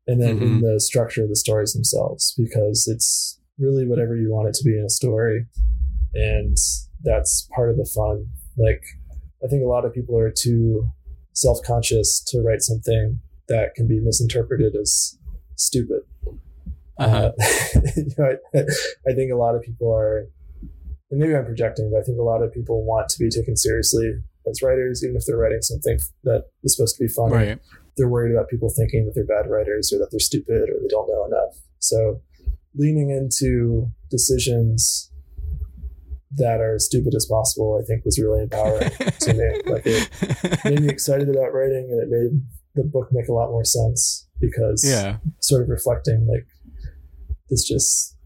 And 0.06 0.22
then 0.22 0.38
in 0.38 0.38
mm-hmm. 0.38 0.66
the 0.66 0.80
structure 0.80 1.22
of 1.22 1.28
the 1.28 1.36
stories 1.36 1.74
themselves, 1.74 2.34
because 2.36 2.86
it's 2.86 3.38
really 3.58 3.86
whatever 3.86 4.16
you 4.16 4.30
want 4.32 4.48
it 4.48 4.54
to 4.54 4.64
be 4.64 4.78
in 4.78 4.84
a 4.84 4.90
story. 4.90 5.46
And 6.14 6.56
that's 7.02 7.48
part 7.54 7.70
of 7.70 7.76
the 7.76 7.90
fun. 7.94 8.26
Like, 8.56 8.82
I 9.44 9.48
think 9.48 9.62
a 9.62 9.68
lot 9.68 9.84
of 9.84 9.92
people 9.92 10.18
are 10.18 10.30
too 10.30 10.88
self 11.32 11.58
conscious 11.64 12.22
to 12.28 12.40
write 12.40 12.62
something 12.62 13.20
that 13.48 13.74
can 13.74 13.86
be 13.86 14.00
misinterpreted 14.00 14.74
as 14.76 15.18
stupid. 15.56 16.02
Uh-huh. 16.98 17.32
Uh, 17.40 17.80
you 17.96 18.10
know, 18.18 18.36
I, 18.54 18.58
I 19.08 19.14
think 19.14 19.32
a 19.32 19.36
lot 19.36 19.54
of 19.54 19.62
people 19.62 19.94
are, 19.94 20.26
and 21.10 21.20
maybe 21.20 21.34
I'm 21.34 21.44
projecting, 21.44 21.90
but 21.92 22.00
I 22.00 22.02
think 22.02 22.18
a 22.18 22.22
lot 22.22 22.42
of 22.42 22.52
people 22.52 22.84
want 22.84 23.08
to 23.10 23.18
be 23.18 23.30
taken 23.30 23.56
seriously 23.56 24.14
as 24.48 24.62
writers, 24.62 25.04
even 25.04 25.16
if 25.16 25.24
they're 25.26 25.36
writing 25.36 25.62
something 25.62 25.98
that 26.24 26.44
is 26.64 26.76
supposed 26.76 26.96
to 26.96 27.04
be 27.04 27.08
funny. 27.08 27.34
Right. 27.34 27.58
They're 27.96 28.08
worried 28.08 28.32
about 28.32 28.48
people 28.48 28.70
thinking 28.70 29.06
that 29.06 29.14
they're 29.14 29.24
bad 29.24 29.50
writers 29.50 29.92
or 29.92 29.98
that 29.98 30.08
they're 30.10 30.20
stupid 30.20 30.68
or 30.70 30.80
they 30.80 30.88
don't 30.88 31.08
know 31.08 31.24
enough. 31.26 31.56
So 31.78 32.20
leaning 32.74 33.10
into 33.10 33.90
decisions 34.10 35.07
that 36.36 36.60
are 36.60 36.74
as 36.74 36.86
stupid 36.86 37.14
as 37.14 37.26
possible, 37.26 37.80
I 37.80 37.84
think 37.86 38.04
was 38.04 38.18
really 38.18 38.42
empowering 38.42 38.90
to 39.20 39.34
me. 39.34 39.72
Like 39.72 39.82
it 39.86 40.64
made 40.64 40.80
me 40.80 40.88
excited 40.88 41.28
about 41.28 41.52
writing 41.52 41.88
and 41.90 42.02
it 42.02 42.08
made 42.08 42.42
the 42.74 42.84
book 42.84 43.08
make 43.12 43.28
a 43.28 43.32
lot 43.32 43.50
more 43.50 43.64
sense 43.64 44.28
because 44.40 44.84
yeah. 44.86 45.16
sort 45.40 45.62
of 45.62 45.68
reflecting 45.68 46.26
like 46.30 46.46
this 47.48 47.66
just 47.66 48.16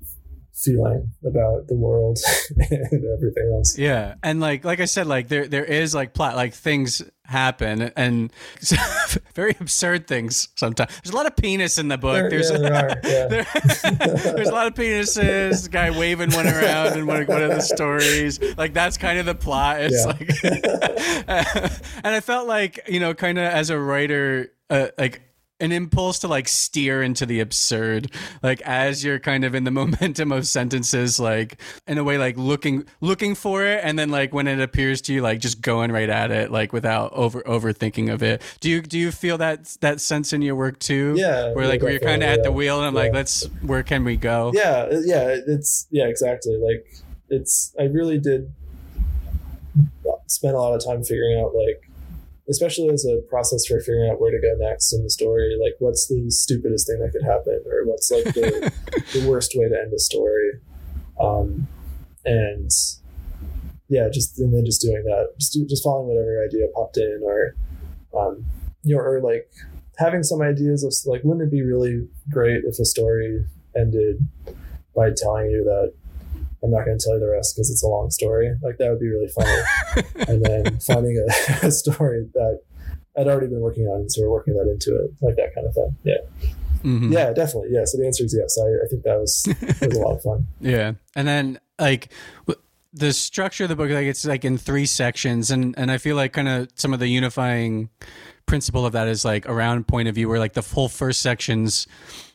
feeling 0.64 1.10
about 1.26 1.66
the 1.66 1.74
world 1.74 2.18
and 2.56 3.04
everything 3.16 3.52
else. 3.54 3.76
Yeah, 3.78 4.14
and 4.22 4.40
like 4.40 4.64
like 4.64 4.80
I 4.80 4.84
said, 4.86 5.06
like 5.06 5.28
there 5.28 5.46
there 5.46 5.64
is 5.64 5.94
like 5.94 6.14
plot, 6.14 6.36
like 6.36 6.54
things 6.54 7.02
happen, 7.32 7.90
and 7.96 8.32
very 9.34 9.56
absurd 9.58 10.06
things 10.06 10.48
sometimes. 10.54 10.90
There's 11.02 11.12
a 11.12 11.16
lot 11.16 11.26
of 11.26 11.34
penis 11.36 11.78
in 11.78 11.88
the 11.88 11.98
book. 11.98 12.14
There- 12.14 12.30
there's 12.30 12.50
yeah, 12.50 12.58
there 12.58 12.74
are, 12.74 12.88
yeah. 13.04 13.26
there- 13.26 13.46
there's 14.34 14.48
a 14.48 14.52
lot 14.54 14.66
of 14.68 14.74
penises. 14.74 15.68
Guy 15.70 15.90
waving 15.90 16.30
one 16.32 16.46
around 16.46 16.96
in 16.98 17.06
one, 17.06 17.26
one 17.26 17.42
of 17.42 17.50
the 17.50 17.60
stories. 17.60 18.38
Like 18.56 18.72
that's 18.74 18.96
kind 18.96 19.18
of 19.18 19.26
the 19.26 19.34
plot. 19.34 19.78
It's 19.80 20.06
Yeah. 20.06 20.12
like, 20.12 21.72
and 22.04 22.14
I 22.14 22.20
felt 22.20 22.46
like 22.46 22.80
you 22.88 23.00
know, 23.00 23.14
kind 23.14 23.38
of 23.38 23.44
as 23.44 23.70
a 23.70 23.78
writer, 23.78 24.52
uh, 24.70 24.88
like 24.98 25.22
an 25.62 25.70
impulse 25.72 26.18
to 26.18 26.28
like 26.28 26.48
steer 26.48 27.02
into 27.02 27.24
the 27.24 27.40
absurd. 27.40 28.10
Like 28.42 28.60
as 28.62 29.04
you're 29.04 29.20
kind 29.20 29.44
of 29.44 29.54
in 29.54 29.64
the 29.64 29.70
momentum 29.82 30.32
of 30.32 30.46
sentences 30.46 31.20
like 31.20 31.60
in 31.86 31.96
a 31.96 32.04
way 32.04 32.18
like 32.18 32.36
looking 32.36 32.84
looking 33.00 33.34
for 33.34 33.64
it 33.64 33.80
and 33.82 33.98
then 33.98 34.10
like 34.10 34.34
when 34.34 34.48
it 34.48 34.60
appears 34.60 35.00
to 35.02 35.14
you 35.14 35.22
like 35.22 35.40
just 35.40 35.62
going 35.62 35.92
right 35.92 36.10
at 36.10 36.30
it 36.30 36.50
like 36.50 36.72
without 36.72 37.12
over 37.12 37.40
overthinking 37.42 38.12
of 38.12 38.22
it. 38.22 38.42
Do 38.60 38.68
you 38.68 38.82
do 38.82 38.98
you 38.98 39.12
feel 39.12 39.38
that 39.38 39.76
that 39.80 40.00
sense 40.00 40.32
in 40.32 40.42
your 40.42 40.56
work 40.56 40.78
too? 40.80 41.14
Yeah, 41.16 41.52
where 41.52 41.64
yeah, 41.64 41.70
like 41.70 41.82
where 41.82 41.92
you're 41.92 42.00
kind 42.00 42.22
of 42.22 42.28
definitely, 42.28 42.40
at 42.40 42.44
the 42.44 42.52
wheel 42.52 42.78
and 42.78 42.86
i'm 42.86 42.94
like 42.94 43.12
let's 43.12 43.44
where 43.62 43.82
can 43.82 44.04
we 44.04 44.16
go? 44.16 44.50
Yeah 44.54 44.88
yeah 45.04 45.36
it's 45.46 45.86
yeah 45.90 46.06
exactly. 46.06 46.56
Like 46.56 46.84
it's 47.28 47.74
i 47.78 47.84
really 47.84 48.18
did 48.18 48.52
spend 50.26 50.54
a 50.54 50.58
lot 50.58 50.74
of 50.74 50.84
time 50.84 51.02
figuring 51.04 51.40
out 51.40 51.54
like 51.54 51.88
especially 52.48 52.88
as 52.88 53.04
a 53.04 53.22
process 53.28 53.66
for 53.66 53.78
figuring 53.80 54.10
out 54.10 54.20
where 54.20 54.30
to 54.30 54.40
go 54.40 54.68
next 54.68 54.92
in 54.92 55.02
the 55.02 55.10
story 55.10 55.56
like 55.62 55.74
what's 55.78 56.08
the 56.08 56.30
stupidest 56.30 56.86
thing 56.86 56.98
that 56.98 57.12
could 57.12 57.22
happen 57.22 57.62
or 57.66 57.86
what's 57.86 58.10
like 58.10 58.24
the, 58.34 58.72
the 59.12 59.28
worst 59.28 59.52
way 59.54 59.68
to 59.68 59.78
end 59.80 59.92
a 59.92 59.98
story? 59.98 60.60
Um 61.20 61.68
and 62.24 62.70
yeah, 63.92 64.08
just 64.10 64.38
and 64.38 64.54
then 64.54 64.64
just 64.64 64.80
doing 64.80 65.04
that, 65.04 65.34
just 65.38 65.52
do, 65.52 65.66
just 65.66 65.84
following 65.84 66.08
whatever 66.08 66.42
idea 66.42 66.66
popped 66.74 66.96
in, 66.96 67.20
or 67.22 67.54
um, 68.18 68.44
you 68.82 68.96
know, 68.96 69.02
or 69.02 69.20
like 69.20 69.50
having 69.98 70.22
some 70.22 70.40
ideas 70.40 70.82
of 70.82 70.94
like, 71.10 71.22
wouldn't 71.24 71.46
it 71.46 71.50
be 71.50 71.62
really 71.62 72.08
great 72.30 72.64
if 72.64 72.78
a 72.78 72.86
story 72.86 73.44
ended 73.76 74.26
by 74.96 75.10
telling 75.14 75.50
you 75.50 75.62
that 75.64 75.92
I'm 76.62 76.70
not 76.70 76.84
going 76.84 76.98
to 76.98 77.04
tell 77.04 77.14
you 77.14 77.20
the 77.20 77.28
rest 77.28 77.56
because 77.56 77.70
it's 77.70 77.82
a 77.82 77.88
long 77.88 78.10
story. 78.10 78.54
Like 78.62 78.78
that 78.78 78.90
would 78.90 79.00
be 79.00 79.08
really 79.08 79.28
funny. 79.28 79.62
and 80.28 80.44
then 80.44 80.78
finding 80.78 81.16
a, 81.18 81.66
a, 81.66 81.70
story 81.70 82.28
that 82.34 82.60
I'd 83.18 83.26
already 83.26 83.48
been 83.48 83.60
working 83.60 83.86
on, 83.86 84.00
and 84.00 84.12
so 84.12 84.22
we're 84.22 84.30
working 84.30 84.54
that 84.54 84.70
into 84.70 84.94
it, 84.96 85.10
like 85.20 85.36
that 85.36 85.54
kind 85.54 85.66
of 85.66 85.74
thing. 85.74 85.96
Yeah. 86.04 86.50
Mm-hmm. 86.84 87.12
Yeah, 87.12 87.32
definitely. 87.32 87.70
Yeah. 87.72 87.84
So 87.84 87.98
the 87.98 88.06
answer 88.06 88.24
is 88.24 88.36
yes. 88.36 88.58
I, 88.58 88.84
I 88.84 88.88
think 88.88 89.02
that 89.04 89.18
was, 89.18 89.42
that 89.42 89.88
was 89.88 89.96
a 89.96 90.00
lot 90.00 90.16
of 90.16 90.22
fun. 90.22 90.46
yeah. 90.60 90.92
And 91.14 91.28
then 91.28 91.60
like 91.78 92.12
the 92.92 93.12
structure 93.12 93.64
of 93.64 93.70
the 93.70 93.76
book, 93.76 93.90
like 93.90 94.06
it's 94.06 94.24
like 94.24 94.44
in 94.44 94.58
three 94.58 94.86
sections, 94.86 95.50
and 95.50 95.74
and 95.78 95.90
I 95.90 95.98
feel 95.98 96.16
like 96.16 96.32
kind 96.32 96.48
of 96.48 96.68
some 96.74 96.92
of 96.92 97.00
the 97.00 97.08
unifying 97.08 97.90
principle 98.46 98.84
of 98.84 98.92
that 98.92 99.08
is 99.08 99.24
like 99.24 99.48
around 99.48 99.88
point 99.88 100.08
of 100.08 100.14
view, 100.14 100.28
where 100.28 100.38
like 100.38 100.52
the 100.54 100.62
whole 100.62 100.88
first 100.88 101.22
sections, 101.22 101.86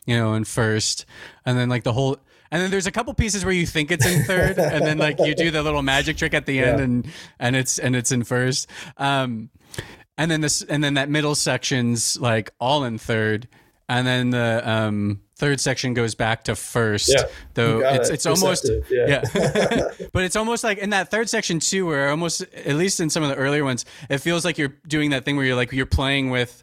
you 0.06 0.16
know, 0.16 0.34
and 0.34 0.46
first, 0.46 1.06
and 1.44 1.58
then 1.58 1.68
like 1.68 1.84
the 1.84 1.92
whole 1.92 2.18
and 2.50 2.62
then 2.62 2.70
there's 2.70 2.86
a 2.86 2.92
couple 2.92 3.12
pieces 3.14 3.44
where 3.44 3.54
you 3.54 3.66
think 3.66 3.90
it's 3.90 4.06
in 4.06 4.24
third, 4.24 4.58
and 4.58 4.84
then 4.84 4.98
like 4.98 5.18
you 5.20 5.34
do 5.34 5.50
the 5.50 5.62
little 5.62 5.82
magic 5.82 6.16
trick 6.16 6.34
at 6.34 6.46
the 6.46 6.54
yeah. 6.54 6.66
end, 6.66 6.80
and 6.80 7.06
and 7.38 7.56
it's 7.56 7.78
and 7.78 7.94
it's 7.94 8.12
in 8.12 8.24
first. 8.24 8.68
Um, 8.96 9.50
and 10.16 10.30
then 10.30 10.40
this 10.40 10.62
and 10.62 10.82
then 10.82 10.94
that 10.94 11.08
middle 11.08 11.34
section's 11.34 12.20
like 12.20 12.50
all 12.60 12.84
in 12.84 12.98
third, 12.98 13.48
and 13.88 14.06
then 14.06 14.30
the 14.30 14.62
um 14.68 15.20
third 15.36 15.60
section 15.60 15.94
goes 15.94 16.14
back 16.14 16.44
to 16.44 16.56
first. 16.56 17.12
Yeah, 17.14 17.24
though 17.54 17.80
it's 17.80 18.10
it. 18.10 18.14
it's 18.14 18.26
almost 18.26 18.70
yeah, 18.90 19.22
yeah. 19.34 19.90
but 20.12 20.24
it's 20.24 20.36
almost 20.36 20.64
like 20.64 20.78
in 20.78 20.90
that 20.90 21.10
third 21.10 21.28
section 21.28 21.60
too, 21.60 21.86
where 21.86 22.10
almost 22.10 22.42
at 22.42 22.74
least 22.74 23.00
in 23.00 23.08
some 23.08 23.22
of 23.22 23.28
the 23.28 23.36
earlier 23.36 23.64
ones, 23.64 23.84
it 24.10 24.18
feels 24.18 24.44
like 24.44 24.58
you're 24.58 24.74
doing 24.86 25.10
that 25.10 25.24
thing 25.24 25.36
where 25.36 25.46
you're 25.46 25.56
like 25.56 25.72
you're 25.72 25.86
playing 25.86 26.30
with 26.30 26.62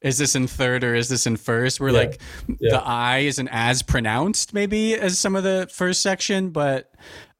is 0.00 0.18
this 0.18 0.34
in 0.34 0.46
third 0.46 0.82
or 0.82 0.94
is 0.94 1.08
this 1.08 1.26
in 1.26 1.36
first? 1.36 1.80
Where 1.80 1.90
yeah. 1.90 1.98
like 1.98 2.20
yeah. 2.46 2.70
the 2.70 2.82
I 2.82 3.18
isn't 3.18 3.48
as 3.48 3.82
pronounced 3.82 4.54
maybe 4.54 4.94
as 4.94 5.18
some 5.18 5.36
of 5.36 5.44
the 5.44 5.68
first 5.70 6.02
section, 6.02 6.50
but 6.50 6.92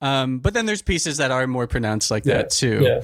um, 0.03 0.39
but 0.39 0.55
then 0.55 0.65
there's 0.65 0.81
pieces 0.81 1.19
that 1.19 1.31
are 1.31 1.47
more 1.47 1.67
pronounced 1.67 2.11
like 2.11 2.25
yeah. 2.25 2.35
that 2.35 2.51
too. 2.51 2.81
Yeah. 2.83 3.01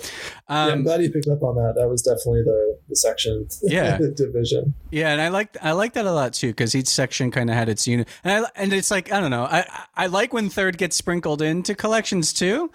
Um, 0.49 0.73
I'm 0.73 0.83
glad 0.83 1.03
you 1.03 1.11
picked 1.11 1.29
up 1.29 1.43
on 1.43 1.57
that. 1.57 1.75
That 1.77 1.89
was 1.89 2.03
definitely 2.03 2.43
the 2.43 2.79
the 2.89 2.97
section. 2.97 3.49
Yeah. 3.63 3.99
division. 4.15 4.75
Yeah, 4.91 5.11
and 5.11 5.21
I 5.21 5.29
like 5.29 5.57
I 5.63 5.73
like 5.73 5.95
that 5.95 6.07
a 6.07 6.13
lot 6.13 6.35
too 6.35 6.49
because 6.49 6.75
each 6.75 6.87
section 6.89 7.31
kind 7.31 7.51
of 7.51 7.57
had 7.57 7.69
its 7.69 7.89
unit, 7.89 8.09
and 8.25 8.45
I 8.45 8.51
and 8.55 8.73
it's 8.73 8.91
like 8.91 9.11
I 9.11 9.21
don't 9.21 9.31
know 9.31 9.45
I 9.45 9.65
I 9.95 10.07
like 10.07 10.33
when 10.33 10.49
third 10.49 10.79
gets 10.79 10.97
sprinkled 10.97 11.43
into 11.43 11.75
collections 11.75 12.33
too, 12.33 12.71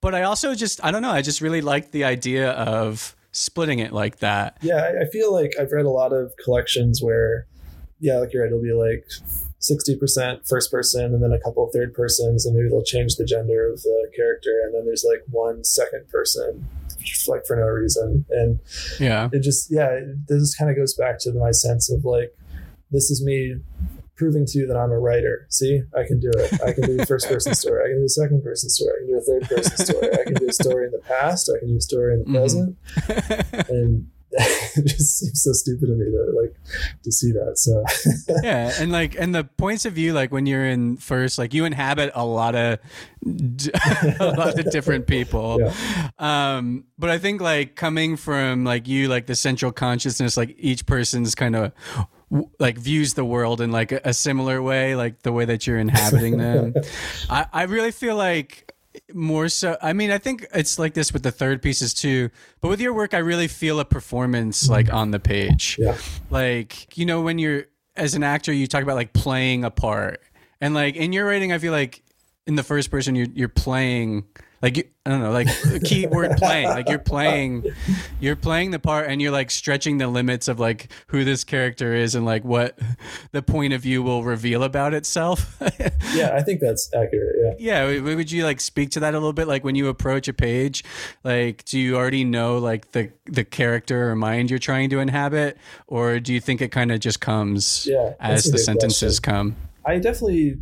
but 0.00 0.14
I 0.14 0.22
also 0.22 0.54
just 0.54 0.84
I 0.84 0.90
don't 0.90 1.02
know 1.02 1.10
I 1.10 1.22
just 1.22 1.40
really 1.40 1.60
like 1.60 1.90
the 1.90 2.04
idea 2.04 2.52
of 2.52 3.15
splitting 3.36 3.78
it 3.78 3.92
like 3.92 4.18
that. 4.18 4.56
Yeah, 4.62 4.92
I 5.00 5.04
feel 5.06 5.32
like 5.32 5.52
I've 5.60 5.70
read 5.70 5.84
a 5.84 5.90
lot 5.90 6.12
of 6.12 6.32
collections 6.42 7.02
where, 7.02 7.46
yeah, 8.00 8.18
like 8.18 8.32
you're 8.32 8.42
right, 8.42 8.48
it'll 8.48 8.62
be 8.62 8.72
like 8.72 9.06
60% 9.60 10.48
first 10.48 10.70
person 10.70 11.12
and 11.12 11.22
then 11.22 11.32
a 11.32 11.40
couple 11.40 11.68
third 11.72 11.92
persons, 11.92 12.46
and 12.46 12.56
maybe 12.56 12.68
they'll 12.68 12.82
change 12.82 13.16
the 13.16 13.24
gender 13.24 13.70
of 13.70 13.82
the 13.82 14.10
character, 14.16 14.62
and 14.64 14.74
then 14.74 14.86
there's 14.86 15.04
like 15.08 15.22
one 15.28 15.64
second 15.64 16.08
person, 16.08 16.66
like 17.28 17.44
for 17.46 17.56
no 17.56 17.66
reason. 17.66 18.24
And 18.30 18.60
yeah, 18.98 19.28
it 19.32 19.40
just, 19.40 19.70
yeah, 19.70 20.00
this 20.28 20.54
kind 20.54 20.70
of 20.70 20.76
goes 20.76 20.94
back 20.94 21.18
to 21.20 21.32
my 21.32 21.50
sense 21.50 21.90
of 21.90 22.04
like, 22.04 22.34
this 22.90 23.10
is 23.10 23.22
me 23.24 23.56
proving 24.16 24.46
to 24.46 24.58
you 24.58 24.66
that 24.66 24.76
I'm 24.76 24.90
a 24.90 24.98
writer. 24.98 25.46
See, 25.50 25.82
I 25.94 26.06
can 26.06 26.18
do 26.18 26.30
it. 26.34 26.60
I 26.62 26.72
can 26.72 26.84
do 26.84 27.00
a 27.00 27.06
first 27.06 27.28
person 27.28 27.54
story. 27.54 27.84
I 27.84 27.88
can 27.88 27.98
do 28.00 28.04
a 28.04 28.08
second 28.08 28.42
person 28.42 28.70
story. 28.70 28.92
I 28.94 28.98
can 29.00 29.08
do 29.08 29.18
a 29.18 29.20
third 29.20 29.48
person 29.48 29.86
story. 29.86 30.12
I 30.12 30.24
can 30.24 30.34
do 30.34 30.48
a 30.48 30.52
story 30.52 30.86
in 30.86 30.92
the 30.92 31.02
past. 31.06 31.50
I 31.54 31.58
can 31.58 31.68
do 31.68 31.76
a 31.76 31.80
story 31.80 32.14
in 32.14 32.20
the 32.20 32.24
mm-hmm. 32.24 32.36
present. 32.36 32.76
Mm-hmm. 32.84 33.72
and 33.74 34.10
it 34.38 34.86
just 34.86 35.18
seems 35.18 35.42
so 35.42 35.52
stupid 35.52 35.86
to 35.86 35.92
me 35.92 36.04
to 36.04 36.40
like 36.42 36.54
to 37.04 37.12
see 37.12 37.32
that. 37.32 37.56
So 37.56 37.84
yeah, 38.42 38.72
and 38.78 38.90
like 38.90 39.14
and 39.14 39.34
the 39.34 39.44
points 39.44 39.86
of 39.86 39.92
view, 39.92 40.12
like 40.12 40.32
when 40.32 40.46
you're 40.46 40.66
in 40.66 40.96
first, 40.96 41.38
like 41.38 41.54
you 41.54 41.64
inhabit 41.64 42.10
a 42.14 42.24
lot 42.24 42.54
of 42.54 42.78
a 43.24 44.34
lot 44.36 44.58
of 44.58 44.70
different 44.70 45.06
people. 45.06 45.58
Yeah. 45.60 46.10
Um, 46.18 46.84
but 46.98 47.08
I 47.08 47.18
think 47.18 47.40
like 47.40 47.76
coming 47.76 48.16
from 48.16 48.64
like 48.64 48.88
you, 48.88 49.08
like 49.08 49.26
the 49.26 49.36
central 49.36 49.72
consciousness, 49.72 50.36
like 50.36 50.54
each 50.58 50.86
person's 50.86 51.34
kind 51.34 51.54
of 51.56 51.72
like 52.58 52.76
views 52.78 53.14
the 53.14 53.24
world 53.24 53.60
in 53.60 53.70
like 53.70 53.92
a, 53.92 54.12
similar 54.12 54.60
way, 54.60 54.96
like 54.96 55.22
the 55.22 55.32
way 55.32 55.44
that 55.44 55.66
you're 55.66 55.78
inhabiting 55.78 56.38
them. 56.38 56.74
I, 57.30 57.46
I 57.52 57.62
really 57.64 57.92
feel 57.92 58.16
like 58.16 58.66
more 59.12 59.48
so 59.48 59.76
i 59.82 59.92
mean 59.92 60.10
i 60.10 60.16
think 60.16 60.46
it's 60.54 60.78
like 60.78 60.94
this 60.94 61.12
with 61.12 61.22
the 61.22 61.30
third 61.30 61.60
pieces 61.60 61.92
too 61.92 62.30
but 62.62 62.68
with 62.68 62.80
your 62.80 62.94
work 62.94 63.12
i 63.12 63.18
really 63.18 63.46
feel 63.46 63.78
a 63.78 63.84
performance 63.84 64.64
mm-hmm. 64.64 64.72
like 64.72 64.92
on 64.92 65.10
the 65.10 65.18
page. 65.20 65.76
Yeah. 65.78 65.96
Like 66.30 66.96
you 66.96 67.04
know 67.06 67.20
when 67.20 67.38
you're 67.38 67.64
as 67.94 68.14
an 68.14 68.22
actor 68.22 68.52
you 68.52 68.66
talk 68.66 68.82
about 68.82 68.96
like 68.96 69.12
playing 69.12 69.64
a 69.64 69.70
part. 69.70 70.22
And 70.60 70.74
like 70.74 70.96
in 70.96 71.12
your 71.12 71.26
writing 71.26 71.52
i 71.52 71.58
feel 71.58 71.72
like 71.72 72.02
in 72.46 72.54
the 72.54 72.62
first 72.62 72.90
person 72.90 73.14
you're, 73.14 73.26
you're 73.34 73.48
playing 73.48 74.24
like 74.62 74.90
I 75.04 75.10
don't 75.10 75.20
know, 75.20 75.32
like 75.32 75.48
keyword 75.84 76.36
playing. 76.38 76.68
Like 76.68 76.88
you're 76.88 76.98
playing, 76.98 77.64
you're 78.20 78.36
playing 78.36 78.70
the 78.70 78.78
part, 78.78 79.08
and 79.08 79.20
you're 79.20 79.30
like 79.30 79.50
stretching 79.50 79.98
the 79.98 80.08
limits 80.08 80.48
of 80.48 80.58
like 80.58 80.90
who 81.08 81.24
this 81.24 81.44
character 81.44 81.94
is 81.94 82.14
and 82.14 82.24
like 82.24 82.42
what 82.44 82.78
the 83.32 83.42
point 83.42 83.72
of 83.72 83.82
view 83.82 84.02
will 84.02 84.24
reveal 84.24 84.62
about 84.62 84.94
itself. 84.94 85.56
yeah, 86.14 86.30
I 86.34 86.42
think 86.42 86.60
that's 86.60 86.92
accurate. 86.94 87.58
Yeah. 87.58 87.86
Yeah. 87.86 88.14
Would 88.14 88.32
you 88.32 88.44
like 88.44 88.60
speak 88.60 88.90
to 88.92 89.00
that 89.00 89.14
a 89.14 89.18
little 89.18 89.34
bit? 89.34 89.46
Like 89.46 89.62
when 89.62 89.74
you 89.74 89.88
approach 89.88 90.26
a 90.26 90.32
page, 90.32 90.82
like 91.22 91.64
do 91.66 91.78
you 91.78 91.96
already 91.96 92.24
know 92.24 92.58
like 92.58 92.92
the 92.92 93.12
the 93.26 93.44
character 93.44 94.10
or 94.10 94.16
mind 94.16 94.50
you're 94.50 94.58
trying 94.58 94.88
to 94.90 95.00
inhabit, 95.00 95.58
or 95.86 96.18
do 96.18 96.32
you 96.32 96.40
think 96.40 96.62
it 96.62 96.72
kind 96.72 96.90
of 96.90 97.00
just 97.00 97.20
comes 97.20 97.86
yeah, 97.86 98.14
as 98.20 98.44
the 98.44 98.58
sentences 98.58 99.20
question. 99.20 99.54
come? 99.54 99.56
I 99.84 99.98
definitely 99.98 100.56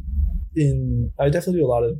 in 0.57 1.13
I 1.19 1.29
definitely 1.29 1.61
do 1.61 1.67
a 1.67 1.69
lot 1.69 1.85
of 1.85 1.97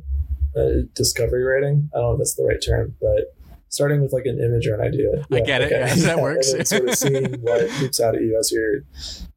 uh, 0.57 0.87
discovery 0.93 1.43
writing. 1.43 1.89
I 1.93 1.99
don't 1.99 2.05
know 2.05 2.13
if 2.13 2.17
that's 2.19 2.35
the 2.35 2.45
right 2.45 2.61
term, 2.65 2.95
but 3.01 3.35
starting 3.69 4.01
with 4.01 4.13
like 4.13 4.25
an 4.25 4.39
image 4.39 4.67
or 4.67 4.75
an 4.75 4.81
idea. 4.81 5.25
Yeah, 5.29 5.37
I 5.37 5.41
get 5.41 5.61
okay. 5.61 5.75
it. 5.75 5.87
Yes, 5.87 6.03
that 6.05 6.19
works. 6.21 6.53
and 6.53 6.67
sort 6.67 6.89
of 6.89 6.95
seeing 6.95 7.33
what 7.41 7.61
leaps 7.81 7.99
out 7.99 8.15
at 8.15 8.21
you 8.21 8.37
as 8.39 8.51
you're 8.51 8.81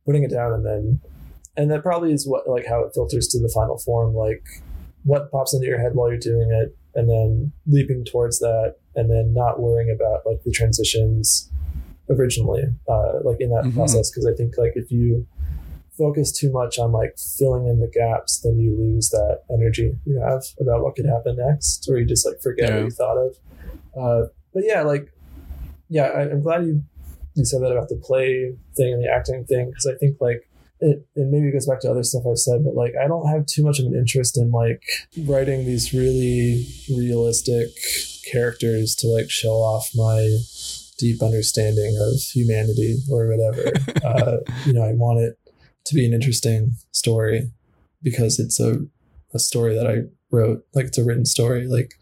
putting 0.07 0.23
it 0.23 0.31
down, 0.31 0.53
and 0.53 0.65
then 0.65 1.01
and 1.57 1.71
that 1.71 1.83
probably 1.83 2.13
is 2.13 2.27
what 2.27 2.49
like 2.49 2.67
how 2.67 2.85
it 2.85 2.93
filters 2.95 3.29
to 3.29 3.41
the 3.41 3.51
final 3.55 3.79
form. 3.79 4.15
Like 4.15 4.45
what 5.05 5.31
pops 5.31 5.55
into 5.55 5.67
your 5.67 5.81
head 5.81 5.95
while 5.95 6.09
you're 6.09 6.19
doing 6.19 6.51
it, 6.51 6.77
and 6.95 7.09
then 7.09 7.53
leaping 7.67 8.05
towards 8.05 8.39
that, 8.39 8.77
and 8.95 9.11
then 9.11 9.35
not 9.35 9.61
worrying 9.61 9.95
about 9.95 10.21
like 10.25 10.43
the 10.45 10.53
transitions 10.53 11.51
originally, 12.11 12.63
uh, 12.89 13.21
like 13.25 13.37
in 13.41 13.51
that 13.51 13.65
mm-hmm. 13.65 13.77
process. 13.77 14.11
Because 14.11 14.27
I 14.27 14.35
think 14.35 14.57
like 14.57 14.73
if 14.77 14.91
you 14.91 15.27
focus 15.99 16.33
too 16.33 16.51
much 16.53 16.79
on 16.79 16.93
like 16.93 17.19
filling 17.39 17.67
in 17.67 17.81
the 17.81 17.89
gaps, 17.89 18.41
then 18.41 18.59
you 18.59 18.79
lose 18.79 19.11
that 19.11 19.43
energy 19.51 19.99
you 20.07 20.21
have 20.21 20.45
about 20.61 20.83
what 20.83 20.95
could 20.95 21.07
happen 21.07 21.37
next, 21.37 21.89
or 21.91 21.99
you 21.99 22.07
just 22.07 22.25
like 22.25 22.41
forget 22.41 22.71
yeah. 22.71 22.77
what 22.77 22.85
you 22.85 22.91
thought 22.91 23.19
of. 23.19 23.37
Uh, 24.01 24.29
but 24.55 24.63
yeah, 24.65 24.83
like, 24.83 25.13
yeah, 25.89 26.05
I, 26.05 26.23
am 26.23 26.43
glad 26.43 26.65
you 26.65 26.83
you 27.35 27.45
said 27.45 27.63
that 27.63 27.73
about 27.73 27.89
the 27.89 27.97
play 27.97 28.57
thing 28.77 28.95
and 28.95 29.03
the 29.03 29.09
acting 29.09 29.45
thing 29.45 29.71
because 29.71 29.87
I 29.87 29.95
think 29.99 30.17
like 30.21 30.49
it, 30.81 31.07
it 31.15 31.27
maybe 31.31 31.51
goes 31.51 31.67
back 31.67 31.81
to 31.81 31.91
other 31.91 32.03
stuff 32.03 32.23
I've 32.29 32.39
said, 32.39 32.65
but 32.65 32.75
like 32.75 32.95
I 33.03 33.09
don't 33.09 33.29
have 33.29 33.47
too 33.47 33.65
much 33.65 33.81
of 33.81 33.87
an 33.87 33.95
interest 33.95 34.39
in 34.39 34.51
like 34.51 34.83
writing 35.27 35.67
these 35.67 35.93
really 35.93 36.67
realistic 36.95 37.69
characters 38.31 38.95
to 38.97 39.09
like 39.09 39.31
show 39.31 39.55
off 39.55 39.91
my 39.95 40.39
deep 40.99 41.23
understanding 41.23 41.97
of 42.01 42.21
humanity 42.21 42.99
or 43.11 43.29
whatever. 43.29 43.73
uh, 44.05 44.39
you 44.67 44.73
know, 44.73 44.83
I 44.83 44.93
want 44.93 45.21
it 45.21 45.39
to 45.89 45.95
be 45.95 46.07
an 46.07 46.13
interesting 46.13 46.73
story 46.93 47.51
because 48.03 48.39
it's 48.39 48.61
a, 48.61 48.79
a 49.35 49.39
story 49.39 49.75
that 49.75 49.87
I 49.87 50.03
wrote. 50.31 50.65
Like 50.75 50.87
it's 50.87 50.99
a 50.99 51.05
written 51.05 51.25
story. 51.25 51.67
Like 51.67 51.95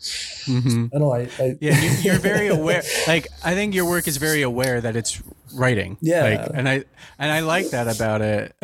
mm-hmm. 0.45 0.87
I 0.95 0.99
don't 0.99 1.01
know. 1.01 1.13
I, 1.13 1.29
I 1.39 1.57
yeah, 1.61 1.81
you, 2.01 2.13
are 2.13 2.19
very 2.19 2.49
aware. 2.49 2.83
Like 3.07 3.29
I 3.45 3.55
think 3.55 3.75
your 3.75 3.89
work 3.89 4.09
is 4.09 4.17
very 4.17 4.43
aware 4.43 4.81
that 4.81 4.97
it's 4.97 5.23
writing. 5.55 5.97
Yeah, 6.01 6.23
like, 6.23 6.51
and 6.55 6.69
I 6.69 6.85
and 7.19 7.33
I 7.33 7.41
like 7.41 7.71
that 7.71 7.89
about 7.95 8.23
it. 8.23 8.55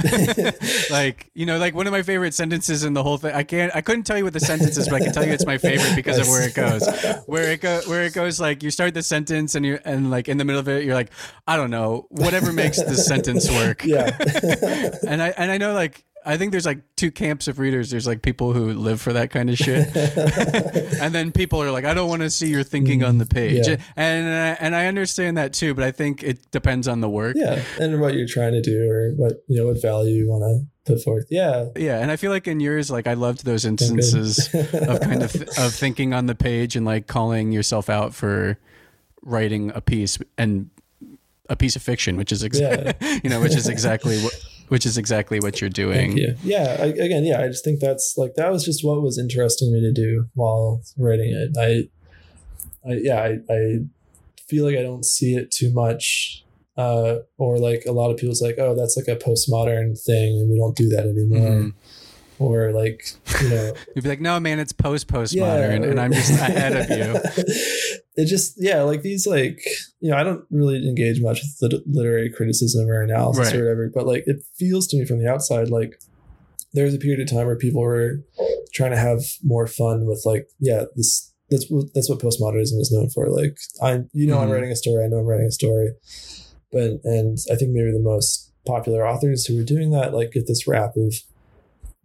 like 0.91 1.31
you 1.35 1.47
know, 1.47 1.59
like 1.59 1.75
one 1.75 1.87
of 1.87 1.93
my 1.93 2.03
favorite 2.03 2.35
sentences 2.35 2.85
in 2.85 2.93
the 2.93 3.03
whole 3.03 3.19
thing. 3.19 3.35
I 3.35 3.43
can't. 3.43 3.75
I 3.75 3.81
couldn't 3.81 4.05
tell 4.05 4.19
you 4.19 4.25
what 4.25 4.33
the 4.33 4.41
sentence 4.41 4.77
is, 4.77 4.89
but 4.89 4.97
I 4.97 5.05
can 5.05 5.13
tell 5.13 5.25
you 5.25 5.33
it's 5.33 5.47
my 5.47 5.59
favorite 5.59 5.95
because 5.95 6.19
of 6.19 6.29
where 6.29 6.47
it 6.47 6.55
goes. 6.55 6.87
Where 7.27 7.53
it 7.53 7.61
go, 7.61 7.81
where 7.87 8.03
it 8.03 8.15
goes, 8.15 8.41
like 8.41 8.63
you 8.63 8.71
start 8.71 8.95
the 8.95 9.03
sentence 9.03 9.55
and 9.55 9.65
you 9.65 9.79
and 9.85 10.11
like 10.11 10.29
in 10.29 10.39
the 10.39 10.45
middle 10.45 10.59
of 10.59 10.69
it, 10.69 10.85
you're 10.85 10.95
like, 10.95 11.11
I 11.47 11.57
don't 11.57 11.71
know, 11.71 12.07
whatever 12.11 12.53
makes 12.53 12.83
the 12.83 12.95
sentence 12.95 13.51
work. 13.51 13.85
Yeah. 13.85 14.17
and 15.07 15.23
I 15.23 15.29
and 15.37 15.51
I 15.51 15.59
know 15.59 15.73
like 15.73 16.05
I 16.25 16.37
think 16.37 16.53
there's 16.53 16.67
like 16.67 16.81
two 16.97 17.11
camps 17.11 17.49
of 17.49 17.59
readers. 17.59 17.91
There's 17.91 18.07
like 18.07 18.23
people 18.23 18.53
who 18.53 18.73
live 18.73 19.01
for 19.01 19.13
that 19.13 19.31
kind 19.31 19.51
of 19.51 19.57
shit, 19.59 19.89
and 21.01 21.15
then 21.15 21.33
people 21.33 21.63
are 21.63 21.71
like, 21.71 21.85
I 21.85 21.95
don't 21.95 22.09
want 22.09 22.23
to 22.23 22.31
see 22.31 22.49
your 22.49 22.63
thinking 22.63 23.03
on 23.03 23.19
the 23.19 23.27
page, 23.27 23.67
Yeah. 23.67 23.77
and 23.97 24.27
uh, 24.29 24.57
and 24.61 24.75
I 24.77 24.87
understand 24.87 25.37
that 25.37 25.53
too. 25.53 25.75
But 25.75 25.85
I 25.85 25.91
think 25.91 26.23
it 26.23 26.51
depends 26.51 26.87
on 26.89 27.01
the 27.01 27.09
work. 27.09 27.37
yeah, 27.39 27.63
and 27.81 28.01
what 28.01 28.15
you're 28.15 28.29
trying 28.29 28.53
to 28.53 28.63
do 28.63 28.89
or 28.91 29.11
what 29.17 29.43
you 29.49 29.57
know 29.57 29.67
what 29.67 29.81
value 29.83 30.15
you 30.15 30.29
want 30.29 30.43
to 30.43 30.93
put 30.95 31.03
forth. 31.03 31.27
Yeah, 31.31 31.67
Yeah, 31.77 31.99
and 31.99 32.11
I 32.11 32.17
feel 32.17 32.31
like 32.31 32.47
in 32.49 32.61
yours, 32.61 32.91
like 32.91 33.07
I 33.07 33.15
loved 33.15 33.45
those 33.45 33.65
instances 33.65 34.53
of 34.55 35.01
kind 35.01 35.23
of 35.23 35.35
of 35.59 35.75
thinking 35.75 36.13
on 36.15 36.27
the 36.27 36.35
page 36.35 36.77
and 36.77 36.85
like 36.87 37.07
calling 37.07 37.53
yourself 37.53 37.89
out 37.91 38.15
for 38.15 38.59
writing 39.23 39.71
a 39.75 39.81
piece 39.81 40.19
and 40.37 40.71
a 41.49 41.57
piece 41.57 41.77
of 41.77 41.83
fiction, 41.83 42.17
which 42.17 42.33
is 42.33 42.43
exa- 42.45 42.95
you 43.25 43.31
know, 43.31 43.41
which 43.41 43.55
is 43.55 43.69
exactly 43.69 44.21
what 44.23 44.33
which 44.73 44.87
is 44.87 44.97
exactly 44.97 45.39
what 45.39 45.61
you're 45.61 45.69
doing. 45.69 46.17
You. 46.17 46.35
Yeah, 46.43 46.79
I, 46.81 46.87
again, 46.87 47.25
yeah, 47.25 47.43
I 47.43 47.49
just 47.49 47.63
think 47.63 47.79
that's 47.79 48.15
like 48.17 48.37
that 48.37 48.51
was 48.51 48.65
just 48.65 48.83
what 48.83 49.03
was 49.03 49.19
interesting 49.19 49.71
me 49.71 49.83
to 49.83 49.93
do 49.93 50.31
while 50.33 50.81
writing 50.97 51.29
it. 51.31 51.51
I, 51.61 52.91
I 52.91 52.95
yeah, 52.95 53.21
I, 53.21 53.53
I 53.53 53.81
feel 54.49 54.65
like 54.65 54.79
I 54.79 54.83
don't 54.83 55.05
see 55.05 55.35
it 55.35 55.51
too 55.51 55.71
much, 55.75 56.43
uh, 56.79 57.17
or 57.37 57.59
like 57.59 57.85
a 57.87 57.93
lot 57.93 58.11
of 58.11 58.17
people's 58.17 58.41
like, 58.41 58.59
oh, 58.59 58.75
that's 58.75 58.97
like 58.97 59.09
a 59.09 59.23
postmodern 59.23 60.03
thing, 60.03 60.41
and 60.41 60.51
we 60.51 60.57
don't 60.57 60.75
do 60.75 60.89
that 60.89 61.05
anymore. 61.05 61.51
Mhm. 61.51 61.75
Or 62.43 62.73
like, 62.73 63.05
you 63.41 63.49
know, 63.49 63.73
You'd 63.95 64.03
be 64.03 64.09
like, 64.09 64.21
no, 64.21 64.39
man, 64.41 64.59
it's 64.59 64.73
post 64.73 65.07
postmodern, 65.09 65.81
Yeah, 65.83 65.91
and 65.91 66.01
I'm 66.01 66.13
just 66.13 66.31
ahead 66.31 66.77
of 66.77 66.91
you. 66.91 67.21
it 68.17 68.27
just 68.27 68.55
yeah 68.59 68.83
like 68.83 69.01
these 69.01 69.27
like 69.27 69.59
you 70.01 70.11
know 70.11 70.17
i 70.19 70.23
don't 70.23 70.45
really 70.51 70.77
engage 70.87 71.19
much 71.23 71.41
with 71.41 71.73
lit- 71.73 71.87
literary 71.87 72.31
criticism 72.31 72.87
or 72.87 73.01
analysis 73.01 73.47
Right. 73.47 73.55
or 73.57 73.61
whatever 73.65 73.91
but 73.95 74.07
like 74.07 74.25
it 74.27 74.43
feels 74.59 74.87
to 74.89 74.99
me 74.99 75.07
from 75.07 75.19
the 75.19 75.31
outside 75.31 75.71
like 75.71 75.99
there 76.75 76.85
was 76.85 76.95
a 76.95 76.99
period 76.99 77.21
of 77.21 77.31
time 77.31 77.47
where 77.47 77.57
people 77.57 77.81
were 77.81 78.21
trying 78.75 78.91
to 78.91 78.99
have 78.99 79.23
more 79.43 79.67
fun 79.67 80.05
with 80.05 80.23
like 80.27 80.47
yeah 80.61 80.85
this 80.95 81.33
that's 81.51 81.65
what 81.71 81.87
that's 81.95 82.11
what 82.11 82.19
postmodernism 82.19 82.79
is 82.81 82.93
known 82.93 83.09
for 83.09 83.31
like 83.31 83.57
i'm 83.83 84.11
you 84.13 84.27
know 84.27 84.39
i'm 84.41 84.49
Mhm. 84.51 84.53
writing 84.53 84.71
a 84.71 84.77
story 84.77 85.03
i 85.05 85.09
know 85.09 85.17
i'm 85.17 85.25
writing 85.27 85.47
a 85.47 85.51
story 85.53 85.93
but 86.71 87.01
and 87.05 87.39
i 87.51 87.55
think 87.57 87.71
maybe 87.73 87.93
the 87.93 87.99
most 87.99 88.53
popular 88.67 89.09
authors 89.09 89.47
who 89.47 89.57
were 89.57 89.65
doing 89.65 89.91
that 89.93 90.13
like 90.13 90.33
get 90.33 90.47
this 90.47 90.67
rap 90.69 90.93
of 90.99 91.15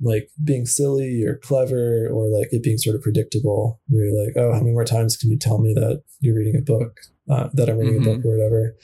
like 0.01 0.29
being 0.43 0.65
silly 0.65 1.23
or 1.23 1.35
clever 1.37 2.07
or 2.11 2.27
like 2.29 2.47
it 2.51 2.61
being 2.63 2.77
sort 2.77 2.95
of 2.95 3.01
predictable 3.01 3.79
where 3.87 4.05
you're 4.05 4.25
like 4.25 4.33
oh 4.37 4.51
how 4.53 4.59
many 4.59 4.71
more 4.71 4.85
times 4.85 5.17
can 5.17 5.29
you 5.31 5.37
tell 5.37 5.57
me 5.57 5.73
that 5.73 6.03
you're 6.19 6.35
reading 6.35 6.55
a 6.55 6.61
book 6.61 6.99
uh, 7.29 7.49
that 7.53 7.67
i'm 7.69 7.77
reading 7.77 7.99
Mhm. 7.99 8.01
a 8.01 8.15
book 8.15 8.25
or 8.25 8.37
whatever 8.37 8.75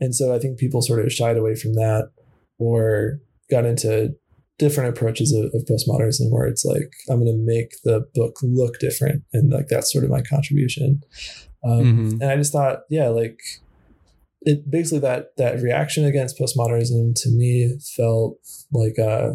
and 0.00 0.14
so 0.14 0.34
i 0.34 0.38
think 0.38 0.58
people 0.58 0.80
sort 0.80 1.04
of 1.04 1.12
shied 1.12 1.36
away 1.36 1.54
from 1.56 1.74
that 1.74 2.10
or 2.58 3.20
got 3.50 3.66
into 3.66 4.14
different 4.58 4.88
approaches 4.88 5.32
of, 5.32 5.44
of 5.54 5.66
postmodernism 5.66 6.30
where 6.30 6.46
it's 6.46 6.64
like 6.64 6.90
i'm 7.10 7.20
going 7.22 7.26
to 7.30 7.36
make 7.44 7.72
the 7.84 8.08
book 8.14 8.36
look 8.42 8.78
different 8.78 9.22
and 9.34 9.52
like 9.52 9.68
that's 9.68 9.92
sort 9.92 10.04
of 10.04 10.10
my 10.10 10.22
contribution 10.22 11.02
um, 11.64 11.84
Mhm. 11.84 12.12
and 12.22 12.24
i 12.30 12.36
just 12.36 12.52
thought 12.52 12.80
yeah 12.88 13.08
like 13.08 13.38
it 14.42 14.70
basically 14.70 15.00
that 15.00 15.36
that 15.36 15.60
reaction 15.60 16.04
against 16.04 16.38
postmodernism 16.38 17.14
to 17.22 17.28
me 17.30 17.78
felt 17.96 18.38
like 18.72 18.98
uh 18.98 19.32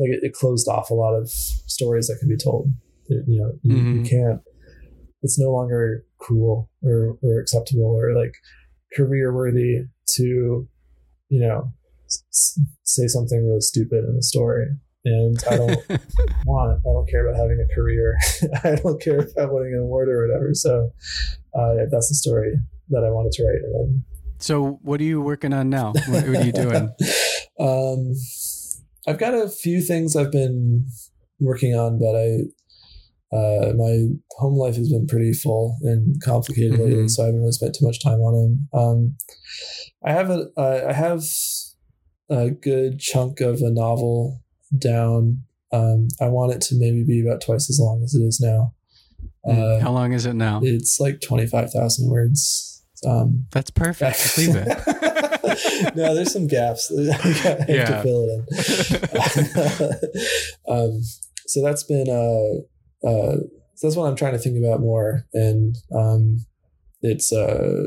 like 0.00 0.10
it, 0.10 0.20
it 0.22 0.32
closed 0.32 0.66
off 0.68 0.90
a 0.90 0.94
lot 0.94 1.14
of 1.14 1.28
stories 1.30 2.06
that 2.08 2.16
could 2.18 2.28
be 2.28 2.36
told 2.36 2.68
It- 3.08 3.24
you 3.28 3.40
know 3.40 3.52
you, 3.62 3.76
you 3.76 4.00
Mhm. 4.00 4.10
can't 4.10 4.40
it's 5.22 5.38
no 5.38 5.50
longer 5.52 6.04
cool 6.18 6.70
or, 6.82 7.18
or 7.22 7.38
acceptable 7.40 7.84
or 8.00 8.14
like 8.16 8.32
career 8.96 9.32
worthy 9.34 9.84
to 10.16 10.66
you 11.28 11.40
know 11.40 11.70
s- 12.08 12.58
say 12.82 13.06
something 13.06 13.46
really 13.46 13.60
stupid 13.60 14.04
in 14.08 14.16
a 14.18 14.22
story 14.22 14.66
and 15.04 15.38
i 15.50 15.56
don't 15.56 15.78
want 16.46 16.78
i 16.78 16.92
don't 16.92 17.08
care 17.08 17.26
about 17.26 17.38
having 17.40 17.60
a 17.60 17.74
career 17.74 18.16
i 18.64 18.74
don't 18.76 19.00
care 19.00 19.20
about 19.20 19.52
winning 19.52 19.74
an 19.74 19.80
award 19.80 20.08
or 20.08 20.26
whatever 20.26 20.50
so 20.54 20.90
uh, 21.54 21.74
that's 21.90 22.08
the 22.08 22.14
story 22.14 22.52
that 22.88 23.04
i 23.04 23.10
wanted 23.10 23.32
to 23.32 23.44
write 23.44 23.62
and 23.62 23.74
then 23.74 24.04
so, 24.42 24.78
what 24.80 25.02
are 25.02 25.04
you 25.04 25.20
working 25.20 25.52
on 25.52 25.68
now? 25.68 25.92
What, 25.92 26.26
what 26.26 26.38
are 26.38 26.42
you 26.46 26.50
doing? 26.52 26.88
um, 27.60 28.14
I've 29.10 29.18
got 29.18 29.34
a 29.34 29.48
few 29.48 29.80
things 29.82 30.14
I've 30.16 30.32
been 30.32 30.86
working 31.40 31.74
on, 31.74 31.98
but 31.98 32.14
I 32.16 32.38
uh, 33.32 33.72
my 33.76 34.06
home 34.38 34.54
life 34.54 34.74
has 34.76 34.88
been 34.90 35.06
pretty 35.06 35.32
full 35.32 35.76
and 35.82 36.20
complicated 36.22 36.72
lately, 36.78 36.94
Mhm. 37.04 37.10
so 37.10 37.22
I 37.22 37.26
haven't 37.26 37.40
really 37.40 37.52
spent 37.52 37.74
too 37.76 37.86
much 37.86 38.02
time 38.02 38.18
on 38.20 38.34
them. 38.34 38.68
Um, 38.72 39.16
I 40.04 40.12
have 40.12 40.30
a 40.30 40.48
uh, 40.56 40.86
I 40.88 40.92
have 40.92 41.22
a 42.28 42.50
good 42.50 42.98
chunk 42.98 43.40
of 43.40 43.60
a 43.60 43.70
novel 43.70 44.40
down. 44.76 45.42
Um, 45.72 46.08
I 46.20 46.26
want 46.28 46.52
it 46.52 46.60
to 46.62 46.74
maybe 46.76 47.04
be 47.04 47.20
about 47.24 47.40
twice 47.40 47.70
as 47.70 47.78
long 47.78 48.02
as 48.02 48.14
it 48.14 48.22
is 48.22 48.40
now. 48.40 48.74
Uh, 49.48 49.78
How 49.80 49.92
long 49.92 50.12
is 50.12 50.26
it 50.26 50.34
now? 50.34 50.60
it's 50.64 50.98
like 51.00 51.20
twenty 51.20 51.46
five 51.46 51.70
thousand 51.70 52.10
words. 52.10 52.82
Um, 53.06 53.46
That's 53.52 53.70
perfect. 53.70 54.36
Leave 54.38 54.56
it. 54.56 54.68
no, 55.94 56.14
there's 56.14 56.32
some 56.32 56.46
gaps. 56.46 56.90
I 56.98 57.12
have 57.12 57.68
Yeah. 57.68 57.84
to 57.84 58.02
fill 58.02 58.24
it 58.24 59.94
in. 60.68 60.68
um, 60.68 61.00
so 61.46 61.62
that's 61.62 61.82
been 61.84 62.08
uh, 62.08 63.06
uh, 63.08 63.36
so 63.74 63.86
that's 63.86 63.96
what 63.96 64.06
I'm 64.06 64.16
trying 64.16 64.32
to 64.32 64.38
think 64.38 64.58
about 64.62 64.80
more, 64.80 65.26
and 65.32 65.74
um, 65.94 66.38
it's 67.02 67.32
uh, 67.32 67.86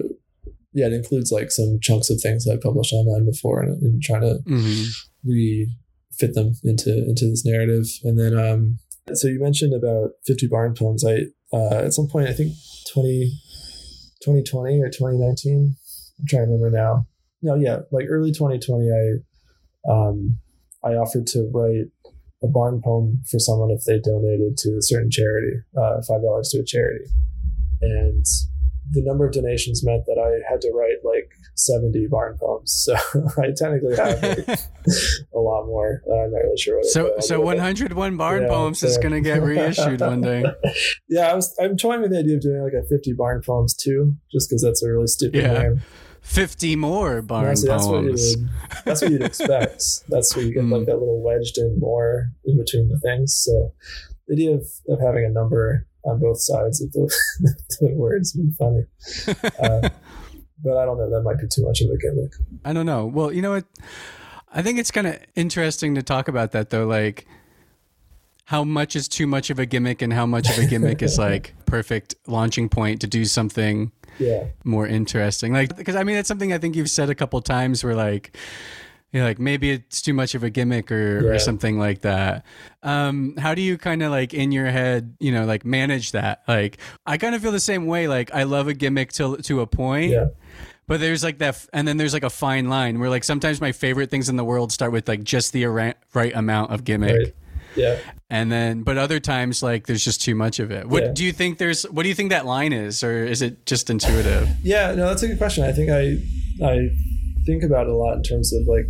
yeah, 0.74 0.88
it 0.88 0.94
includes 0.94 1.32
like 1.32 1.52
some 1.52 1.80
chunks 1.82 2.10
of 2.10 2.20
things 2.22 2.48
I 2.48 2.58
published 2.62 2.94
online 2.94 3.26
before, 3.26 3.62
and, 3.62 3.82
and 3.82 4.02
trying 4.02 4.22
to 4.22 4.40
Mhm. 4.48 4.88
re-fit 5.24 6.34
them 6.34 6.54
into 6.64 6.92
into 7.08 7.26
this 7.30 7.46
narrative. 7.46 7.86
And 8.04 8.20
then, 8.20 8.38
um, 8.38 8.80
so 9.14 9.28
you 9.28 9.40
mentioned 9.40 9.74
about 9.74 10.12
50 10.26 10.48
barn 10.48 10.74
poems. 10.74 11.06
I 11.06 11.26
uh, 11.56 11.84
at 11.86 11.94
some 11.94 12.08
point, 12.08 12.28
I 12.28 12.34
think 12.34 12.54
20, 12.92 13.32
2020 14.24 14.82
or 14.82 14.90
2019. 14.90 15.76
I'm 16.20 16.26
trying 16.28 16.46
to 16.48 16.52
remember 16.52 16.72
now. 16.76 17.06
No, 17.44 17.56
yeah, 17.56 17.80
like 17.92 18.06
early 18.10 18.32
2020, 18.32 18.90
I 18.90 19.92
um, 19.92 20.38
I 20.84 20.94
offered 20.96 21.28
to 21.28 21.50
write 21.54 21.88
a 22.42 22.48
barn 22.48 22.82
poem 22.84 23.22
for 23.30 23.38
someone 23.40 23.70
if 23.72 23.84
they 23.86 24.00
donated 24.00 24.58
to 24.58 24.70
a 24.78 24.82
certain 24.82 25.12
charity, 25.12 25.58
uh, 25.78 26.02
five 26.08 26.22
dollars 26.22 26.50
to 26.50 26.60
a 26.60 26.64
charity, 26.66 27.06
and 27.82 28.26
the 28.92 29.02
number 29.02 29.26
of 29.26 29.32
donations 29.34 29.84
meant 29.84 30.06
that 30.06 30.20
I 30.20 30.44
had 30.52 30.60
to 30.62 30.72
write 30.72 30.98
like 31.06 31.32
70 31.56 32.06
barn 32.08 32.38
poems. 32.40 32.72
So 32.86 32.94
I 33.42 33.52
technically 33.56 33.96
have 33.96 34.22
like, 34.22 34.48
a 35.34 35.40
lot 35.40 35.66
more. 35.66 36.02
Uh, 36.08 36.14
I'm 36.26 36.32
not 36.32 36.38
really 36.40 36.58
sure. 36.58 36.76
What 36.78 36.86
So, 36.88 37.14
I'll 37.16 37.22
so 37.22 37.36
do 37.38 37.42
with 37.46 37.54
it. 37.56 37.58
101 37.60 38.18
barn 38.18 38.42
Yeah, 38.44 38.48
poems 38.50 38.84
is 38.84 38.98
going 38.98 39.14
to 39.14 39.22
get 39.22 39.42
reissued 39.42 40.02
one 40.02 40.20
day. 40.22 40.44
yeah, 41.10 41.32
I 41.32 41.34
was. 41.34 41.56
I'm 41.62 41.78
toying 41.78 42.02
with 42.02 42.12
the 42.12 42.20
idea 42.20 42.36
of 42.36 42.42
doing 42.42 42.62
like 42.62 42.74
a 42.74 42.84
50 42.86 43.14
barn 43.14 43.42
poems 43.42 43.74
too, 43.74 44.16
just 44.32 44.50
because 44.50 44.62
that's 44.62 44.84
a 44.84 44.90
really 44.92 45.08
stupid 45.08 45.42
Yeah. 45.42 45.54
name. 45.62 45.82
50 46.24 46.76
more 46.78 47.22
barn 47.22 47.46
Honestly, 47.48 47.68
that's 47.70 47.86
what 47.86 48.04
you 48.04 48.12
would, 48.12 48.50
That's 48.86 49.02
what 49.02 49.12
you'd 49.12 49.22
expect. 49.22 49.84
that's 50.10 50.36
where 50.36 50.44
you 50.46 50.54
get 50.54 50.64
Mm. 50.64 50.72
like 50.78 50.86
that 50.88 50.98
little 50.98 51.22
wedged 51.22 51.58
in 51.58 51.80
more 51.80 52.32
in 52.46 52.58
between 52.58 52.90
the 52.90 53.00
things. 53.00 53.36
So 53.36 53.74
the 54.28 54.34
idea 54.34 54.52
of, 54.56 54.66
of 54.88 55.00
having 55.00 55.26
a 55.26 55.30
number 55.30 55.86
on 56.06 56.20
both 56.20 56.40
sides 56.42 56.82
of 56.82 56.92
the, 56.94 57.14
the 57.82 57.94
words 57.94 58.34
would 58.36 58.48
be 58.48 58.54
funny. 58.58 58.84
Uh, 59.62 59.90
but 60.64 60.78
I 60.78 60.86
don't 60.86 60.98
know. 60.98 61.10
That 61.10 61.22
might 61.24 61.38
be 61.40 61.48
too 61.48 61.66
much 61.66 61.82
of 61.82 61.90
a 61.90 61.98
gimmick. 61.98 62.32
I 62.66 62.74
don't 62.74 62.86
know. 62.86 63.06
Well, 63.06 63.32
you 63.32 63.42
know 63.42 63.52
what? 63.52 63.66
I 64.54 64.62
think 64.62 64.80
it's 64.80 64.92
kind 64.92 65.08
of 65.08 65.18
interesting 65.36 65.96
to 65.96 66.04
talk 66.04 66.28
about 66.30 66.52
that 66.54 66.70
though. 66.70 66.86
Like, 66.86 67.28
how 68.46 68.64
much 68.64 68.96
is 68.96 69.08
too 69.08 69.26
much 69.28 69.50
of 69.50 69.60
a 69.60 69.66
gimmick, 69.66 70.02
and 70.02 70.12
how 70.14 70.26
much 70.26 70.50
of 70.50 70.58
a 70.58 70.68
gimmick 70.68 71.02
is 71.02 71.18
like 71.18 71.54
perfect 71.66 72.16
launching 72.28 72.70
point 72.70 73.02
to 73.02 73.08
do 73.08 73.24
something 73.26 73.92
Yeah. 74.20 74.46
more 74.64 74.88
interesting. 74.88 75.54
Like, 75.54 75.76
because 75.76 75.96
I 75.96 76.04
mean, 76.04 76.16
it's 76.18 76.28
something 76.28 76.54
I 76.54 76.58
think 76.58 76.76
you've 76.76 76.90
said 76.90 77.10
a 77.10 77.16
couple 77.16 77.42
times 77.42 77.84
where 77.84 77.96
like, 77.96 78.36
you 79.12 79.20
know, 79.20 79.26
like 79.28 79.38
maybe 79.40 79.70
it's 79.72 80.02
too 80.02 80.14
much 80.14 80.34
of 80.34 80.44
a 80.44 80.50
gimmick 80.50 80.92
or, 80.92 81.22
Yeah. 81.24 81.30
or 81.32 81.40
something 81.40 81.78
like 81.78 82.02
that. 82.02 82.44
Um, 82.82 83.36
how 83.38 83.54
do 83.54 83.62
you 83.62 83.78
kind 83.78 84.02
of 84.02 84.10
like 84.12 84.34
in 84.34 84.52
your 84.52 84.66
head, 84.68 85.16
you 85.20 85.32
know, 85.32 85.46
like 85.46 85.66
manage 85.66 86.14
that? 86.14 86.42
Like, 86.48 86.78
I 87.06 87.18
kind 87.18 87.36
of 87.36 87.42
feel 87.42 87.52
the 87.52 87.60
same 87.60 87.86
way. 87.86 88.08
Like, 88.08 88.34
I 88.34 88.44
love 88.44 88.68
a 88.68 88.74
gimmick 88.74 89.12
to 89.14 89.38
to 89.38 89.62
a 89.62 89.68
point. 89.68 90.12
Yeah. 90.12 90.28
But 90.88 91.00
there's 91.00 91.24
like 91.24 91.38
that, 91.38 91.66
and 91.72 91.88
then 91.88 91.96
there's 91.98 92.14
like 92.14 92.24
a 92.26 92.30
fine 92.30 92.68
line 92.70 93.00
where 93.00 93.10
like 93.10 93.24
sometimes 93.24 93.62
my 93.62 93.72
favorite 93.72 94.10
things 94.10 94.28
in 94.30 94.36
the 94.36 94.44
world 94.44 94.72
start 94.72 94.92
with 94.92 95.08
like 95.08 95.24
just 95.24 95.54
the 95.54 95.66
right 95.68 95.96
amount 96.36 96.72
of 96.72 96.84
gimmick, 96.84 97.16
Right. 97.16 97.36
Yeah. 97.76 97.98
and 98.30 98.52
then 98.52 98.84
but 98.84 98.98
other 98.98 99.20
times 99.20 99.62
like 99.64 99.88
there's 99.88 100.04
just 100.04 100.22
too 100.22 100.36
much 100.36 100.60
of 100.60 100.72
it. 100.72 100.88
What 100.88 101.04
Yeah. 101.04 101.12
do 101.14 101.24
you 101.26 101.32
think? 101.32 101.58
There's 101.58 101.84
what 101.84 102.04
do 102.04 102.10
you 102.10 102.16
think 102.16 102.30
that 102.32 102.46
line 102.46 102.74
is, 102.74 103.04
or 103.04 103.24
is 103.26 103.42
it 103.42 103.66
just 103.66 103.90
intuitive? 103.90 104.50
Yeah, 104.64 104.94
no, 104.96 105.08
that's 105.08 105.24
a 105.24 105.28
good 105.28 105.38
question. 105.38 105.64
I 105.64 105.72
think 105.72 105.90
I 105.90 106.18
I 106.66 106.90
think 107.46 107.64
about 107.64 107.88
it 107.88 107.94
a 107.94 107.96
lot 107.98 108.16
in 108.16 108.24
terms 108.24 108.54
of 108.54 108.68
like 108.68 108.86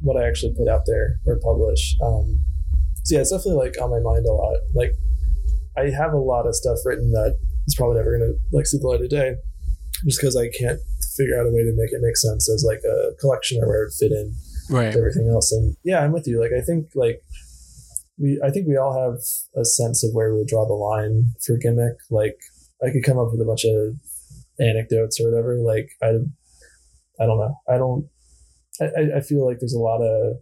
what 0.00 0.16
I 0.16 0.26
actually 0.28 0.54
put 0.56 0.68
out 0.68 0.82
there 0.86 1.16
or 1.26 1.38
publish. 1.42 1.94
Um, 2.02 2.38
so 3.04 3.14
yeah, 3.16 3.20
it's 3.22 3.30
definitely 3.30 3.64
like 3.66 3.74
on 3.82 3.90
my 3.90 4.00
mind 4.00 4.24
a 4.26 4.32
lot. 4.32 4.56
Like 4.74 4.92
I 5.76 5.90
have 5.90 6.12
a 6.12 6.18
lot 6.18 6.46
of 6.46 6.54
stuff 6.54 6.78
written 6.84 7.10
that 7.12 7.36
is 7.66 7.74
probably 7.76 7.96
never 7.96 8.16
gonna 8.18 8.32
like 8.52 8.66
see 8.66 8.78
the 8.78 8.86
light 8.86 9.00
of 9.02 9.08
day, 9.10 9.34
just 10.06 10.20
because 10.20 10.36
I 10.36 10.48
can't 10.58 10.78
figure 11.16 11.38
out 11.38 11.46
a 11.46 11.50
way 11.50 11.62
to 11.64 11.72
make 11.76 11.92
it 11.92 12.00
make 12.00 12.16
sense 12.16 12.48
as 12.48 12.64
like 12.66 12.80
a 12.84 13.14
collection 13.20 13.62
or 13.62 13.68
where 13.68 13.84
it 13.84 13.92
fit 13.98 14.12
in. 14.12 14.34
right 14.70 14.94
everything 14.96 15.28
else. 15.28 15.50
And 15.52 15.76
yeah, 15.84 16.00
I'm 16.00 16.12
with 16.12 16.26
you. 16.28 16.40
Like 16.40 16.52
I 16.56 16.60
think 16.64 16.86
like 16.94 17.20
we 18.20 18.40
I 18.44 18.50
think 18.50 18.68
we 18.68 18.76
all 18.76 18.92
have 18.92 19.18
a 19.56 19.64
sense 19.64 20.04
of 20.04 20.10
where 20.12 20.34
we 20.34 20.44
draw 20.44 20.66
the 20.66 20.74
line 20.74 21.32
for 21.44 21.56
gimmick. 21.56 21.96
Like 22.10 22.36
I 22.82 22.90
could 22.90 23.04
come 23.04 23.18
up 23.18 23.32
with 23.32 23.40
a 23.40 23.44
bunch 23.44 23.64
of 23.64 23.96
anecdotes 24.60 25.20
or 25.20 25.30
whatever. 25.30 25.56
Like 25.56 25.90
I 26.02 26.18
I 27.20 27.26
don't 27.26 27.38
know. 27.38 27.54
I 27.68 27.78
don't 27.78 28.08
I, 28.80 29.18
I 29.18 29.20
feel 29.20 29.46
like 29.46 29.58
there's 29.60 29.74
a 29.74 29.78
lot 29.78 30.02
of 30.02 30.36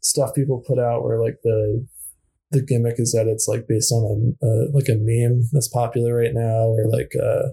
stuff 0.00 0.34
people 0.34 0.62
put 0.66 0.78
out 0.78 1.02
where 1.04 1.20
like 1.20 1.38
the 1.42 1.86
the 2.50 2.62
gimmick 2.62 2.94
is 2.98 3.12
that 3.12 3.26
it's 3.26 3.46
like 3.46 3.66
based 3.68 3.92
on 3.92 4.36
a, 4.42 4.46
like 4.72 4.88
a 4.88 4.96
meme 4.98 5.42
that's 5.52 5.68
popular 5.68 6.16
right 6.16 6.32
now 6.32 6.68
or 6.68 6.88
like 6.88 7.12
a 7.20 7.50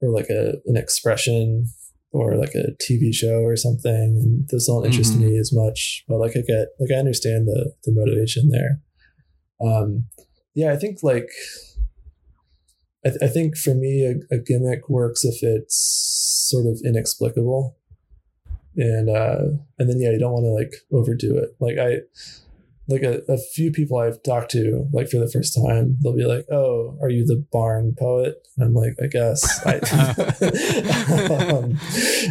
or 0.00 0.10
like 0.10 0.28
a 0.30 0.54
an 0.66 0.76
expression 0.76 1.68
or 2.12 2.36
like 2.36 2.54
a 2.54 2.72
TV 2.82 3.12
show 3.12 3.40
or 3.40 3.56
something 3.56 3.92
and 4.22 4.48
those 4.48 4.66
don't 4.66 4.86
interest 4.86 5.14
Mhm. 5.14 5.20
me 5.20 5.38
as 5.38 5.52
much 5.52 6.04
but 6.08 6.18
like 6.18 6.36
I 6.36 6.40
get 6.40 6.68
like 6.80 6.90
I 6.90 6.98
understand 6.98 7.46
the 7.46 7.72
the 7.84 7.92
motivation 7.92 8.48
there. 8.50 8.80
Um 9.60 10.06
yeah 10.54 10.72
I 10.72 10.76
think 10.76 10.98
like 11.02 11.28
I, 13.04 13.10
th- 13.10 13.22
I 13.22 13.28
think 13.28 13.56
for 13.56 13.74
me 13.74 14.04
a, 14.04 14.34
a 14.34 14.38
gimmick 14.38 14.88
works 14.88 15.24
if 15.24 15.42
it's 15.42 15.76
sort 16.50 16.66
of 16.66 16.80
inexplicable. 16.84 17.76
And 18.76 19.08
uh 19.08 19.42
and 19.78 19.88
then 19.88 20.00
yeah 20.00 20.10
you 20.10 20.18
don't 20.18 20.32
want 20.32 20.44
to 20.44 20.50
like 20.50 20.72
overdo 20.92 21.36
it. 21.36 21.50
Like 21.60 21.78
I 21.78 22.00
like 22.88 23.02
a, 23.02 23.20
a 23.28 23.36
few 23.54 23.72
people 23.72 23.98
I've 23.98 24.22
talked 24.22 24.50
to, 24.52 24.88
like 24.92 25.08
for 25.08 25.18
the 25.18 25.28
first 25.30 25.54
time, 25.66 25.96
they'll 26.02 26.14
be 26.16 26.24
like, 26.24 26.46
"Oh, 26.50 26.96
are 27.02 27.10
you 27.10 27.24
the 27.26 27.44
barn 27.52 27.94
poet?" 27.98 28.46
And 28.56 28.66
I'm 28.66 28.74
like, 28.74 28.94
"I 29.02 29.06
guess," 29.08 29.42
I, 29.66 29.78
um, 31.52 31.78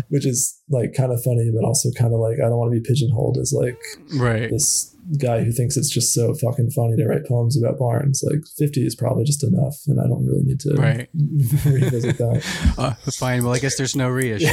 which 0.09 0.25
is 0.25 0.59
like 0.69 0.93
kind 0.95 1.11
of 1.11 1.21
funny, 1.23 1.51
but 1.53 1.65
also 1.65 1.89
kind 1.97 2.13
of 2.13 2.19
like 2.19 2.37
I 2.43 2.47
don't 2.49 2.57
want 2.57 2.73
to 2.73 2.79
be 2.79 2.87
pigeonholed 2.87 3.37
as 3.37 3.53
like 3.53 3.77
right 4.17 4.49
this 4.49 4.91
guy 5.21 5.43
who 5.43 5.51
thinks 5.51 5.77
it's 5.77 5.89
just 5.91 6.15
so 6.15 6.33
fucking 6.33 6.71
funny 6.71 6.95
to 6.97 7.05
write 7.05 7.25
poems 7.27 7.55
about 7.61 7.77
barns. 7.77 8.23
Like 8.25 8.39
50 8.57 8.85
is 8.87 8.95
probably 8.95 9.23
just 9.23 9.43
enough, 9.43 9.75
and 9.87 9.99
I 9.99 10.07
don't 10.07 10.25
really 10.25 10.41
need 10.43 10.59
to 10.61 10.73
Right. 10.75 11.09
revisit 11.13 12.17
that. 12.17 12.43
uh, 12.77 12.93
fine 13.11 13.43
well 13.43 13.53
i 13.53 13.59
guess 13.59 13.75
there's 13.77 13.95
no 13.95 14.09
reissue. 14.09 14.47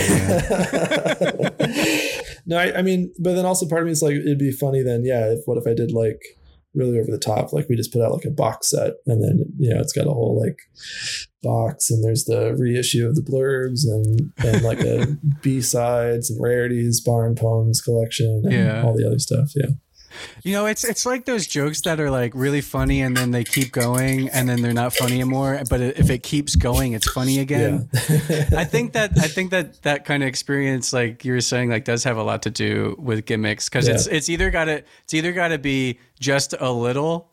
No, 2.46 2.56
I, 2.58 2.78
I 2.78 2.82
mean, 2.82 3.12
but 3.18 3.34
then 3.34 3.44
also 3.46 3.68
part 3.68 3.82
of 3.82 3.86
me 3.86 3.92
is 3.92 4.02
like, 4.02 4.14
it'd 4.14 4.38
be 4.38 4.52
funny 4.52 4.82
then, 4.82 5.04
yeah. 5.04 5.26
If 5.32 5.40
what 5.46 5.58
if 5.58 5.66
I 5.66 5.74
did 5.74 5.92
like 5.92 6.20
really 6.74 6.98
over 6.98 7.10
the 7.10 7.18
top, 7.18 7.52
like 7.52 7.68
we 7.68 7.76
just 7.76 7.92
put 7.92 8.00
out 8.02 8.12
like 8.12 8.24
a 8.24 8.30
box 8.30 8.70
set, 8.70 8.94
and 9.06 9.22
then 9.22 9.44
you 9.58 9.72
know 9.72 9.80
it's 9.80 9.92
got 9.92 10.06
a 10.06 10.10
whole 10.12 10.40
like 10.42 10.58
box, 11.42 11.90
and 11.90 12.02
there's 12.04 12.24
the 12.24 12.54
reissue 12.56 13.06
of 13.06 13.14
the 13.14 13.22
blurbs, 13.22 13.84
and 13.84 14.32
and 14.38 14.62
like 14.64 14.80
a 14.80 15.06
B 15.42 15.60
sides 15.60 16.30
and 16.30 16.40
rarities, 16.42 17.00
barn 17.00 17.34
poems 17.34 17.80
collection, 17.80 18.42
and 18.44 18.52
Yeah. 18.52 18.82
all 18.84 18.96
the 18.96 19.06
other 19.06 19.18
stuff. 19.18 19.50
Yeah, 19.54 19.70
You 20.42 20.52
know, 20.52 20.66
it's 20.66 20.84
it's 20.84 21.06
like 21.06 21.24
those 21.24 21.46
jokes 21.46 21.80
that 21.82 22.00
are 22.00 22.10
like 22.10 22.32
really 22.34 22.60
funny 22.60 23.00
and 23.02 23.16
then 23.16 23.30
they 23.30 23.44
keep 23.44 23.72
going 23.72 24.28
and 24.30 24.48
then 24.48 24.62
they're 24.62 24.72
not 24.72 24.92
funny 24.92 25.14
anymore. 25.14 25.60
But 25.68 25.80
if 25.80 26.10
it 26.10 26.22
keeps 26.22 26.56
going, 26.56 26.92
it's 26.92 27.10
funny 27.10 27.38
again. 27.38 27.88
yeah. 27.92 28.50
I 28.56 28.64
think 28.64 28.92
that 28.92 29.12
I 29.18 29.28
think 29.28 29.50
that 29.50 29.82
that 29.82 30.04
kind 30.04 30.22
of 30.22 30.28
experience, 30.28 30.92
like 30.92 31.24
you 31.24 31.32
were 31.32 31.40
saying, 31.40 31.70
like 31.70 31.84
does 31.84 32.04
have 32.04 32.16
a 32.16 32.22
lot 32.22 32.42
to 32.42 32.50
do 32.50 32.96
with 32.98 33.24
gimmicks 33.26 33.68
because 33.68 33.88
it's 33.88 34.06
it's 34.06 34.28
either 34.28 34.50
got 34.50 34.64
to 34.66 34.82
it's 35.04 35.14
either 35.14 35.32
got 35.32 35.48
to 35.48 35.58
be 35.58 35.98
just 36.18 36.54
a 36.58 36.70
little 36.70 37.32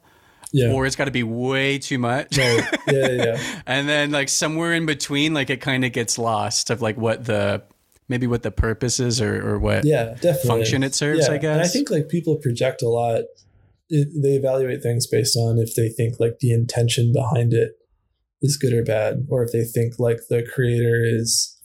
yeah. 0.51 0.71
or 0.71 0.85
it's 0.85 0.95
got 0.95 1.05
to 1.05 1.11
be 1.11 1.23
way 1.23 1.77
too 1.77 1.97
much. 1.97 2.37
Right. 2.37 2.63
Yeah, 2.87 3.07
yeah, 3.07 3.23
yeah. 3.23 3.61
and 3.67 3.87
then 3.87 4.11
like 4.11 4.29
somewhere 4.29 4.73
in 4.73 4.85
between, 4.85 5.33
like 5.33 5.49
it 5.49 5.61
kind 5.61 5.85
of 5.85 5.91
gets 5.91 6.17
lost 6.17 6.69
of 6.69 6.81
like 6.81 6.97
what 6.97 7.25
the 7.25 7.63
maybe 8.09 8.27
what 8.27 8.43
the 8.43 8.51
purpose 8.51 8.99
is 8.99 9.21
or 9.21 9.47
or 9.47 9.59
what 9.59 9.85
yeah, 9.85 10.15
definitely. 10.15 10.49
function 10.49 10.83
it 10.83 10.93
serves. 10.93 11.29
I 11.29 11.37
guess. 11.37 11.53
And 11.53 11.61
I 11.61 11.67
think 11.67 11.89
like 11.89 12.09
people 12.09 12.35
project 12.35 12.81
a 12.81 12.89
lot. 12.89 13.21
It, 13.91 14.09
they 14.21 14.33
evaluate 14.33 14.83
things 14.83 15.07
based 15.07 15.35
on 15.35 15.57
if 15.57 15.75
they 15.75 15.89
think 15.89 16.19
like 16.19 16.39
the 16.39 16.51
intention 16.51 17.11
behind 17.13 17.53
it 17.53 17.73
is 18.41 18.57
good 18.57 18.73
or 18.73 18.83
bad, 18.83 19.25
or 19.29 19.43
if 19.43 19.51
they 19.51 19.63
think 19.63 19.95
like 19.99 20.19
the 20.29 20.45
creator 20.53 21.03
is 21.03 21.57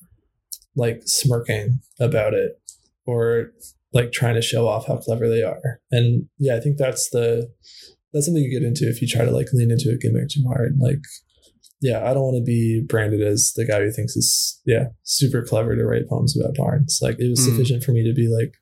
like 0.77 1.03
smirking 1.05 1.81
about 2.01 2.35
it, 2.35 2.61
or 3.07 3.53
like 3.93 4.13
trying 4.13 4.35
to 4.35 4.43
show 4.43 4.67
off 4.67 4.87
how 4.87 4.97
clever 4.97 5.29
they 5.29 5.43
are. 5.43 5.81
And 5.91 6.29
yeah, 6.39 6.57
I 6.57 6.61
think 6.61 6.79
that's 6.79 7.11
the 7.11 7.51
that's 8.15 8.27
something 8.27 8.43
you 8.43 8.51
get 8.51 8.67
into 8.67 8.89
if 8.89 9.03
you 9.03 9.09
try 9.09 9.25
to 9.25 9.31
like 9.33 9.49
lean 9.53 9.71
into 9.73 9.91
a 9.91 9.97
gimmick 9.97 10.29
too 10.29 10.45
hard. 10.47 10.77
Like, 10.81 11.01
yeah, 11.89 12.01
I 12.09 12.15
don't 12.15 12.25
want 12.29 12.39
to 12.43 12.43
be 12.57 12.83
branded 12.93 13.21
as 13.33 13.53
the 13.59 13.67
guy 13.71 13.81
who 13.83 13.91
thinks 13.93 14.17
is 14.17 14.61
yeah 14.73 14.85
super 15.03 15.43
clever 15.51 15.73
to 15.77 15.85
write 15.85 16.09
poems 16.09 16.33
about 16.39 16.55
barns. 16.63 16.93
Like, 17.07 17.17
it 17.25 17.29
was 17.29 17.41
Mm. 17.41 17.49
sufficient 17.51 17.85
for 17.85 17.93
me 17.93 18.03
to 18.09 18.15
be 18.15 18.27
like. 18.39 18.53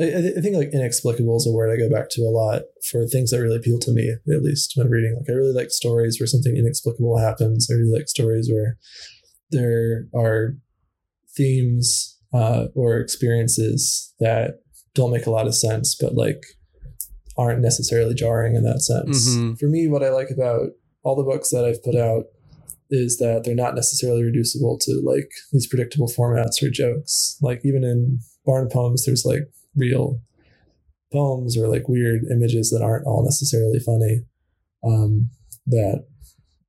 I, 0.00 0.04
I 0.38 0.40
think 0.42 0.56
like 0.56 0.70
inexplicable 0.72 1.36
is 1.36 1.46
a 1.46 1.52
word 1.52 1.70
I 1.70 1.76
go 1.76 1.90
back 1.96 2.08
to 2.12 2.22
a 2.22 2.32
lot 2.42 2.62
for 2.90 3.06
things 3.06 3.30
that 3.30 3.40
really 3.42 3.58
appeal 3.58 3.78
to 3.80 3.92
me, 3.92 4.06
at 4.34 4.42
least 4.42 4.72
when 4.74 4.88
reading. 4.88 5.14
Like 5.16 5.28
I 5.28 5.32
really 5.34 5.52
like 5.52 5.70
stories 5.70 6.18
where 6.18 6.26
something 6.26 6.56
inexplicable 6.56 7.18
happens. 7.18 7.68
I 7.70 7.74
really 7.74 7.92
like 7.98 8.08
stories 8.08 8.48
where 8.50 8.78
there 9.50 10.06
are 10.14 10.56
themes 11.36 12.18
uh, 12.32 12.66
or 12.74 12.98
experiences 12.98 14.14
that 14.18 14.60
don't 14.94 15.12
make 15.12 15.26
a 15.26 15.30
lot 15.30 15.46
of 15.46 15.54
sense, 15.54 15.94
but 15.94 16.14
like 16.14 16.42
aren't 17.36 17.60
necessarily 17.60 18.14
jarring 18.14 18.54
in 18.56 18.64
that 18.64 18.80
sense. 18.82 19.28
Mhm. 19.36 19.58
For 19.58 19.66
me, 19.66 19.88
what 19.88 20.02
I 20.02 20.10
like 20.10 20.30
about 20.30 20.70
all 21.02 21.16
the 21.16 21.22
books 21.22 21.50
that 21.50 21.64
I've 21.64 21.82
put 21.82 21.96
out 21.96 22.24
is 22.90 23.16
that 23.18 23.44
they're 23.44 23.54
not 23.54 23.74
necessarily 23.74 24.22
reducible 24.22 24.78
to 24.78 25.00
like 25.04 25.30
these 25.50 25.66
predictable 25.66 26.08
formats 26.08 26.62
or 26.62 26.70
jokes. 26.70 27.38
Like 27.40 27.62
even 27.64 27.84
in 27.84 28.20
barn 28.44 28.68
poems, 28.70 29.06
there's 29.06 29.24
like 29.24 29.50
real 29.74 30.20
poems 31.12 31.56
or 31.56 31.68
like 31.68 31.88
weird 31.88 32.22
images 32.30 32.70
that 32.70 32.84
aren't 32.84 33.06
all 33.06 33.24
necessarily 33.24 33.78
funny. 33.78 34.22
Um, 34.84 35.30
that 35.66 36.04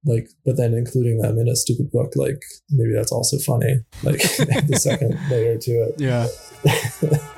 like, 0.06 0.30
but 0.46 0.58
then 0.58 0.74
including 0.74 1.20
them 1.20 1.38
in 1.38 1.48
a 1.48 1.56
stupid 1.56 1.92
book, 1.92 2.14
like 2.16 2.42
maybe 2.70 2.94
that's 2.94 3.12
also 3.12 3.38
funny. 3.40 3.80
Like 4.04 4.22
the 4.68 4.80
second 4.80 5.20
layer 5.30 5.58
to 5.58 5.72
it. 5.72 5.96
yeah. 6.00 6.28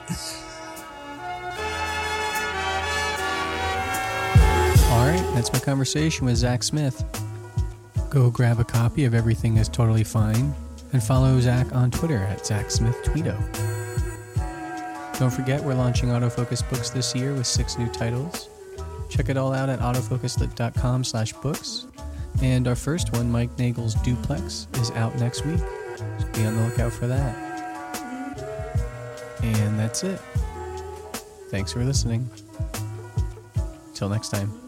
that's 5.45 5.61
my 5.61 5.63
conversation 5.63 6.25
with 6.25 6.37
Zac 6.37 6.63
Smith. 6.63 7.03
Go 8.09 8.31
grab 8.31 8.59
a 8.59 8.63
copy 8.63 9.05
of 9.05 9.13
Everything 9.13 9.57
is 9.57 9.69
Totally 9.69 10.03
Fine 10.03 10.55
and 10.91 11.03
follow 11.03 11.39
Zac 11.39 11.71
on 11.75 11.91
Twitter 11.91 12.17
at 12.17 12.43
Zac 12.43 12.71
Smith 12.71 12.95
Tweedo. 13.03 13.37
Don't 15.19 15.29
forget, 15.29 15.63
we're 15.63 15.75
launching 15.75 16.09
Autofocus 16.09 16.67
Books 16.67 16.89
this 16.89 17.13
year 17.13 17.31
with 17.35 17.45
six 17.45 17.77
new 17.77 17.87
titles. 17.89 18.49
Check 19.07 19.29
it 19.29 19.37
all 19.37 19.53
out 19.53 19.69
at 19.69 19.77
autofocuslit.com 19.81 21.03
slash 21.03 21.31
books. 21.33 21.85
And 22.41 22.67
our 22.67 22.75
first 22.75 23.13
one, 23.13 23.31
Mike 23.31 23.55
Nagel's 23.59 23.93
Duplex, 23.95 24.67
is 24.81 24.89
out 24.91 25.15
next 25.19 25.45
week. 25.45 25.59
So 25.59 26.27
be 26.33 26.43
on 26.45 26.55
the 26.55 26.63
lookout 26.63 26.91
for 26.91 27.05
that. 27.05 27.35
And 29.43 29.77
that's 29.77 30.03
it. 30.03 30.19
Thanks 31.49 31.71
for 31.71 31.83
listening. 31.83 32.27
Till 33.93 34.09
next 34.09 34.29
time. 34.29 34.64